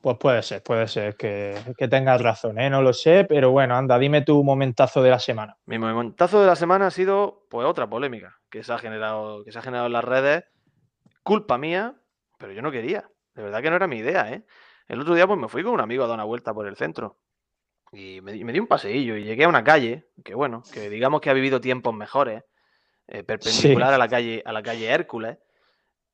Pues 0.00 0.18
puede 0.18 0.42
ser, 0.42 0.60
puede 0.64 0.88
ser 0.88 1.14
que, 1.14 1.56
que 1.78 1.86
tengas 1.86 2.20
razón, 2.20 2.58
¿eh? 2.58 2.68
No 2.68 2.82
lo 2.82 2.92
sé, 2.92 3.24
pero 3.28 3.52
bueno, 3.52 3.76
anda, 3.76 3.96
dime 3.96 4.22
tu 4.22 4.42
momentazo 4.42 5.04
de 5.04 5.10
la 5.10 5.20
semana. 5.20 5.56
Mi 5.66 5.78
momentazo 5.78 6.40
de 6.40 6.48
la 6.48 6.56
semana 6.56 6.88
ha 6.88 6.90
sido 6.90 7.46
pues 7.48 7.64
otra 7.64 7.88
polémica 7.88 8.40
que 8.50 8.64
se 8.64 8.72
ha 8.72 8.78
generado, 8.78 9.44
que 9.44 9.52
se 9.52 9.60
ha 9.60 9.62
generado 9.62 9.86
en 9.86 9.92
las 9.92 10.04
redes. 10.04 10.42
Culpa 11.22 11.58
mía, 11.58 11.94
pero 12.38 12.52
yo 12.52 12.60
no 12.60 12.72
quería. 12.72 13.08
De 13.36 13.44
verdad 13.44 13.62
que 13.62 13.70
no 13.70 13.76
era 13.76 13.86
mi 13.86 13.98
idea, 13.98 14.32
¿eh? 14.32 14.44
El 14.88 15.00
otro 15.00 15.14
día 15.14 15.28
pues 15.28 15.38
me 15.38 15.48
fui 15.48 15.62
con 15.62 15.74
un 15.74 15.80
amigo 15.80 16.02
a 16.02 16.08
dar 16.08 16.16
una 16.16 16.24
vuelta 16.24 16.52
por 16.52 16.66
el 16.66 16.74
centro. 16.74 17.18
Y 17.92 18.20
me, 18.22 18.32
di- 18.32 18.44
me 18.44 18.52
di 18.52 18.58
un 18.58 18.66
paseillo 18.66 19.16
y 19.16 19.24
llegué 19.24 19.44
a 19.44 19.48
una 19.48 19.62
calle, 19.62 20.08
que 20.24 20.34
bueno, 20.34 20.62
que 20.72 20.88
digamos 20.88 21.20
que 21.20 21.30
ha 21.30 21.34
vivido 21.34 21.60
tiempos 21.60 21.94
mejores, 21.94 22.42
eh, 23.08 23.22
perpendicular 23.22 23.92
a 23.92 23.98
la 23.98 24.08
calle, 24.08 24.42
a 24.46 24.52
la 24.52 24.62
calle 24.62 24.86
Hércules, 24.88 25.38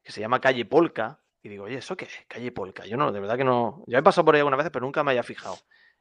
que 0.03 0.13
se 0.13 0.21
llama 0.21 0.41
calle 0.41 0.65
Polka. 0.65 1.21
Y 1.43 1.49
digo, 1.49 1.65
oye, 1.65 1.77
¿eso 1.77 1.97
qué 1.97 2.07
es? 2.07 2.11
Calle 2.27 2.51
Polka. 2.51 2.85
Yo 2.85 2.97
no, 2.97 3.13
de 3.13 3.21
verdad 3.21 3.37
que 3.37 3.45
no. 3.45 3.85
Ya 3.87 3.99
he 3.99 4.03
pasado 4.03 4.25
por 4.25 4.35
ahí 4.35 4.41
algunas 4.41 4.59
veces, 4.59 4.73
pero 4.73 4.85
nunca 4.85 5.05
me 5.05 5.13
había 5.13 5.23
fijado. 5.23 5.57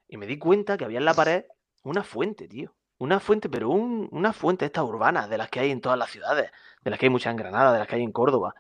Y 0.08 0.18
me 0.18 0.26
di 0.26 0.40
cuenta 0.40 0.78
que 0.78 0.86
había 0.86 0.98
en 0.98 1.06
la 1.06 1.13
pared 1.13 1.46
una 1.84 2.04
fuente, 2.04 2.48
tío. 2.48 2.74
Una 2.98 3.20
fuente, 3.20 3.48
pero 3.48 3.70
un- 3.70 4.10
una 4.12 4.34
fuente 4.34 4.66
esta 4.66 4.84
urbana, 4.84 5.28
de 5.28 5.38
las 5.38 5.50
que 5.50 5.60
hay 5.60 5.70
en 5.70 5.82
todas 5.82 6.00
las 6.00 6.10
ciudades, 6.10 6.50
de 6.82 6.90
las 6.90 6.98
que 7.00 7.06
hay 7.06 7.10
muchas 7.12 7.30
en 7.32 7.38
Granada, 7.38 7.72
de 7.74 7.80
las 7.80 7.88
que 7.88 7.96
hay 7.98 8.02
en 8.04 8.12
Córdoba. 8.12 8.56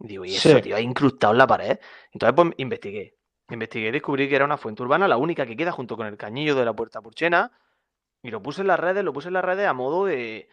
Y 0.00 0.06
digo, 0.08 0.24
¿y 0.24 0.34
eso, 0.34 0.48
Sí. 0.56 0.62
tío? 0.62 0.76
Ha 0.76 0.80
incrustado 0.80 1.34
en 1.34 1.38
la 1.38 1.46
pared. 1.46 1.78
Entonces, 2.12 2.34
pues 2.34 2.52
investigué. 2.56 3.14
Investigué 3.50 3.88
y 3.88 3.92
descubrí 3.92 4.28
que 4.28 4.36
era 4.36 4.44
una 4.44 4.56
fuente 4.56 4.82
urbana, 4.82 5.06
la 5.06 5.16
única 5.16 5.46
que 5.46 5.56
queda 5.56 5.72
junto 5.72 5.96
con 5.96 6.06
el 6.06 6.16
cañillo 6.16 6.54
de 6.54 6.64
la 6.64 6.72
Puerta 6.72 7.00
Purchena. 7.02 7.52
Y 8.22 8.30
lo 8.30 8.42
puse 8.42 8.62
en 8.62 8.68
las 8.68 8.80
redes, 8.80 9.04
lo 9.04 9.12
puse 9.12 9.28
en 9.28 9.34
las 9.34 9.44
redes 9.44 9.66
a 9.66 9.74
modo 9.74 10.06
de, 10.06 10.48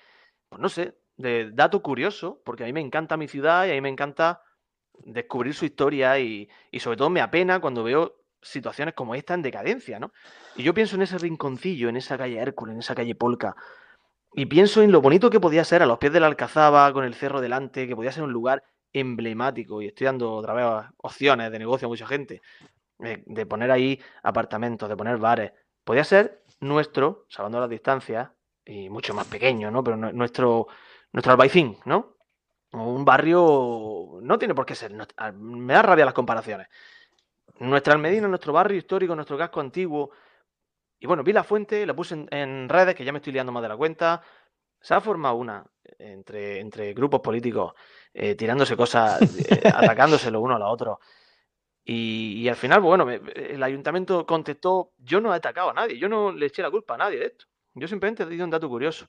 pues 0.50 0.62
no 0.62 0.68
sé, 0.68 0.98
de 1.16 1.52
dato 1.52 1.82
curioso, 1.82 2.42
porque 2.44 2.64
a 2.64 2.66
mí 2.66 2.74
me 2.74 2.82
encanta 2.82 3.16
mi 3.16 3.28
ciudad 3.28 3.66
y 3.66 3.72
a 3.72 3.74
mí 3.74 3.82
me 3.82 3.90
encanta 3.90 4.42
descubrir 5.06 5.54
su 5.54 5.66
historia 5.66 6.20
y, 6.20 6.50
y 6.70 6.80
sobre 6.80 6.98
todo 6.98 7.10
me 7.10 7.22
apena 7.22 7.62
cuando 7.62 7.84
veo 7.84 8.18
situaciones 8.42 8.94
como 8.94 9.16
esta 9.16 9.34
en 9.34 9.42
decadencia, 9.42 10.00
¿no? 10.00 10.12
Y 10.56 10.64
yo 10.64 10.74
pienso 10.74 10.96
en 10.96 11.04
ese 11.04 11.18
rinconcillo, 11.18 11.90
en 11.90 11.96
esa 11.96 12.18
calle 12.18 12.40
Hércules, 12.40 12.74
en 12.74 12.80
esa 12.80 12.96
calle 12.96 13.16
Polka, 13.16 13.56
y 14.34 14.46
pienso 14.46 14.82
en 14.82 14.92
lo 14.92 15.02
bonito 15.02 15.30
que 15.30 15.40
podía 15.40 15.64
ser 15.64 15.84
a 15.84 15.86
los 15.86 15.98
pies 15.98 16.14
de 16.14 16.20
la 16.20 16.28
Alcazaba, 16.28 16.92
con 16.94 17.04
el 17.04 17.14
cerro 17.14 17.42
delante, 17.42 17.88
que 17.88 17.96
podía 17.96 18.12
ser 18.12 18.24
un 18.24 18.32
lugar 18.32 18.64
emblemático, 18.94 19.82
y 19.82 19.88
estoy 19.88 20.06
dando 20.06 20.34
otra 20.34 20.54
vez 20.54 20.90
opciones 20.98 21.52
de 21.52 21.60
negocio 21.60 21.88
a 21.88 21.90
mucha 21.90 22.08
gente, 22.08 22.42
eh, 23.04 23.24
de 23.26 23.46
poner 23.46 23.72
ahí 23.72 24.00
apartamentos, 24.24 24.88
de 24.90 24.96
poner 24.98 25.18
bares. 25.18 25.52
Podía 25.84 26.04
ser 26.04 26.44
nuestro, 26.60 27.26
salvando 27.30 27.60
las 27.60 27.70
distancias, 27.70 28.30
y 28.66 28.90
mucho 28.90 29.14
más 29.14 29.26
pequeño, 29.28 29.72
¿no? 29.72 29.84
Pero 29.84 29.98
nu- 29.98 30.12
nuestro, 30.14 30.68
nuestro 31.12 31.32
Albaicín, 31.34 31.78
¿no? 31.86 32.18
O 32.74 32.84
Un 32.94 33.04
barrio 33.04 34.20
no 34.22 34.38
tiene 34.38 34.54
por 34.56 34.66
qué 34.66 34.76
ser. 34.76 34.92
no- 34.94 35.06
Me 35.34 35.74
da 35.74 35.82
rabia 35.82 36.06
las 36.06 36.14
comparaciones. 36.14 36.68
Nuestra 37.60 37.94
Almedina, 37.94 38.28
nuestro 38.28 38.54
barrio 38.54 38.78
histórico, 38.78 39.16
nuestro 39.16 39.38
casco 39.38 39.60
antiguo. 39.60 40.12
Y 41.00 41.08
bueno, 41.08 41.24
vi 41.24 41.34
la 41.34 41.44
fuente, 41.44 41.86
la 41.86 41.94
puse 41.96 42.14
en, 42.16 42.28
en 42.32 42.70
redes, 42.70 42.96
que 42.96 43.04
ya 43.04 43.12
me 43.12 43.18
estoy 43.18 43.34
liando 43.34 43.52
más 43.52 43.64
de 43.64 43.70
la 43.70 43.78
cuenta. 43.78 44.22
Se 44.80 44.94
ha 44.94 45.02
formado 45.02 45.36
una 45.36 45.64
entre, 46.00 46.60
entre 46.60 46.94
grupos 46.94 47.20
políticos 47.22 47.74
eh, 48.14 48.36
tirándose 48.36 48.76
cosas, 48.78 49.20
eh, 49.50 49.62
atacándose 49.76 50.32
los 50.32 50.42
unos 50.42 50.56
a 50.56 50.60
los 50.60 50.72
otros. 50.72 50.98
Y, 51.84 52.34
y 52.42 52.48
al 52.50 52.56
final, 52.56 52.80
pues 52.82 52.90
bueno, 52.90 53.06
me- 53.06 53.22
el 53.34 53.62
ayuntamiento 53.64 54.26
contestó, 54.26 54.92
yo 54.98 55.20
no 55.20 55.34
he 55.34 55.38
atacado 55.38 55.72
a 55.72 55.74
nadie, 55.74 55.98
yo 55.98 56.08
no 56.08 56.32
le 56.32 56.46
eché 56.46 56.62
la 56.62 56.70
culpa 56.72 56.94
a 56.96 56.98
nadie 56.98 57.20
de 57.20 57.26
esto. 57.26 57.46
Yo 57.74 57.88
simplemente 57.88 58.24
he 58.24 58.26
dicho 58.28 58.44
un 58.44 58.50
dato 58.50 58.70
curioso. 58.70 59.08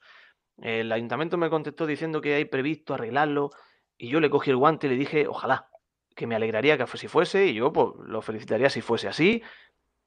El 0.59 0.91
ayuntamiento 0.93 1.37
me 1.37 1.51
contestó 1.51 1.87
diciendo 1.87 2.21
que 2.21 2.35
hay 2.35 2.45
previsto 2.45 2.95
arreglarlo 2.95 3.51
y 3.99 4.09
yo 4.09 4.21
le 4.21 4.31
cogí 4.31 4.51
el 4.51 4.57
guante 4.57 4.87
y 4.87 4.91
le 4.91 4.97
dije, 4.97 5.27
ojalá, 5.27 5.69
que 6.15 6.27
me 6.27 6.35
alegraría 6.35 6.77
que 6.77 6.83
así 6.85 7.09
fuese 7.09 7.47
y 7.47 7.55
yo 7.55 7.73
pues 7.73 7.89
lo 8.07 8.23
felicitaría 8.23 8.69
si 8.71 8.81
fuese 8.81 9.09
así, 9.09 9.43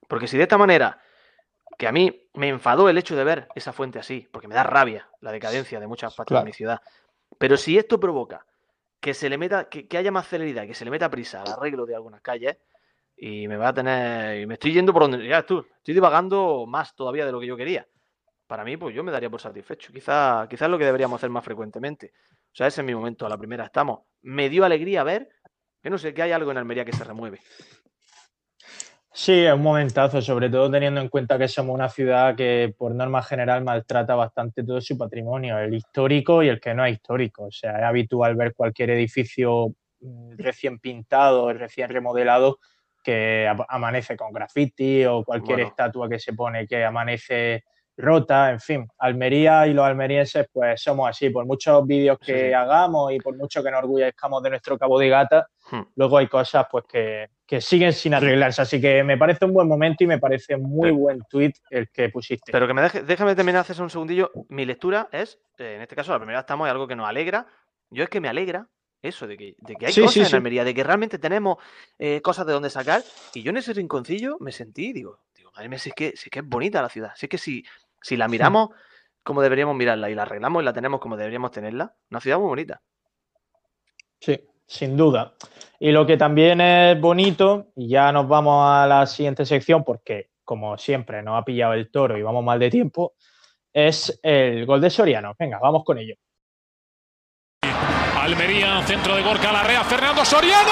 porque 0.07 0.27
si 0.27 0.37
de 0.37 0.43
esta 0.43 0.57
manera, 0.57 1.01
que 1.77 1.87
a 1.87 1.91
mí 1.91 2.29
me 2.35 2.47
enfadó 2.49 2.89
el 2.89 2.97
hecho 2.97 3.15
de 3.15 3.23
ver 3.23 3.47
esa 3.55 3.73
fuente 3.73 3.99
así, 3.99 4.27
porque 4.31 4.47
me 4.47 4.55
da 4.55 4.63
rabia 4.63 5.09
la 5.21 5.31
decadencia 5.31 5.79
de 5.79 5.87
muchas 5.87 6.15
partes 6.15 6.29
Claro. 6.29 6.45
de 6.45 6.49
mi 6.49 6.53
ciudad, 6.53 6.79
pero 7.37 7.57
si 7.57 7.77
esto 7.77 7.99
provoca 7.99 8.45
que 9.05 9.13
se 9.13 9.29
le 9.29 9.37
meta, 9.37 9.69
que, 9.69 9.87
que 9.87 9.99
haya 9.99 10.11
más 10.11 10.27
celeridad, 10.27 10.65
que 10.65 10.73
se 10.73 10.83
le 10.83 10.89
meta 10.89 11.11
prisa 11.11 11.43
al 11.43 11.53
arreglo 11.53 11.85
de 11.85 11.93
algunas 11.93 12.21
calles, 12.21 12.57
y 13.15 13.47
me 13.47 13.55
va 13.55 13.67
a 13.67 13.73
tener, 13.75 14.41
y 14.41 14.47
me 14.47 14.55
estoy 14.55 14.73
yendo 14.73 14.91
por 14.93 15.03
donde, 15.03 15.27
ya 15.27 15.45
tú, 15.45 15.63
estoy 15.77 15.93
divagando 15.93 16.65
más 16.65 16.95
todavía 16.95 17.23
de 17.23 17.31
lo 17.31 17.39
que 17.39 17.45
yo 17.45 17.55
quería. 17.55 17.87
Para 18.47 18.63
mí, 18.63 18.77
pues 18.77 18.95
yo 18.95 19.03
me 19.03 19.11
daría 19.11 19.29
por 19.29 19.39
satisfecho. 19.39 19.93
Quizá, 19.93 20.47
quizás 20.49 20.65
es 20.65 20.71
lo 20.71 20.79
que 20.79 20.85
deberíamos 20.85 21.19
hacer 21.19 21.29
más 21.29 21.45
frecuentemente. 21.45 22.13
O 22.15 22.55
sea, 22.55 22.65
ese 22.65 22.81
es 22.81 22.87
mi 22.87 22.95
momento, 22.95 23.27
a 23.27 23.29
la 23.29 23.37
primera 23.37 23.65
estamos. 23.65 23.99
Me 24.23 24.49
dio 24.49 24.65
alegría 24.65 25.03
ver 25.03 25.29
que 25.83 25.91
no 25.91 25.99
sé, 25.99 26.11
que 26.11 26.23
hay 26.23 26.31
algo 26.31 26.49
en 26.49 26.57
Almería 26.57 26.83
que 26.83 26.93
se 26.93 27.03
remueve. 27.03 27.41
Sí, 29.17 29.45
es 29.45 29.53
un 29.53 29.61
momentazo, 29.61 30.21
sobre 30.21 30.49
todo 30.49 30.69
teniendo 30.69 30.99
en 30.99 31.07
cuenta 31.07 31.37
que 31.37 31.47
somos 31.47 31.73
una 31.73 31.87
ciudad 31.87 32.35
que 32.35 32.75
por 32.77 32.93
norma 32.93 33.23
general 33.23 33.63
maltrata 33.63 34.13
bastante 34.13 34.61
todo 34.65 34.81
su 34.81 34.97
patrimonio, 34.97 35.57
el 35.57 35.73
histórico 35.73 36.43
y 36.43 36.49
el 36.49 36.59
que 36.59 36.73
no 36.73 36.85
es 36.85 36.95
histórico. 36.95 37.45
O 37.45 37.51
sea, 37.51 37.77
es 37.77 37.83
habitual 37.85 38.35
ver 38.35 38.53
cualquier 38.53 38.89
edificio 38.89 39.69
mm, 40.01 40.33
recién 40.37 40.79
pintado, 40.79 41.53
recién 41.53 41.89
remodelado, 41.91 42.59
que 43.01 43.49
amanece 43.69 44.17
con 44.17 44.33
graffiti 44.33 45.05
o 45.05 45.23
cualquier 45.23 45.59
Bueno. 45.59 45.69
estatua 45.69 46.09
que 46.09 46.19
se 46.19 46.33
pone 46.33 46.67
que 46.67 46.83
amanece 46.83 47.63
rota, 47.95 48.51
en 48.51 48.59
fin. 48.59 48.85
Almería 48.97 49.65
y 49.65 49.73
los 49.73 49.85
almerienses 49.85 50.49
pues 50.51 50.81
somos 50.81 51.09
así, 51.09 51.29
por 51.29 51.45
muchos 51.45 51.87
vídeos 51.87 52.19
que 52.19 52.47
sí. 52.49 52.53
hagamos 52.53 53.13
y 53.13 53.19
por 53.19 53.37
mucho 53.37 53.63
que 53.63 53.71
nos 53.71 53.81
orgullezcamos 53.81 54.43
de 54.43 54.49
nuestro 54.49 54.77
cabo 54.77 54.99
de 54.99 55.07
gata, 55.07 55.47
Hmm. 55.71 55.81
luego 55.95 56.19
hay 56.19 56.27
cosas 56.27 56.67
pues 56.69 56.85
que, 56.85 57.29
que 57.45 57.59
siguen 57.59 57.91
sin 57.93 58.13
arreglarse. 58.13 58.61
Así 58.61 58.79
que 58.79 59.03
me 59.03 59.17
parece 59.17 59.45
un 59.45 59.53
buen 59.53 59.67
momento 59.67 60.03
y 60.03 60.07
me 60.07 60.19
parece 60.19 60.57
muy 60.57 60.91
buen 60.91 61.23
tweet 61.29 61.53
el 61.69 61.89
que 61.89 62.09
pusiste. 62.09 62.51
Pero 62.51 62.67
que 62.67 62.73
me 62.73 62.81
deje, 62.83 63.03
déjame 63.03 63.35
terminar 63.35 63.61
hace 63.61 63.81
un 63.81 63.89
segundillo. 63.89 64.31
Mi 64.49 64.65
lectura 64.65 65.09
es, 65.11 65.39
eh, 65.57 65.75
en 65.75 65.81
este 65.81 65.95
caso, 65.95 66.11
la 66.11 66.19
primera 66.19 66.41
estamos, 66.41 66.67
es 66.67 66.71
algo 66.71 66.87
que 66.87 66.95
nos 66.95 67.07
alegra, 67.07 67.47
Yo 67.89 68.03
es 68.03 68.09
que 68.09 68.21
me 68.21 68.27
alegra 68.27 68.67
eso, 69.01 69.27
de 69.27 69.37
que, 69.37 69.55
de 69.59 69.75
que 69.75 69.87
hay 69.87 69.93
Sí, 69.93 70.01
cosas 70.01 70.13
sí, 70.13 70.19
en. 70.21 70.35
Almería, 70.35 70.63
de 70.63 70.73
que 70.73 70.83
realmente 70.83 71.19
tenemos 71.19 71.57
eh, 71.99 72.21
cosas 72.21 72.45
de 72.45 72.53
donde 72.53 72.69
sacar. 72.69 73.03
Y 73.33 73.43
yo 73.43 73.51
en 73.51 73.57
ese 73.57 73.73
rinconcillo 73.73 74.37
me 74.39 74.51
sentí, 74.51 74.93
digo, 74.93 75.19
digo, 75.35 75.51
madre 75.55 75.69
mía, 75.69 75.79
si 75.79 75.89
es 75.89 75.95
que, 75.95 76.13
si 76.15 76.27
es 76.27 76.31
que 76.31 76.39
es 76.39 76.47
bonita 76.47 76.81
la 76.81 76.89
ciudad. 76.89 77.11
Si 77.15 77.25
es 77.25 77.29
que 77.29 77.37
si, 77.37 77.63
si 78.01 78.17
la 78.17 78.27
miramos 78.27 78.69
como 79.23 79.41
deberíamos 79.41 79.75
mirarla 79.75 80.11
y 80.11 80.15
la 80.15 80.21
arreglamos 80.21 80.61
y 80.61 80.65
la 80.65 80.73
tenemos 80.73 80.99
como 80.99 81.17
deberíamos 81.17 81.49
tenerla, 81.49 81.95
una 82.11 82.21
ciudad 82.21 82.37
muy 82.37 82.47
bonita. 82.47 82.81
Sí, 84.19 84.39
sin 84.67 84.97
duda. 84.97 85.33
Y 85.79 85.91
lo 85.91 86.05
que 86.05 86.17
también 86.17 86.61
es 86.61 86.99
bonito, 86.99 87.67
y 87.75 87.89
ya 87.89 88.11
nos 88.11 88.27
vamos 88.27 88.65
a 88.67 88.87
la 88.87 89.05
siguiente 89.05 89.45
sección, 89.45 89.83
porque 89.83 90.29
como 90.43 90.77
siempre 90.77 91.21
nos 91.23 91.39
ha 91.39 91.45
pillado 91.45 91.73
el 91.73 91.91
toro 91.91 92.17
y 92.17 92.21
vamos 92.21 92.43
mal 92.43 92.59
de 92.59 92.69
tiempo, 92.69 93.13
es 93.73 94.19
el 94.23 94.65
gol 94.65 94.81
de 94.81 94.89
Soriano. 94.89 95.33
Venga, 95.37 95.59
vamos 95.59 95.83
con 95.83 95.97
ello. 95.97 96.15
Almería, 98.17 98.81
centro 98.83 99.15
de 99.15 99.21
Gorka 99.21 99.51
Larrea, 99.51 99.83
Fernando 99.83 100.23
Soriano 100.23 100.71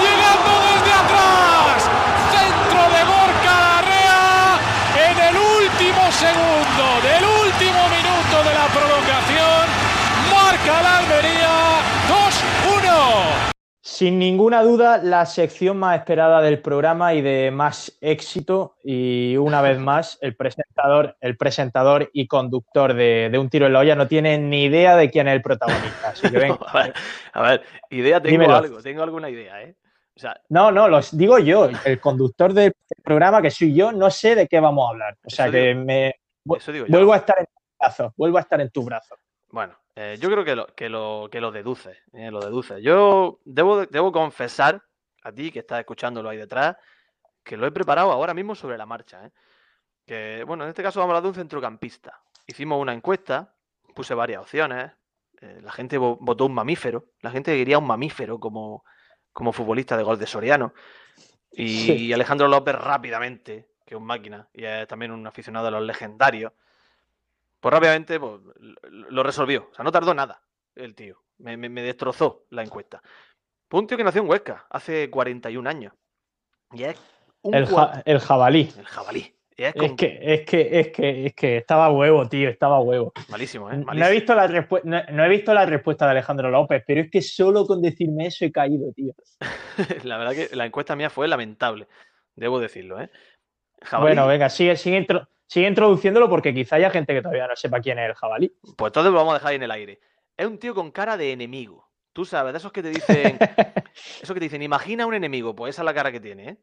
llegando 0.00 0.50
desde 0.68 0.92
atrás. 0.92 1.90
Centro 2.30 2.82
de 2.94 3.02
Gorka 3.04 3.54
Larrea 3.64 4.58
en 5.10 5.16
el 5.28 5.36
último 5.36 6.02
segundo 6.12 6.84
del 7.02 7.24
último 7.24 7.82
minuto 7.88 8.36
de 8.46 8.52
la 8.54 8.66
prolongación. 8.68 9.64
Marca 10.30 10.82
la 10.82 10.98
Almería 10.98 11.54
2-1. 12.08 13.48
Sin 13.98 14.16
ninguna 14.20 14.62
duda, 14.62 14.98
la 14.98 15.26
sección 15.26 15.76
más 15.76 15.98
esperada 15.98 16.40
del 16.40 16.62
programa 16.62 17.14
y 17.14 17.20
de 17.20 17.50
más 17.50 17.98
éxito. 18.00 18.76
Y 18.84 19.36
una 19.36 19.60
vez 19.60 19.80
más, 19.80 20.18
el 20.20 20.36
presentador, 20.36 21.16
el 21.20 21.36
presentador 21.36 22.08
y 22.12 22.28
conductor 22.28 22.94
de, 22.94 23.28
de 23.28 23.38
Un 23.40 23.50
Tiro 23.50 23.66
en 23.66 23.72
la 23.72 23.80
Olla 23.80 23.96
no 23.96 24.06
tiene 24.06 24.38
ni 24.38 24.66
idea 24.66 24.94
de 24.94 25.10
quién 25.10 25.26
es 25.26 25.34
el 25.34 25.42
protagonista. 25.42 26.10
Así 26.10 26.30
que 26.30 26.38
venga. 26.38 26.58
a, 26.64 26.80
ver, 26.84 26.94
a 27.32 27.42
ver, 27.42 27.62
idea 27.90 28.20
tengo 28.20 28.30
Dímelo. 28.30 28.54
algo, 28.54 28.80
tengo 28.80 29.02
alguna 29.02 29.30
idea, 29.30 29.64
¿eh? 29.64 29.74
O 30.16 30.20
sea, 30.20 30.40
No, 30.48 30.70
no, 30.70 30.86
los 30.86 31.16
digo 31.18 31.40
yo, 31.40 31.68
el 31.84 31.98
conductor 31.98 32.52
del 32.52 32.72
programa 33.02 33.42
que 33.42 33.50
soy 33.50 33.74
yo, 33.74 33.90
no 33.90 34.10
sé 34.12 34.36
de 34.36 34.46
qué 34.46 34.60
vamos 34.60 34.86
a 34.86 34.90
hablar. 34.90 35.16
O 35.26 35.28
sea 35.30 35.50
que 35.50 35.74
digo- 35.74 35.84
me 35.84 36.14
yo. 36.44 36.84
vuelvo 36.86 37.14
a 37.14 37.16
estar 37.16 37.34
en 37.40 37.46
tu 37.46 37.52
brazo, 37.80 38.12
vuelvo 38.16 38.38
a 38.38 38.42
estar 38.42 38.60
en 38.60 38.70
tu 38.70 38.84
brazo. 38.84 39.16
Bueno, 39.50 39.74
eh, 40.00 40.16
yo 40.20 40.30
creo 40.30 40.44
que 40.44 40.54
lo, 40.54 40.66
que 40.76 40.88
lo, 40.88 41.28
que 41.30 41.40
lo 41.40 41.50
deduces, 41.50 41.98
eh, 42.12 42.30
lo. 42.30 42.40
Yo 42.78 43.40
debo, 43.44 43.84
debo 43.86 44.12
confesar 44.12 44.80
a 45.22 45.32
ti 45.32 45.50
que 45.50 45.58
estás 45.58 45.80
escuchándolo 45.80 46.28
ahí 46.28 46.36
detrás, 46.36 46.76
que 47.42 47.56
lo 47.56 47.66
he 47.66 47.72
preparado 47.72 48.12
ahora 48.12 48.32
mismo 48.34 48.54
sobre 48.54 48.78
la 48.78 48.86
marcha. 48.86 49.26
¿eh? 49.26 49.30
Que, 50.06 50.44
bueno, 50.46 50.64
en 50.64 50.70
este 50.70 50.82
caso 50.82 51.00
vamos 51.00 51.10
a 51.14 51.16
hablar 51.16 51.22
de 51.24 51.28
un 51.30 51.34
centrocampista. 51.34 52.20
Hicimos 52.46 52.80
una 52.80 52.92
encuesta, 52.94 53.54
puse 53.94 54.14
varias 54.14 54.40
opciones, 54.42 54.92
la 55.40 55.72
gente 55.72 55.98
vo- 55.98 56.16
votó 56.20 56.46
un 56.46 56.54
mamífero, 56.54 57.06
la 57.20 57.30
gente 57.30 57.56
quería 57.56 57.78
un 57.78 57.86
mamífero 57.86 58.38
como, 58.40 58.84
como 59.32 59.52
futbolista 59.52 59.96
de 59.96 60.02
gol 60.04 60.18
de 60.18 60.26
Soriano. 60.26 60.72
Y 61.50 61.68
Sí. 61.86 62.12
Alejandro 62.12 62.46
López 62.48 62.74
rápidamente, 62.74 63.68
que 63.84 63.94
es 63.94 64.00
un 64.00 64.06
máquina, 64.06 64.48
y 64.52 64.64
es 64.64 64.86
también 64.86 65.10
un 65.12 65.26
aficionado 65.26 65.66
de 65.66 65.72
los 65.72 65.82
legendarios, 65.82 66.52
pues 67.60 67.72
rápidamente 67.72 68.18
pues, 68.20 68.40
lo- 68.90 69.22
resolvió. 69.22 69.68
O 69.70 69.74
sea, 69.74 69.84
no 69.84 69.92
tardó 69.92 70.14
nada 70.14 70.42
el 70.74 70.94
tío. 70.94 71.22
Me, 71.38 71.56
me- 71.56 71.68
me 71.68 71.82
destrozó 71.82 72.44
la 72.50 72.62
encuesta. 72.62 73.02
Fue 73.70 73.80
un 73.80 73.86
tío 73.86 73.96
que 73.96 74.04
nació 74.04 74.22
en 74.22 74.28
Huesca 74.28 74.66
hace 74.70 75.10
41 75.10 75.68
años. 75.68 75.92
Y 76.72 76.84
es 76.84 76.96
un 77.42 77.54
El, 77.54 77.66
cua- 77.66 77.92
ja- 77.92 78.02
el 78.04 78.18
jabalí. 78.20 78.72
el 78.78 78.86
jabalí. 78.86 79.34
Es, 79.60 79.74
que, 79.96 80.18
es 80.22 80.42
que, 80.46 80.78
es 80.80 80.88
que, 80.92 81.26
es 81.26 81.34
que 81.34 81.56
estaba 81.56 81.90
huevo, 81.90 82.28
tío, 82.28 82.48
estaba 82.48 82.78
huevo. 82.78 83.12
malísimo, 83.28 83.68
¿eh? 83.72 83.76
No 83.76 84.06
he, 84.06 84.12
visto 84.12 84.32
la 84.32 84.46
no, 84.46 85.02
no 85.10 85.24
he 85.24 85.28
visto 85.28 85.52
la 85.52 85.66
respuesta 85.66 86.04
de 86.04 86.12
Alejandro 86.12 86.48
López, 86.48 86.84
pero 86.86 87.00
es 87.00 87.10
que 87.10 87.20
solo 87.20 87.66
con 87.66 87.82
decirme 87.82 88.26
eso 88.28 88.44
he 88.44 88.52
caído, 88.52 88.92
tío. 88.92 89.12
La 90.04 90.16
verdad 90.16 90.32
que 90.34 90.54
la 90.54 90.64
encuesta 90.64 90.94
mía 90.94 91.10
fue 91.10 91.26
lamentable. 91.26 91.88
Debo 92.36 92.60
decirlo, 92.60 93.00
¿eh? 93.00 93.10
Jabalí. 93.82 94.14
Bueno, 94.14 94.28
venga, 94.28 94.48
sigue, 94.48 94.76
sigue, 94.76 94.98
intro- 95.04 95.26
sigue 95.48 95.66
introduciéndolo 95.66 96.28
porque 96.28 96.54
quizá 96.54 96.76
haya 96.76 96.90
gente 96.90 97.14
que 97.14 97.22
todavía 97.22 97.48
no 97.48 97.56
sepa 97.56 97.80
quién 97.80 97.98
es 97.98 98.10
el 98.10 98.14
jabalí. 98.14 98.54
Pues 98.76 98.90
entonces 98.90 99.12
lo 99.12 99.18
vamos 99.18 99.32
a 99.32 99.38
dejar 99.38 99.50
ahí 99.50 99.56
en 99.56 99.62
el 99.64 99.70
aire. 99.70 100.00
Es 100.36 100.46
un 100.46 100.58
tío 100.58 100.74
con 100.74 100.92
cara 100.92 101.16
de 101.16 101.32
enemigo. 101.32 101.88
Tú 102.12 102.24
sabes, 102.24 102.52
de 102.52 102.58
esos 102.58 102.70
que 102.70 102.82
te 102.82 102.90
dicen. 102.90 103.38
Eso 104.22 104.34
que 104.34 104.40
te 104.40 104.44
dicen, 104.44 104.62
imagina 104.62 105.06
un 105.06 105.14
enemigo, 105.14 105.56
pues 105.56 105.74
esa 105.74 105.82
es 105.82 105.86
la 105.86 105.94
cara 105.94 106.12
que 106.12 106.20
tiene, 106.20 106.50
¿eh? 106.50 106.58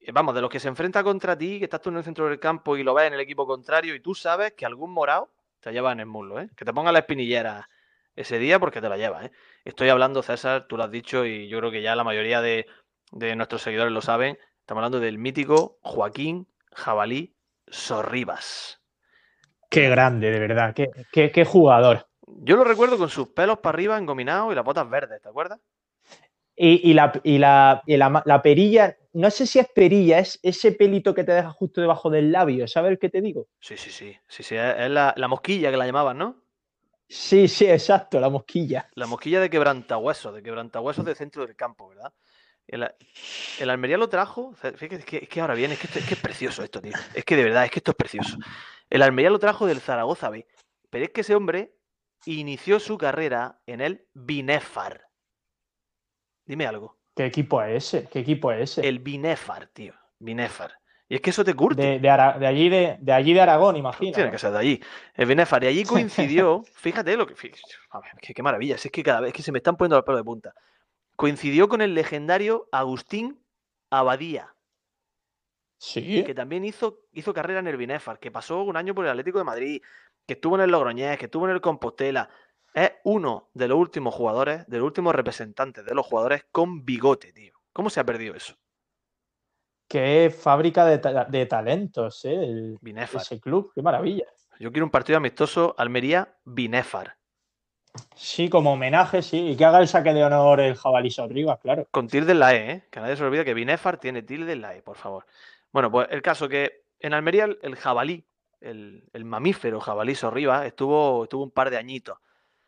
Eh, 0.00 0.12
Vamos, 0.12 0.34
de 0.34 0.40
los 0.40 0.48
que 0.48 0.60
se 0.60 0.68
enfrenta 0.68 1.02
contra 1.02 1.36
ti, 1.36 1.58
que 1.58 1.64
estás 1.64 1.80
tú 1.80 1.90
en 1.90 1.96
el 1.96 2.04
centro 2.04 2.28
del 2.28 2.38
campo 2.38 2.76
y 2.76 2.84
lo 2.84 2.94
ves 2.94 3.08
en 3.08 3.14
el 3.14 3.20
equipo 3.20 3.44
contrario 3.44 3.94
y 3.94 4.00
tú 4.00 4.14
sabes 4.14 4.52
que 4.52 4.64
algún 4.64 4.92
morado 4.92 5.32
te 5.58 5.72
lleva 5.72 5.90
en 5.90 6.00
el 6.00 6.06
muslo, 6.06 6.40
¿eh? 6.40 6.48
Que 6.56 6.64
te 6.64 6.72
ponga 6.72 6.92
la 6.92 7.00
espinillera 7.00 7.68
ese 8.14 8.38
día 8.38 8.60
porque 8.60 8.80
te 8.80 8.88
la 8.88 8.96
lleva, 8.96 9.24
¿eh? 9.24 9.32
Estoy 9.64 9.88
hablando, 9.88 10.22
César, 10.22 10.66
tú 10.68 10.76
lo 10.76 10.84
has 10.84 10.90
dicho 10.90 11.26
y 11.26 11.48
yo 11.48 11.58
creo 11.58 11.70
que 11.70 11.82
ya 11.82 11.96
la 11.96 12.04
mayoría 12.04 12.40
de, 12.40 12.66
de 13.10 13.34
nuestros 13.34 13.62
seguidores 13.62 13.92
lo 13.92 14.02
saben. 14.02 14.38
Estamos 14.60 14.82
hablando 14.82 15.00
del 15.00 15.18
mítico 15.18 15.78
Joaquín 15.82 16.46
Jabalí 16.72 17.34
Sorribas. 17.70 18.80
Qué 19.68 19.88
grande, 19.88 20.30
de 20.30 20.40
verdad, 20.40 20.74
qué, 20.74 20.90
qué, 21.12 21.30
qué 21.30 21.44
jugador. 21.44 22.08
Yo 22.26 22.56
lo 22.56 22.64
recuerdo 22.64 22.98
con 22.98 23.08
sus 23.08 23.28
pelos 23.28 23.58
para 23.58 23.76
arriba 23.76 23.98
engominados 23.98 24.52
y 24.52 24.56
las 24.56 24.64
botas 24.64 24.88
verdes, 24.88 25.22
¿te 25.22 25.28
acuerdas? 25.28 25.60
Y, 26.56 26.90
y 26.90 26.94
la, 26.94 27.12
y, 27.22 27.38
la, 27.38 27.82
y 27.86 27.96
la 27.96 28.22
la 28.26 28.42
perilla, 28.42 28.96
no 29.14 29.30
sé 29.30 29.46
si 29.46 29.58
es 29.58 29.68
perilla, 29.68 30.18
es 30.18 30.38
ese 30.42 30.72
pelito 30.72 31.14
que 31.14 31.24
te 31.24 31.32
deja 31.32 31.50
justo 31.50 31.80
debajo 31.80 32.10
del 32.10 32.32
labio, 32.32 32.68
¿sabes 32.68 32.90
el 32.92 32.98
que 32.98 33.08
te 33.08 33.22
digo? 33.22 33.46
Sí, 33.60 33.76
sí, 33.76 33.90
sí. 33.90 34.14
Sí, 34.28 34.42
sí, 34.42 34.56
es 34.56 34.90
la, 34.90 35.14
la 35.16 35.28
mosquilla 35.28 35.70
que 35.70 35.76
la 35.76 35.86
llamaban, 35.86 36.18
¿no? 36.18 36.36
Sí, 37.08 37.48
sí, 37.48 37.66
exacto, 37.66 38.20
la 38.20 38.28
mosquilla. 38.28 38.88
La 38.94 39.06
mosquilla 39.06 39.40
de 39.40 39.50
quebrantahuesos, 39.50 40.34
de 40.34 40.42
quebrantahuesos 40.42 41.04
de 41.04 41.14
centro 41.14 41.46
del 41.46 41.56
campo, 41.56 41.88
¿verdad? 41.88 42.12
El, 42.70 42.88
el 43.58 43.70
Almería 43.70 43.98
lo 43.98 44.08
trajo. 44.08 44.52
Fíjate, 44.54 44.96
es 44.96 45.04
que, 45.04 45.16
es 45.18 45.28
que 45.28 45.40
ahora 45.40 45.54
viene, 45.54 45.74
es 45.74 45.80
que, 45.80 45.98
es 45.98 46.06
que 46.06 46.14
es 46.14 46.20
precioso 46.20 46.62
esto, 46.62 46.80
tío. 46.80 46.92
Es 47.14 47.24
que 47.24 47.34
de 47.36 47.44
verdad, 47.44 47.64
es 47.64 47.70
que 47.70 47.80
esto 47.80 47.90
es 47.90 47.96
precioso. 47.96 48.36
El 48.88 49.02
Almería 49.02 49.30
lo 49.30 49.38
trajo 49.38 49.66
del 49.66 49.80
Zaragoza 49.80 50.30
B. 50.30 50.46
Pero 50.88 51.04
es 51.04 51.10
que 51.10 51.20
ese 51.22 51.34
hombre 51.34 51.74
inició 52.26 52.78
su 52.80 52.96
carrera 52.96 53.60
en 53.66 53.80
el 53.80 54.06
Binefar. 54.14 55.06
Dime 56.44 56.66
algo. 56.66 56.98
¿Qué 57.14 57.26
equipo 57.26 57.62
es 57.62 57.84
ese? 57.94 58.08
¿Qué 58.08 58.20
equipo 58.20 58.52
es 58.52 58.70
ese? 58.78 58.88
El 58.88 58.98
Binefar, 59.00 59.66
tío. 59.68 59.94
Binefar. 60.18 60.72
Y 61.08 61.16
es 61.16 61.20
que 61.20 61.30
eso 61.30 61.44
te 61.44 61.54
curte. 61.54 61.82
De, 61.82 61.98
de, 61.98 62.08
Ara- 62.08 62.38
de 62.38 62.46
allí 62.46 62.68
de, 62.68 62.96
de 63.00 63.12
allí 63.12 63.32
de 63.34 63.40
Aragón, 63.40 63.76
imagino. 63.76 64.12
Tiene 64.12 64.30
que 64.30 64.38
ser 64.38 64.52
de 64.52 64.58
allí. 64.58 64.82
El 65.14 65.26
Binefar. 65.26 65.64
Y 65.64 65.66
allí 65.68 65.84
coincidió, 65.84 66.62
fíjate 66.74 67.16
lo 67.16 67.26
que. 67.26 67.34
fí- 67.34 67.52
a 67.90 68.00
ver, 68.00 68.12
qué, 68.20 68.32
qué 68.32 68.42
maravilla. 68.42 68.78
si 68.78 68.88
Es 68.88 68.92
que 68.92 69.02
cada 69.02 69.20
vez 69.20 69.32
que 69.32 69.42
se 69.42 69.50
me 69.52 69.58
están 69.58 69.76
poniendo 69.76 69.96
los 69.96 70.04
pelos 70.04 70.20
de 70.20 70.24
punta. 70.24 70.54
Coincidió 71.20 71.68
con 71.68 71.82
el 71.82 71.92
legendario 71.92 72.66
Agustín 72.72 73.44
Abadía, 73.90 74.54
Sí. 75.78 76.24
que 76.24 76.32
también 76.34 76.64
hizo, 76.64 77.00
hizo 77.12 77.34
carrera 77.34 77.60
en 77.60 77.66
el 77.66 77.76
Binefar, 77.76 78.18
que 78.18 78.30
pasó 78.30 78.62
un 78.62 78.74
año 78.78 78.94
por 78.94 79.04
el 79.04 79.10
Atlético 79.10 79.36
de 79.36 79.44
Madrid, 79.44 79.82
que 80.26 80.32
estuvo 80.32 80.54
en 80.56 80.62
el 80.62 80.70
Logroñés, 80.70 81.18
que 81.18 81.26
estuvo 81.26 81.44
en 81.46 81.52
el 81.54 81.60
Compostela. 81.60 82.30
Es 82.72 82.92
uno 83.04 83.50
de 83.52 83.68
los 83.68 83.76
últimos 83.76 84.14
jugadores, 84.14 84.66
de 84.66 84.78
los 84.78 84.86
últimos 84.86 85.14
representantes 85.14 85.84
de 85.84 85.94
los 85.94 86.06
jugadores 86.06 86.46
con 86.50 86.86
bigote, 86.86 87.34
tío. 87.34 87.52
¿Cómo 87.74 87.90
se 87.90 88.00
ha 88.00 88.04
perdido 88.06 88.34
eso? 88.34 88.54
Qué 89.88 90.34
fábrica 90.34 90.86
de, 90.86 90.98
ta- 91.00 91.26
de 91.26 91.44
talentos, 91.44 92.24
¿eh? 92.24 92.32
El- 92.32 92.78
Binefar. 92.80 93.20
ese 93.20 93.38
club, 93.38 93.72
qué 93.74 93.82
maravilla. 93.82 94.24
Yo 94.58 94.72
quiero 94.72 94.86
un 94.86 94.90
partido 94.90 95.18
amistoso 95.18 95.74
Almería-Binefar. 95.76 97.16
Sí, 98.14 98.48
como 98.48 98.72
homenaje, 98.72 99.22
sí. 99.22 99.50
Y 99.50 99.56
que 99.56 99.64
haga 99.64 99.80
el 99.80 99.88
saque 99.88 100.12
de 100.12 100.24
honor 100.24 100.60
el 100.60 100.76
jabalí 100.76 101.10
Sorribas, 101.10 101.58
claro. 101.60 101.88
Con 101.90 102.08
tilde 102.08 102.32
en 102.32 102.38
la 102.38 102.54
E, 102.54 102.70
¿eh? 102.70 102.84
Que 102.90 103.00
nadie 103.00 103.16
se 103.16 103.24
olvide 103.24 103.44
que 103.44 103.54
Binefar 103.54 103.98
tiene 103.98 104.22
tilde 104.22 104.52
en 104.52 104.60
la 104.60 104.76
E, 104.76 104.82
por 104.82 104.96
favor. 104.96 105.26
Bueno, 105.72 105.90
pues 105.90 106.08
el 106.10 106.22
caso 106.22 106.48
que 106.48 106.84
en 106.98 107.14
Almería 107.14 107.48
el, 107.62 107.76
jabalí, 107.76 108.26
el, 108.60 109.08
el 109.12 109.24
mamífero 109.24 109.80
jabalí 109.80 110.14
Sorriba, 110.14 110.66
estuvo, 110.66 111.24
estuvo 111.24 111.42
un 111.42 111.50
par 111.50 111.70
de 111.70 111.78
añitos. 111.78 112.18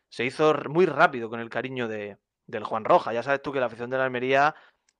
Se 0.09 0.25
hizo 0.25 0.53
muy 0.69 0.85
rápido 0.85 1.29
con 1.29 1.39
el 1.39 1.49
cariño 1.49 1.87
de, 1.87 2.17
del 2.47 2.63
Juan 2.63 2.85
Roja. 2.85 3.13
Ya 3.13 3.23
sabes 3.23 3.41
tú 3.41 3.51
que 3.51 3.59
la 3.59 3.67
afición 3.67 3.89
de 3.89 3.97
la 3.97 4.05
Almería 4.05 4.55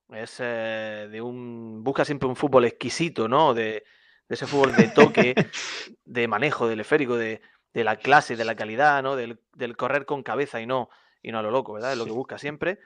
es 0.09 0.37
eh, 0.39 1.07
de 1.11 1.21
un. 1.21 1.83
busca 1.83 2.05
siempre 2.05 2.27
un 2.27 2.35
fútbol 2.35 2.65
exquisito, 2.65 3.27
¿no? 3.27 3.53
De, 3.53 3.83
de 4.27 4.35
ese 4.35 4.47
fútbol 4.47 4.75
de 4.75 4.87
toque, 4.89 5.35
de 6.05 6.27
manejo 6.27 6.67
del 6.67 6.81
esférico, 6.81 7.15
de, 7.15 7.41
de 7.73 7.83
la 7.83 7.95
clase, 7.97 8.35
de 8.35 8.45
la 8.45 8.55
calidad, 8.55 9.01
¿no? 9.03 9.15
Del, 9.15 9.39
del 9.53 9.75
correr 9.75 10.05
con 10.05 10.23
cabeza 10.23 10.61
y 10.61 10.65
no, 10.65 10.89
y 11.21 11.31
no 11.31 11.39
a 11.39 11.41
lo 11.41 11.51
loco, 11.51 11.73
¿verdad? 11.73 11.91
Es 11.93 11.97
lo 11.97 12.05
que 12.05 12.11
busca 12.11 12.37
siempre. 12.37 12.79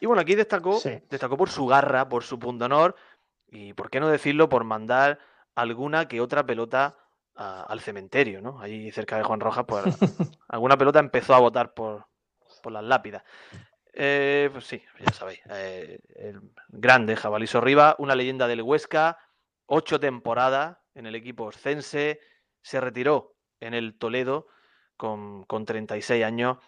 Y 0.00 0.06
bueno, 0.06 0.20
aquí 0.22 0.34
destacó, 0.34 0.78
Sí. 0.78 0.98
destacó 1.10 1.36
por 1.36 1.48
su 1.50 1.66
garra, 1.66 2.08
por 2.08 2.24
su 2.24 2.38
pundonor 2.38 2.94
y, 3.48 3.72
¿por 3.74 3.90
qué 3.90 4.00
no 4.00 4.08
decirlo?, 4.08 4.48
por 4.48 4.64
mandar 4.64 5.18
alguna 5.54 6.08
que 6.08 6.20
otra 6.20 6.44
pelota 6.44 6.96
a- 7.34 7.62
al 7.64 7.80
cementerio, 7.80 8.40
¿no? 8.40 8.60
Allí 8.60 8.90
cerca 8.90 9.16
de 9.16 9.22
Juan 9.22 9.40
Rojas, 9.40 9.64
pues 9.66 9.84
alguna 10.48 10.76
pelota 10.76 10.98
empezó 10.98 11.34
a 11.34 11.38
votar 11.40 11.72
por, 11.74 12.06
por 12.62 12.72
las 12.72 12.84
lápidas. 12.84 13.22
Eh, 13.94 14.48
pues 14.52 14.66
sí, 14.66 14.82
ya 14.98 15.12
sabéis, 15.12 15.40
eh, 15.50 15.98
el 16.16 16.40
grande 16.68 17.14
Jabalí 17.14 17.46
Sorriba, 17.46 17.94
una 17.98 18.14
leyenda 18.14 18.48
del 18.48 18.62
Huesca, 18.62 19.18
ocho 19.66 20.00
temporadas 20.00 20.78
en 20.94 21.06
el 21.06 21.14
equipo 21.14 21.44
oscense, 21.44 22.20
se 22.62 22.80
retiró 22.80 23.31
en 23.62 23.74
el 23.74 23.94
Toledo 23.98 24.46
con, 24.96 25.44
con 25.44 25.64
36 25.64 26.24
años, 26.24 26.58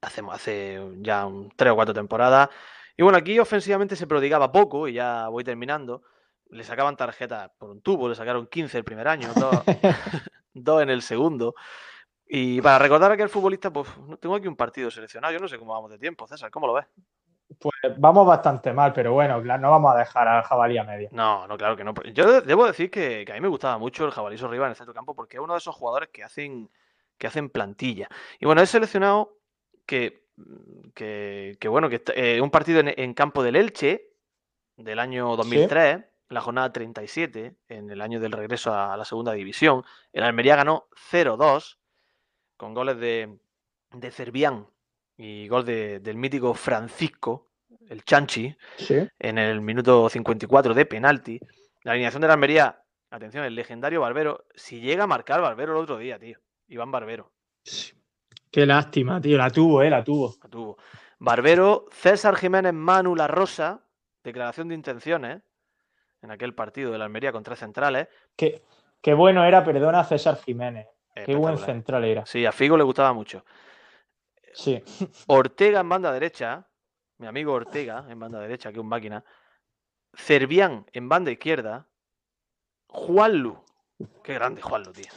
hace, 0.00 0.22
hace 0.30 0.80
ya 0.98 1.26
un, 1.26 1.50
tres 1.56 1.72
o 1.72 1.76
cuatro 1.76 1.94
temporadas. 1.94 2.48
Y 2.96 3.02
bueno, 3.02 3.18
aquí 3.18 3.38
ofensivamente 3.38 3.96
se 3.96 4.06
prodigaba 4.06 4.52
poco, 4.52 4.88
y 4.88 4.94
ya 4.94 5.28
voy 5.28 5.44
terminando. 5.44 6.02
Le 6.48 6.64
sacaban 6.64 6.96
tarjetas 6.96 7.50
por 7.58 7.70
un 7.70 7.82
tubo, 7.82 8.08
le 8.08 8.14
sacaron 8.14 8.46
15 8.46 8.78
el 8.78 8.84
primer 8.84 9.08
año, 9.08 9.28
dos, 9.34 9.62
dos 10.54 10.82
en 10.82 10.90
el 10.90 11.02
segundo. 11.02 11.54
Y 12.28 12.60
para 12.60 12.78
recordar 12.78 13.10
a 13.10 13.14
aquel 13.14 13.28
futbolista, 13.28 13.72
pues 13.72 13.88
no 13.98 14.16
tengo 14.16 14.34
aquí 14.34 14.48
un 14.48 14.56
partido 14.56 14.90
seleccionado. 14.90 15.32
Yo 15.32 15.38
no 15.38 15.48
sé 15.48 15.58
cómo 15.58 15.72
vamos 15.72 15.90
de 15.90 15.98
tiempo, 15.98 16.26
César, 16.26 16.50
¿cómo 16.50 16.66
lo 16.66 16.74
ves? 16.74 16.86
Pues 17.58 17.74
vamos 17.96 18.26
bastante 18.26 18.72
mal, 18.72 18.92
pero 18.92 19.12
bueno, 19.12 19.40
no 19.40 19.70
vamos 19.70 19.94
a 19.94 19.98
dejar 19.98 20.26
al 20.26 20.42
jabalí 20.42 20.78
a 20.78 20.84
media. 20.84 21.08
No, 21.12 21.46
no, 21.46 21.56
claro 21.56 21.76
que 21.76 21.84
no. 21.84 21.94
Yo 22.12 22.40
debo 22.40 22.66
decir 22.66 22.90
que, 22.90 23.24
que 23.24 23.32
a 23.32 23.34
mí 23.36 23.40
me 23.40 23.48
gustaba 23.48 23.78
mucho 23.78 24.04
el 24.04 24.10
jabalí 24.10 24.36
Sorriba 24.36 24.66
en 24.66 24.70
el 24.70 24.76
centro 24.76 24.92
campo 24.92 25.14
porque 25.14 25.36
es 25.36 25.42
uno 25.42 25.54
de 25.54 25.58
esos 25.58 25.74
jugadores 25.74 26.08
que 26.08 26.24
hacen, 26.24 26.68
que 27.16 27.28
hacen 27.28 27.48
plantilla. 27.48 28.08
Y 28.40 28.46
bueno, 28.46 28.62
he 28.62 28.66
seleccionado 28.66 29.38
que, 29.86 30.24
que, 30.94 31.56
que 31.60 31.68
bueno, 31.68 31.88
que 31.88 32.02
eh, 32.16 32.40
un 32.40 32.50
partido 32.50 32.80
en, 32.80 32.92
en, 32.96 33.14
campo 33.14 33.44
del 33.44 33.54
Elche 33.54 34.10
del 34.76 34.98
año 34.98 35.36
2003, 35.36 35.98
¿Sí? 35.98 36.04
la 36.30 36.40
jornada 36.40 36.72
37, 36.72 37.56
en 37.68 37.90
el 37.90 38.00
año 38.00 38.18
del 38.18 38.32
regreso 38.32 38.72
a, 38.72 38.92
a 38.92 38.96
la 38.96 39.04
segunda 39.04 39.32
división. 39.32 39.84
El 40.12 40.24
Almería 40.24 40.56
ganó 40.56 40.88
0-2 41.12 41.78
con 42.56 42.74
goles 42.74 42.98
de, 42.98 43.38
de 43.92 44.10
Cervián 44.10 44.66
y 45.16 45.48
gol 45.48 45.64
de, 45.64 46.00
del 46.00 46.16
mítico 46.16 46.54
Francisco, 46.54 47.48
el 47.88 48.04
Chanchi, 48.04 48.54
¿Sí? 48.76 49.08
en 49.18 49.38
el 49.38 49.60
minuto 49.60 50.08
54 50.08 50.74
de 50.74 50.86
penalti. 50.86 51.40
La 51.82 51.92
alineación 51.92 52.20
de 52.20 52.28
la 52.28 52.34
Almería, 52.34 52.82
atención, 53.10 53.44
el 53.44 53.54
legendario 53.54 54.00
Barbero, 54.00 54.44
si 54.54 54.80
llega 54.80 55.04
a 55.04 55.06
marcar 55.06 55.40
Barbero 55.40 55.72
el 55.72 55.82
otro 55.82 55.98
día, 55.98 56.18
tío. 56.18 56.38
Iván 56.68 56.90
Barbero. 56.90 57.30
Sí. 57.62 57.92
Qué 58.50 58.66
lástima, 58.66 59.20
tío. 59.20 59.38
La 59.38 59.50
tuvo, 59.50 59.82
eh, 59.82 59.90
la 59.90 60.02
tuvo. 60.02 60.34
La 60.42 60.48
tuvo. 60.48 60.78
Barbero, 61.18 61.86
César 61.92 62.36
Jiménez 62.36 62.72
Manu 62.72 63.14
La 63.14 63.26
Rosa, 63.26 63.84
declaración 64.22 64.68
de 64.68 64.74
intenciones 64.74 65.42
en 66.22 66.30
aquel 66.30 66.54
partido 66.54 66.90
de 66.90 66.98
la 66.98 67.04
Almería 67.04 67.32
con 67.32 67.42
tres 67.42 67.60
centrales. 67.60 68.08
Qué, 68.34 68.62
qué 69.00 69.14
bueno 69.14 69.44
era, 69.44 69.64
perdona, 69.64 70.04
César 70.04 70.38
Jiménez. 70.44 70.88
Qué 71.24 71.34
buen 71.34 71.56
central 71.56 72.04
era. 72.04 72.26
Sí, 72.26 72.44
a 72.44 72.52
Figo 72.52 72.76
le 72.76 72.84
gustaba 72.84 73.12
mucho. 73.12 73.44
Sí. 74.56 74.82
Ortega 75.26 75.80
en 75.80 75.88
banda 75.88 76.10
derecha, 76.12 76.66
mi 77.18 77.26
amigo 77.26 77.52
Ortega 77.52 78.06
en 78.08 78.18
banda 78.18 78.40
derecha, 78.40 78.70
que 78.70 78.78
es 78.78 78.82
un 78.82 78.88
máquina. 78.88 79.22
Cervián 80.14 80.86
en 80.92 81.08
banda 81.08 81.30
izquierda. 81.30 81.86
Juanlu, 82.88 83.62
qué 84.22 84.32
grande 84.34 84.62
Juanlu, 84.62 84.92
tío. 84.92 85.12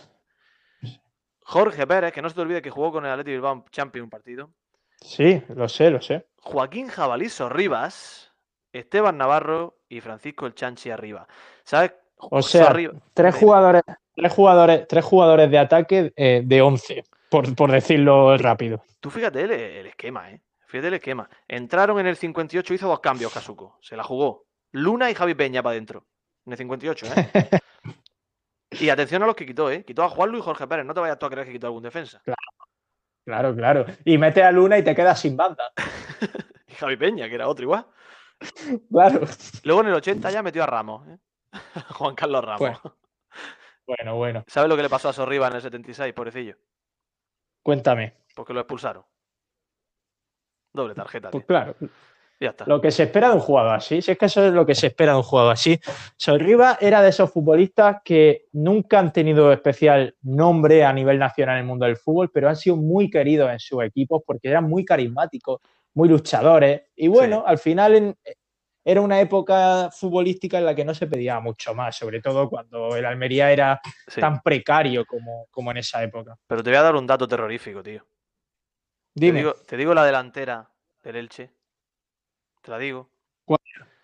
Jorge 1.41 1.87
Pérez, 1.87 2.11
que 2.11 2.21
no 2.21 2.29
se 2.29 2.35
te 2.35 2.41
olvide 2.41 2.61
que 2.61 2.69
jugó 2.69 2.91
con 2.91 3.05
el 3.05 3.11
Athletic 3.11 3.33
Bilbao 3.33 3.65
Champions 3.71 4.03
un 4.03 4.09
partido. 4.09 4.51
Sí, 4.99 5.41
lo 5.55 5.69
sé, 5.69 5.89
lo 5.89 6.01
sé. 6.01 6.27
Joaquín 6.41 6.89
Jabalizo 6.89 7.47
Rivas, 7.47 8.33
Esteban 8.73 9.17
Navarro 9.17 9.79
y 9.87 10.01
Francisco 10.01 10.45
El 10.45 10.53
Chanchi 10.53 10.91
arriba. 10.91 11.27
¿Sabes? 11.63 11.93
O 12.17 12.41
sea, 12.41 12.67
arriba. 12.67 12.93
tres 13.13 13.33
jugadores, 13.35 13.83
tres 14.13 14.33
jugadores, 14.33 14.87
tres 14.87 15.05
jugadores 15.05 15.49
de 15.49 15.57
ataque 15.57 16.13
eh, 16.17 16.41
de 16.43 16.61
11, 16.61 17.03
por, 17.29 17.55
por, 17.55 17.71
decirlo 17.71 18.37
rápido. 18.37 18.83
Tú 18.99 19.09
fíjate 19.09 19.41
el, 19.41 19.51
el, 19.51 19.85
esquema, 19.87 20.31
¿eh? 20.31 20.41
Fíjate 20.67 20.87
el 20.89 20.93
esquema. 20.95 21.29
Entraron 21.47 21.99
en 21.99 22.07
el 22.07 22.15
58, 22.15 22.73
hizo 22.73 22.87
dos 22.87 22.99
cambios 22.99 23.33
Casuco. 23.33 23.77
Se 23.81 23.95
la 23.95 24.03
jugó. 24.03 24.45
Luna 24.71 25.09
y 25.09 25.15
Javi 25.15 25.33
Peña 25.33 25.63
para 25.63 25.71
adentro. 25.71 26.05
En 26.45 26.53
el 26.53 26.57
58, 26.57 27.05
¿eh? 27.05 27.49
y 28.71 28.89
atención 28.89 29.23
a 29.23 29.25
los 29.25 29.35
que 29.35 29.45
quitó, 29.45 29.71
¿eh? 29.71 29.83
Quitó 29.83 30.03
a 30.03 30.09
Juan 30.09 30.29
Luis 30.29 30.41
y 30.41 30.45
Jorge 30.45 30.67
Pérez. 30.67 30.85
No 30.85 30.93
te 30.93 30.99
vayas 30.99 31.17
tú 31.17 31.25
a 31.25 31.29
creer 31.29 31.47
que 31.47 31.53
quitó 31.53 31.67
algún 31.67 31.83
defensa. 31.83 32.21
Claro, 32.23 33.55
claro. 33.55 33.55
claro. 33.55 33.85
Y 34.05 34.17
mete 34.17 34.43
a 34.43 34.51
Luna 34.51 34.77
y 34.77 34.83
te 34.83 34.95
quedas 34.95 35.19
sin 35.19 35.35
banda. 35.35 35.71
y 36.67 36.73
Javi 36.73 36.97
Peña, 36.97 37.27
que 37.27 37.35
era 37.35 37.47
otro 37.47 37.63
igual. 37.63 37.85
Claro. 38.91 39.21
Luego 39.63 39.81
en 39.81 39.87
el 39.87 39.93
80 39.95 40.31
ya 40.31 40.43
metió 40.43 40.63
a 40.63 40.67
Ramos, 40.67 41.07
¿eh? 41.07 41.17
Juan 41.93 42.15
Carlos 42.15 42.43
Ramos. 42.43 42.59
Bueno. 42.59 42.97
Bueno, 43.85 44.15
bueno. 44.15 44.43
¿Sabes 44.47 44.69
lo 44.69 44.75
que 44.75 44.83
le 44.83 44.89
pasó 44.89 45.09
a 45.09 45.13
Sorriba 45.13 45.47
en 45.47 45.55
el 45.55 45.61
76, 45.61 46.13
pobrecillo? 46.13 46.57
Cuéntame. 47.69 48.13
Porque 48.33 48.51
lo 48.51 48.61
expulsaron. 48.61 49.03
Doble 50.73 50.95
tarjeta. 50.95 51.29
Pues 51.29 51.43
tío. 51.43 51.47
claro. 51.47 51.75
Ya 52.39 52.49
está. 52.49 52.65
Lo 52.65 52.81
que 52.81 52.89
se 52.89 53.03
espera 53.03 53.27
de 53.29 53.35
un 53.35 53.41
jugador 53.41 53.75
así, 53.75 54.01
si 54.01 54.09
es 54.09 54.17
que 54.17 54.25
eso 54.25 54.43
es 54.43 54.51
lo 54.51 54.65
que 54.65 54.73
se 54.73 54.87
espera 54.87 55.11
de 55.11 55.19
un 55.19 55.23
jugador 55.23 55.51
así. 55.51 55.79
Sorriba 56.17 56.79
era 56.81 57.03
de 57.03 57.09
esos 57.09 57.31
futbolistas 57.31 57.97
que 58.03 58.47
nunca 58.53 58.97
han 58.97 59.13
tenido 59.13 59.53
especial 59.53 60.15
nombre 60.23 60.83
a 60.83 60.91
nivel 60.91 61.19
nacional 61.19 61.57
en 61.57 61.61
el 61.61 61.67
mundo 61.67 61.85
del 61.85 61.97
fútbol, 61.97 62.31
pero 62.33 62.49
han 62.49 62.55
sido 62.55 62.75
muy 62.75 63.07
queridos 63.07 63.51
en 63.51 63.59
sus 63.59 63.83
equipos 63.83 64.23
porque 64.25 64.49
eran 64.49 64.67
muy 64.67 64.83
carismáticos, 64.83 65.61
muy 65.93 66.09
luchadores. 66.09 66.81
Y 66.95 67.07
bueno, 67.07 67.41
sí. 67.41 67.43
al 67.45 67.57
final 67.59 67.95
en, 67.95 68.17
era 68.91 69.01
una 69.01 69.19
época 69.19 69.91
futbolística 69.91 70.57
en 70.57 70.65
la 70.65 70.73
que 70.73 70.83
no 70.83 70.95
se 70.95 71.05
pedía 71.05 71.39
mucho 71.39 71.75
más, 71.75 71.95
sobre 71.95 72.21
todo 72.21 72.49
cuando 72.49 72.95
el 72.95 73.05
Almería 73.05 73.51
era 73.51 73.79
sí. 74.07 74.19
tan 74.19 74.41
precario 74.41 75.05
como, 75.05 75.45
como, 75.51 75.69
en 75.69 75.77
esa 75.77 76.01
época. 76.01 76.35
Pero 76.47 76.63
te 76.63 76.71
voy 76.71 76.77
a 76.77 76.81
dar 76.81 76.95
un 76.95 77.05
dato 77.05 77.27
terrorífico, 77.27 77.83
tío. 77.83 78.03
Dime. 79.13 79.33
Te 79.33 79.37
digo, 79.37 79.53
te 79.53 79.77
digo 79.77 79.93
la 79.93 80.05
delantera 80.05 80.71
del 81.03 81.17
Elche. 81.17 81.51
Te 82.63 82.71
la 82.71 82.79
digo. 82.79 83.11
¿Cuál? 83.45 83.59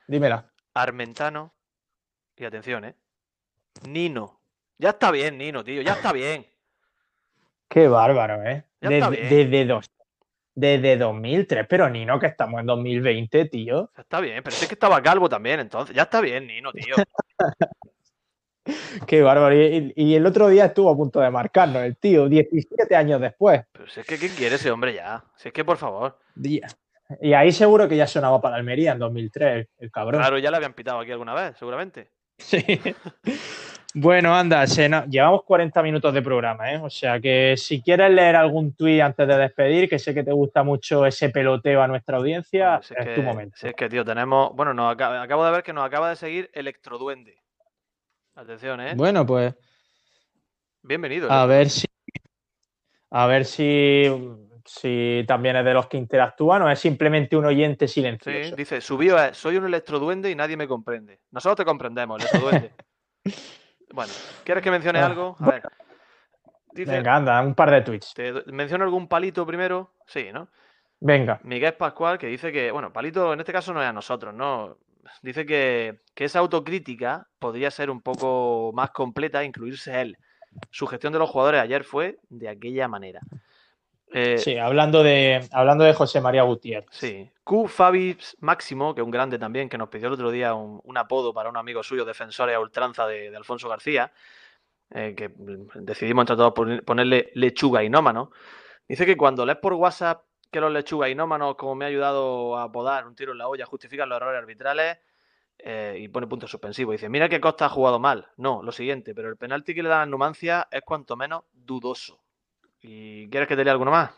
Dímela. 0.08 0.52
Armentano. 0.76 1.56
Y 2.38 2.46
atención, 2.46 2.86
¿eh? 2.86 2.96
Nino. 3.88 4.40
Ya 4.78 4.90
está 4.90 5.10
bien, 5.10 5.40
Nino, 5.40 5.64
tío. 5.64 5.82
Ya 5.82 5.94
está 5.94 6.14
bien. 6.14 6.46
Qué 7.68 7.88
bárbaro, 7.88 8.44
¿eh? 8.44 8.66
Desde, 8.80 9.30
desde 9.30 9.66
dos, 9.66 9.90
desde 10.56 10.98
2003, 10.98 11.68
pero 11.70 11.90
Nino, 11.90 12.18
que 12.20 12.28
estamos 12.28 12.60
en 12.62 12.66
2020, 12.66 13.46
tío. 13.46 13.92
Está 13.98 14.22
bien, 14.22 14.42
pero 14.44 14.56
es 14.56 14.68
que 14.68 14.74
estaba 14.74 15.02
calvo 15.04 15.30
también, 15.30 15.60
entonces. 15.60 15.96
Ya 15.96 16.04
está 16.04 16.22
bien, 16.22 16.48
Nino, 16.48 16.72
tío. 16.72 16.96
Qué 19.08 19.22
bárbaro. 19.22 19.54
Y, 19.56 19.94
y, 19.96 20.16
el 20.16 20.26
otro 20.26 20.48
día 20.48 20.66
estuvo 20.66 20.90
a 20.90 20.96
punto 20.96 21.20
de 21.20 21.30
marcarnos, 21.30 21.84
el 21.84 21.98
tío, 21.98 22.28
17 22.28 22.96
años 22.96 23.22
después. 23.22 23.62
Pero 23.72 23.88
si 23.88 24.00
es 24.00 24.08
que, 24.08 24.18
¿qué 24.18 24.30
quiere 24.30 24.56
ese 24.56 24.72
hombre 24.72 24.96
ya? 24.96 25.24
Si 25.36 25.50
es 25.50 25.54
que, 25.54 25.64
por 25.64 25.78
favor. 25.78 26.18
Y 27.22 27.34
ahí 27.34 27.52
seguro 27.52 27.88
que 27.88 27.98
ya 27.98 28.08
sonaba 28.08 28.42
para 28.42 28.56
Almería 28.56 28.94
en 28.94 29.00
2003, 29.00 29.68
el 29.78 29.92
cabrón. 29.92 30.22
Claro, 30.22 30.40
ya 30.40 30.50
le 30.50 30.58
habían 30.58 30.74
pitado 30.74 31.00
aquí 31.00 31.12
alguna 31.12 31.36
vez, 31.36 31.56
seguramente. 31.58 32.10
Sí. 32.38 32.64
Bueno, 33.98 34.36
anda, 34.36 34.68
se 34.68 34.90
no... 34.90 35.06
llevamos 35.06 35.44
40 35.44 35.82
minutos 35.82 36.14
de 36.14 36.22
programa, 36.22 36.70
¿eh? 36.70 36.82
O 36.84 36.90
sea 36.90 37.18
que 37.22 37.56
si 37.56 37.82
quieres 37.82 38.12
leer 38.12 38.36
algún 38.36 38.74
tuit 38.74 39.00
antes 39.00 39.26
de 39.26 39.38
despedir, 39.38 39.88
que 39.88 40.00
sé 40.00 40.14
que 40.14 40.22
te 40.22 40.34
gusta 40.34 40.64
mucho 40.64 41.06
ese 41.06 41.30
peloteo 41.30 41.82
a 41.82 41.88
nuestra 41.88 42.18
audiencia, 42.18 42.72
Bueno, 42.72 42.84
si 42.84 42.94
es, 42.94 43.06
que, 43.06 43.16
tu 43.16 43.22
momento. 43.22 43.56
Si 43.58 43.68
es 43.70 43.74
que, 43.74 43.88
tío, 43.88 44.04
tenemos. 44.04 44.54
Bueno, 44.54 44.74
nos 44.74 44.92
acaba... 44.92 45.22
acabo 45.22 45.46
de 45.46 45.52
ver 45.52 45.64
que 45.64 45.72
nos 45.72 45.86
acaba 45.86 46.10
de 46.10 46.18
seguir 46.18 46.52
Electroduende. 46.54 47.38
Atención, 48.36 48.82
¿eh? 48.82 48.96
Bueno, 48.98 49.26
pues. 49.26 49.56
Bienvenido. 50.84 51.32
A 51.32 51.46
ver 51.46 51.70
si. 51.70 51.88
A 53.12 53.28
ver 53.28 53.46
si. 53.46 54.12
Si 54.66 55.24
también 55.26 55.56
es 55.56 55.64
de 55.64 55.74
los 55.74 55.88
que 55.88 55.96
interactúan 55.96 56.64
o 56.64 56.70
es 56.70 56.80
simplemente 56.80 57.38
un 57.38 57.46
oyente 57.46 57.88
silencioso. 57.88 58.50
Sí, 58.50 58.56
dice, 58.58 58.82
subió 58.82 59.16
soy 59.34 59.56
un 59.56 59.68
electroduende 59.68 60.30
y 60.30 60.36
nadie 60.36 60.58
me 60.58 60.68
comprende. 60.68 61.22
Nosotros 61.32 61.58
te 61.58 61.66
comprendemos, 61.66 62.20
electroduende. 62.20 62.72
bueno, 63.92 64.12
¿quieres 64.44 64.64
que 64.64 64.72
mencione 64.72 65.00
Ah, 65.00 65.06
algo? 65.08 65.36
A 65.40 65.52
ver. 65.52 65.64
Dice, 66.72 66.92
Venga, 66.92 67.16
anda, 67.16 67.42
un 67.42 67.56
par 67.56 67.72
de 67.72 67.82
tweets. 67.82 68.14
¿Te 68.14 68.34
menciono 68.48 68.84
algún 68.84 69.08
palito 69.08 69.46
primero? 69.46 69.92
Sí, 70.06 70.30
¿no? 70.34 70.50
Venga. 71.00 71.40
Miguel 71.44 71.74
Pascual, 71.76 72.18
que 72.18 72.28
dice 72.28 72.52
que, 72.52 72.72
bueno, 72.72 72.92
palito 72.92 73.32
en 73.34 73.40
este 73.40 73.54
caso 73.54 73.74
no 73.74 73.82
es 73.82 73.88
a 73.88 73.94
nosotros, 73.94 74.34
¿no? 74.34 74.78
Dice 75.22 75.46
que, 75.46 76.02
que 76.14 76.26
esa 76.26 76.40
autocrítica 76.40 77.28
podría 77.40 77.72
ser 77.72 77.90
un 77.90 78.02
poco 78.02 78.72
más 78.74 78.92
completa 78.92 79.42
e 79.42 79.46
incluirse 79.46 80.02
él. 80.02 80.18
Su 80.72 80.88
gestión 80.88 81.14
de 81.14 81.20
los 81.20 81.30
jugadores 81.30 81.62
ayer 81.62 81.84
fue 81.84 82.18
de 82.30 82.50
aquella 82.50 82.88
manera. 82.88 83.22
Eh, 84.18 84.38
sí, 84.38 84.58
hablando 84.58 85.04
de, 85.04 85.46
hablando 85.52 85.84
de 85.84 85.94
José 85.94 86.22
María 86.22 86.44
Gutiérrez. 86.44 86.88
Sí. 86.90 87.30
Q 87.44 87.68
Fabis 87.68 88.38
Máximo, 88.40 88.96
que 88.96 89.02
es 89.02 89.06
un 89.06 89.12
grande 89.12 89.38
también, 89.38 89.68
que 89.68 89.78
nos 89.78 89.90
pidió 89.90 90.08
el 90.08 90.14
otro 90.14 90.32
día 90.32 90.54
un, 90.54 90.80
un 90.82 90.98
apodo 90.98 91.34
para 91.34 91.50
un 91.50 91.58
amigo 91.58 91.84
suyo, 91.84 92.06
defensores 92.06 92.56
a 92.56 92.62
ultranza 92.62 93.06
de, 93.08 93.30
de 93.30 93.36
Alfonso 93.36 93.68
García, 93.68 94.14
eh, 94.92 95.14
que 95.18 95.32
decidimos 95.36 96.24
entre 96.24 96.38
todos 96.38 96.54
ponerle 96.86 97.32
lechuga 97.34 97.84
inómano. 97.84 98.32
Dice 98.88 99.06
que 99.06 99.18
cuando 99.18 99.46
lees 99.46 99.58
por 99.58 99.74
WhatsApp 99.74 100.24
que 100.50 100.62
los 100.62 100.72
lechuga 100.72 101.10
inómanos, 101.10 101.56
como 101.56 101.76
me 101.76 101.84
ha 101.84 101.90
ayudado 101.90 102.56
a 102.56 102.64
apodar 102.64 103.06
un 103.06 103.18
tiro 103.18 103.34
en 103.34 103.40
la 103.40 103.50
olla, 103.50 103.66
justifican 103.66 104.08
los 104.08 104.16
errores 104.16 104.40
arbitrales 104.40 104.98
eh, 105.58 105.98
y 106.00 106.08
pone 106.08 106.28
punto 106.28 106.48
suspensivo. 106.48 106.94
Dice, 106.94 107.10
mira 107.10 107.28
que 107.28 107.42
Costa 107.42 107.66
ha 107.66 107.70
jugado 107.70 108.00
mal. 108.00 108.30
No, 108.38 108.64
lo 108.64 108.72
siguiente, 108.72 109.14
pero 109.14 109.28
el 109.28 109.36
penalti 109.36 109.76
que 109.76 109.84
le 109.84 109.90
dan 109.90 110.02
a 110.04 110.06
Numancia 110.06 110.70
es 110.72 110.84
cuanto 110.84 111.18
menos 111.18 111.44
dudoso. 111.52 112.22
¿Y 112.88 113.28
quieres 113.30 113.50
que 113.50 113.56
te 113.56 113.64
lea 113.64 113.74
alguno 113.74 113.90
más? 113.90 114.12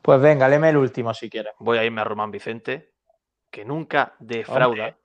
Pues 0.00 0.20
venga, 0.20 0.48
léeme 0.48 0.70
el 0.70 0.76
último 0.76 1.12
si 1.12 1.28
quieres. 1.28 1.54
Voy 1.58 1.78
a 1.78 1.84
irme 1.84 2.00
a 2.00 2.04
Román 2.04 2.30
Vicente, 2.30 2.92
que 3.50 3.64
nunca 3.64 4.14
defrauda. 4.20 4.66
Hombre. 4.68 4.96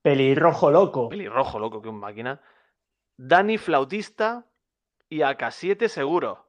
Pelirrojo 0.00 0.70
loco. 0.70 1.10
Pelirrojo 1.10 1.58
loco, 1.58 1.82
que 1.82 1.90
un 1.90 2.00
máquina. 2.00 2.40
Dani 3.18 3.58
Flautista 3.58 4.46
y 5.10 5.18
AK7 5.18 5.88
seguro. 5.88 6.46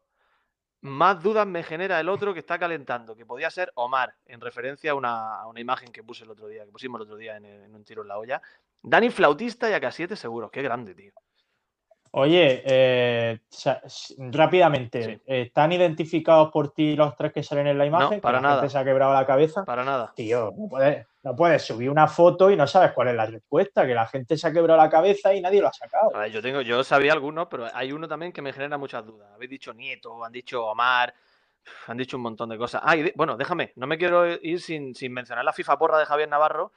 Más 0.81 1.21
dudas 1.21 1.45
me 1.45 1.63
genera 1.63 1.99
el 1.99 2.07
otro 2.07 2.33
que 2.33 2.39
está 2.39 2.57
calentando, 2.57 3.17
que 3.17 3.25
podía 3.25 3.49
ser 3.49 3.73
Omar, 3.75 4.15
en 4.25 4.39
referencia 4.39 4.91
a 4.91 4.95
una, 4.95 5.41
a 5.41 5.47
una 5.47 5.59
imagen 5.59 5.91
que 5.91 6.03
puse 6.03 6.23
el 6.23 6.29
otro 6.29 6.47
día, 6.47 6.63
que 6.63 6.71
pusimos 6.71 6.99
el 6.99 7.03
otro 7.03 7.17
día 7.17 7.35
en, 7.35 7.43
en 7.43 7.75
un 7.75 7.83
tiro 7.83 8.03
en 8.03 8.07
la 8.07 8.17
olla. 8.17 8.41
Dani 8.81 9.09
Flautista 9.09 9.69
y 9.69 9.73
AK7 9.73 10.15
seguro. 10.15 10.49
Qué 10.49 10.61
grande, 10.61 10.95
tío. 10.95 11.11
Oye, 12.11 12.63
eh, 12.65 13.39
rápidamente, 14.17 15.03
Sí. 15.03 15.21
¿están 15.25 15.71
identificados 15.71 16.51
por 16.51 16.71
ti 16.73 16.95
los 16.95 17.15
tres 17.15 17.31
que 17.33 17.43
salen 17.43 17.67
en 17.67 17.77
la 17.77 17.85
imagen? 17.85 18.17
Que 18.17 18.21
para 18.21 18.37
la 18.39 18.47
nada. 18.47 18.61
gente 18.61 18.71
se 18.71 18.77
ha 18.79 18.83
quebrado 18.83 19.13
la 19.13 19.25
cabeza. 19.25 19.63
Para 19.65 19.83
nada. 19.83 20.11
Tío, 20.15 20.51
no 20.57 20.67
puedes, 20.67 21.05
no 21.23 21.35
puedes 21.35 21.61
subir 21.63 21.89
una 21.89 22.07
foto 22.07 22.49
y 22.49 22.55
no 22.55 22.65
sabes 22.67 22.91
cuál 22.93 23.09
es 23.09 23.15
la 23.15 23.25
respuesta, 23.25 23.85
que 23.85 23.93
la 23.93 24.07
gente 24.07 24.37
se 24.37 24.47
ha 24.47 24.51
quebrado 24.53 24.77
la 24.81 24.89
cabeza 24.89 25.33
y 25.33 25.41
nadie 25.41 25.61
lo 25.61 25.67
ha 25.67 25.73
sacado. 25.73 26.15
A 26.15 26.19
ver, 26.21 26.31
yo 26.31 26.41
tengo, 26.41 26.61
yo 26.61 26.83
sabía 26.83 27.13
algunos, 27.13 27.47
pero 27.47 27.67
hay 27.73 27.91
uno 27.91 28.07
también 28.07 28.31
que 28.31 28.41
me 28.41 28.53
genera 28.53 28.77
muchas 28.77 29.05
dudas. 29.05 29.29
Habéis 29.33 29.51
dicho 29.51 29.73
Nieto, 29.73 30.23
han 30.23 30.31
dicho 30.31 30.65
Omar, 30.65 31.13
han 31.87 31.97
dicho 31.97 32.17
un 32.17 32.23
montón 32.23 32.49
de 32.49 32.57
cosas. 32.57 32.81
Ah, 32.83 32.95
y 32.95 33.03
de- 33.03 33.13
bueno, 33.15 33.37
déjame, 33.37 33.73
no 33.75 33.85
me 33.85 33.97
quiero 33.97 34.25
ir 34.27 34.59
sin, 34.61 34.95
sin 34.95 35.13
mencionar 35.13 35.45
la 35.45 35.53
FIFA 35.53 35.77
porra 35.77 35.99
de 35.99 36.05
Javier 36.05 36.29
Navarro, 36.29 36.71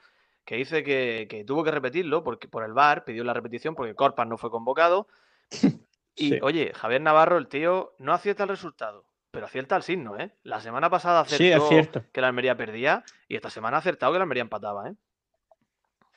que 0.45 0.57
dice 0.57 0.83
que, 0.83 1.25
que 1.29 1.43
tuvo 1.45 1.63
que 1.63 1.71
repetirlo 1.71 2.23
porque 2.23 2.47
por 2.49 2.63
el 2.65 2.73
VAR, 2.73 3.05
pidió 3.05 3.23
la 3.23 3.33
repetición 3.33 3.75
porque 3.75 3.95
Corpas 3.95 4.27
no 4.27 4.37
fue 4.37 4.51
convocado. 4.51 5.07
Y 6.15 6.29
Sí. 6.29 6.39
oye, 6.43 6.71
Javier 6.75 7.01
Navarro, 7.01 7.37
el 7.39 7.47
tío, 7.47 7.95
no 7.97 8.13
acierta 8.13 8.43
el 8.43 8.49
resultado, 8.49 9.05
pero 9.31 9.47
acierta 9.47 9.75
el 9.75 9.81
signo, 9.81 10.15
¿eh? 10.19 10.31
La 10.43 10.61
semana 10.61 10.87
pasada 10.89 11.21
acertó 11.21 11.69
que 12.11 12.21
la 12.21 12.27
Almería 12.27 12.55
perdía 12.55 13.03
y 13.27 13.35
esta 13.35 13.49
semana 13.49 13.77
ha 13.77 13.79
acertado 13.79 14.11
que 14.13 14.19
la 14.19 14.23
Almería 14.23 14.41
empataba, 14.43 14.89
¿eh? 14.89 14.93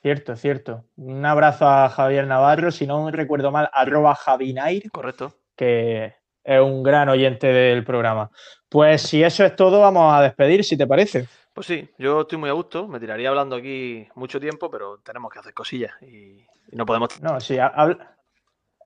Cierto, 0.03 0.35
cierto. 0.35 0.85
Un 0.97 1.25
abrazo 1.25 1.67
a 1.67 1.89
Javier 1.89 2.27
Navarro, 2.27 2.69
si 2.71 2.85
no 2.85 3.09
recuerdo 3.09 3.51
mal, 3.51 3.69
arroba 3.73 4.13
Javinair, 4.15 4.89
Correcto. 4.91 5.33
que 5.55 6.15
es 6.43 6.61
un 6.61 6.83
gran 6.83 7.09
oyente 7.09 7.47
del 7.47 7.83
programa. 7.83 8.29
Pues 8.69 9.01
si 9.01 9.23
eso 9.23 9.43
es 9.43 9.55
todo, 9.55 9.81
vamos 9.81 10.13
a 10.13 10.21
despedir, 10.21 10.63
si 10.63 10.77
te 10.77 10.85
parece. 10.85 11.27
Pues 11.53 11.65
sí, 11.65 11.89
yo 11.97 12.21
estoy 12.21 12.37
muy 12.37 12.49
a 12.49 12.53
gusto, 12.53 12.87
me 12.87 12.99
tiraría 12.99 13.29
hablando 13.29 13.55
aquí 13.55 14.07
mucho 14.13 14.39
tiempo, 14.39 14.69
pero 14.69 14.99
tenemos 14.99 15.33
que 15.33 15.39
hacer 15.39 15.55
cosillas 15.55 15.91
y, 16.03 16.45
y 16.71 16.75
no 16.75 16.85
podemos... 16.85 17.19
No, 17.21 17.39
sí, 17.41 17.57
ha- 17.57 17.73
habl- 17.73 17.97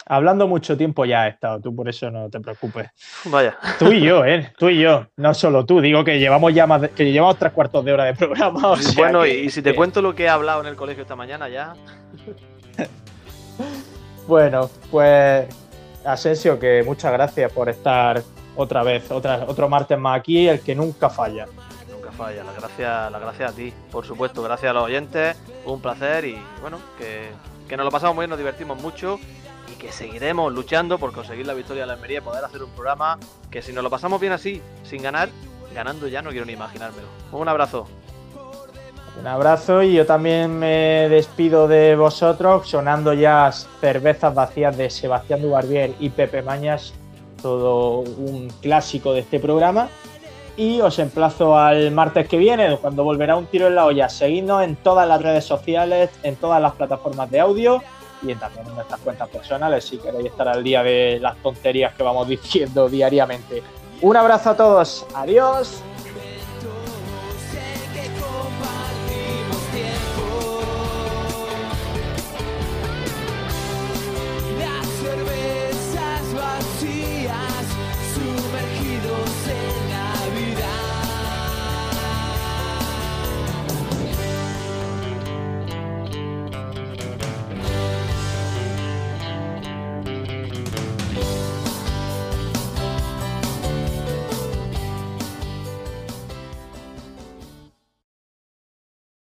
hablando 0.05 0.47
mucho 0.47 0.75
tiempo 0.77 1.05
ya 1.05 1.27
he 1.27 1.29
estado, 1.31 1.59
tú 1.61 1.75
por 1.75 1.87
eso 1.89 2.09
no 2.11 2.29
te 2.29 2.39
preocupes. 2.39 2.89
Vaya, 3.25 3.57
Tú 3.79 3.91
y 3.91 4.01
yo, 4.01 4.25
¿eh? 4.25 4.51
Tú 4.57 4.69
y 4.69 4.79
yo, 4.79 5.07
no 5.17 5.33
solo 5.33 5.65
tú, 5.65 5.79
digo 5.81 6.03
que 6.03 6.19
llevamos 6.19 6.53
ya 6.53 6.65
más 6.67 6.81
de- 6.81 6.89
que 6.89 7.11
llevamos 7.11 7.37
tres 7.37 7.51
cuartos 7.51 7.83
de 7.85 7.93
hora 7.93 8.05
de 8.05 8.13
programa. 8.15 8.71
o 8.71 8.77
sea 8.77 8.93
bueno, 8.97 9.23
que- 9.23 9.43
y, 9.43 9.49
si 9.49 9.61
te 9.61 9.71
que- 9.71 9.75
cuento 9.75 10.01
lo 10.01 10.13
que 10.15 10.23
he 10.23 10.29
hablado 10.29 10.61
en 10.61 10.67
el 10.67 10.75
colegio 10.75 11.03
esta 11.03 11.15
mañana 11.15 11.47
ya... 11.49 11.73
Bueno, 14.27 14.69
pues 14.89 15.47
Asensio, 16.05 16.59
que 16.59 16.83
muchas 16.85 17.11
gracias 17.11 17.51
por 17.51 17.69
estar 17.69 18.21
otra 18.55 18.83
vez, 18.83 19.09
otra, 19.11 19.45
otro 19.47 19.67
martes 19.67 19.97
más 19.97 20.19
aquí, 20.19 20.47
el 20.47 20.61
que 20.61 20.75
nunca 20.75 21.09
falla. 21.09 21.47
Nunca 21.91 22.11
falla, 22.11 22.43
las 22.43 22.55
gracias, 22.55 23.11
las 23.11 23.21
gracias 23.21 23.51
a 23.51 23.55
ti, 23.55 23.73
por 23.91 24.05
supuesto, 24.05 24.41
gracias 24.43 24.69
a 24.69 24.73
los 24.73 24.83
oyentes, 24.83 25.35
un 25.65 25.81
placer 25.81 26.25
y 26.25 26.37
bueno, 26.61 26.79
que, 26.97 27.29
que 27.67 27.75
nos 27.77 27.83
lo 27.85 27.91
pasamos 27.91 28.15
muy 28.15 28.23
bien, 28.23 28.29
nos 28.29 28.39
divertimos 28.39 28.81
mucho 28.81 29.19
y 29.71 29.75
que 29.75 29.91
seguiremos 29.91 30.51
luchando 30.53 30.97
por 30.97 31.13
conseguir 31.13 31.47
la 31.47 31.53
victoria 31.53 31.83
de 31.83 31.87
la 31.87 31.93
Almería 31.93 32.19
y 32.19 32.21
poder 32.21 32.43
hacer 32.43 32.63
un 32.63 32.71
programa 32.71 33.17
que 33.49 33.61
si 33.61 33.73
nos 33.73 33.83
lo 33.83 33.89
pasamos 33.89 34.19
bien 34.19 34.33
así, 34.33 34.61
sin 34.83 35.01
ganar, 35.01 35.29
ganando 35.73 36.07
ya 36.07 36.21
no 36.21 36.31
quiero 36.31 36.45
ni 36.45 36.53
imaginármelo. 36.53 37.07
Un 37.31 37.47
abrazo. 37.47 37.87
Un 39.19 39.27
abrazo 39.27 39.83
y 39.83 39.93
yo 39.93 40.05
también 40.05 40.57
me 40.57 41.09
despido 41.09 41.67
de 41.67 41.95
vosotros 41.95 42.67
sonando 42.69 43.13
ya 43.13 43.51
cervezas 43.51 44.33
vacías 44.33 44.77
de 44.77 44.89
Sebastián 44.89 45.41
Dubarbier 45.41 45.93
y 45.99 46.09
Pepe 46.09 46.41
Mañas, 46.41 46.93
todo 47.41 47.99
un 47.99 48.49
clásico 48.61 49.13
de 49.13 49.21
este 49.21 49.39
programa. 49.39 49.89
Y 50.57 50.81
os 50.81 50.99
emplazo 50.99 51.57
al 51.57 51.91
martes 51.91 52.27
que 52.27 52.37
viene, 52.37 52.77
cuando 52.77 53.03
volverá 53.03 53.35
un 53.37 53.45
tiro 53.45 53.67
en 53.67 53.75
la 53.75 53.85
olla. 53.85 54.09
Seguidnos 54.09 54.63
en 54.63 54.75
todas 54.75 55.07
las 55.07 55.21
redes 55.21 55.45
sociales, 55.45 56.09
en 56.23 56.35
todas 56.35 56.61
las 56.61 56.73
plataformas 56.73 57.31
de 57.31 57.39
audio 57.39 57.81
y 58.23 58.35
también 58.35 58.67
en 58.67 58.75
nuestras 58.75 58.99
cuentas 59.01 59.29
personales 59.29 59.85
si 59.85 59.97
queréis 59.97 60.27
estar 60.27 60.47
al 60.47 60.63
día 60.63 60.83
de 60.83 61.19
las 61.19 61.37
tonterías 61.37 61.93
que 61.93 62.03
vamos 62.03 62.27
diciendo 62.27 62.89
diariamente. 62.89 63.63
Un 64.01 64.17
abrazo 64.17 64.51
a 64.51 64.57
todos, 64.57 65.05
adiós. 65.13 65.83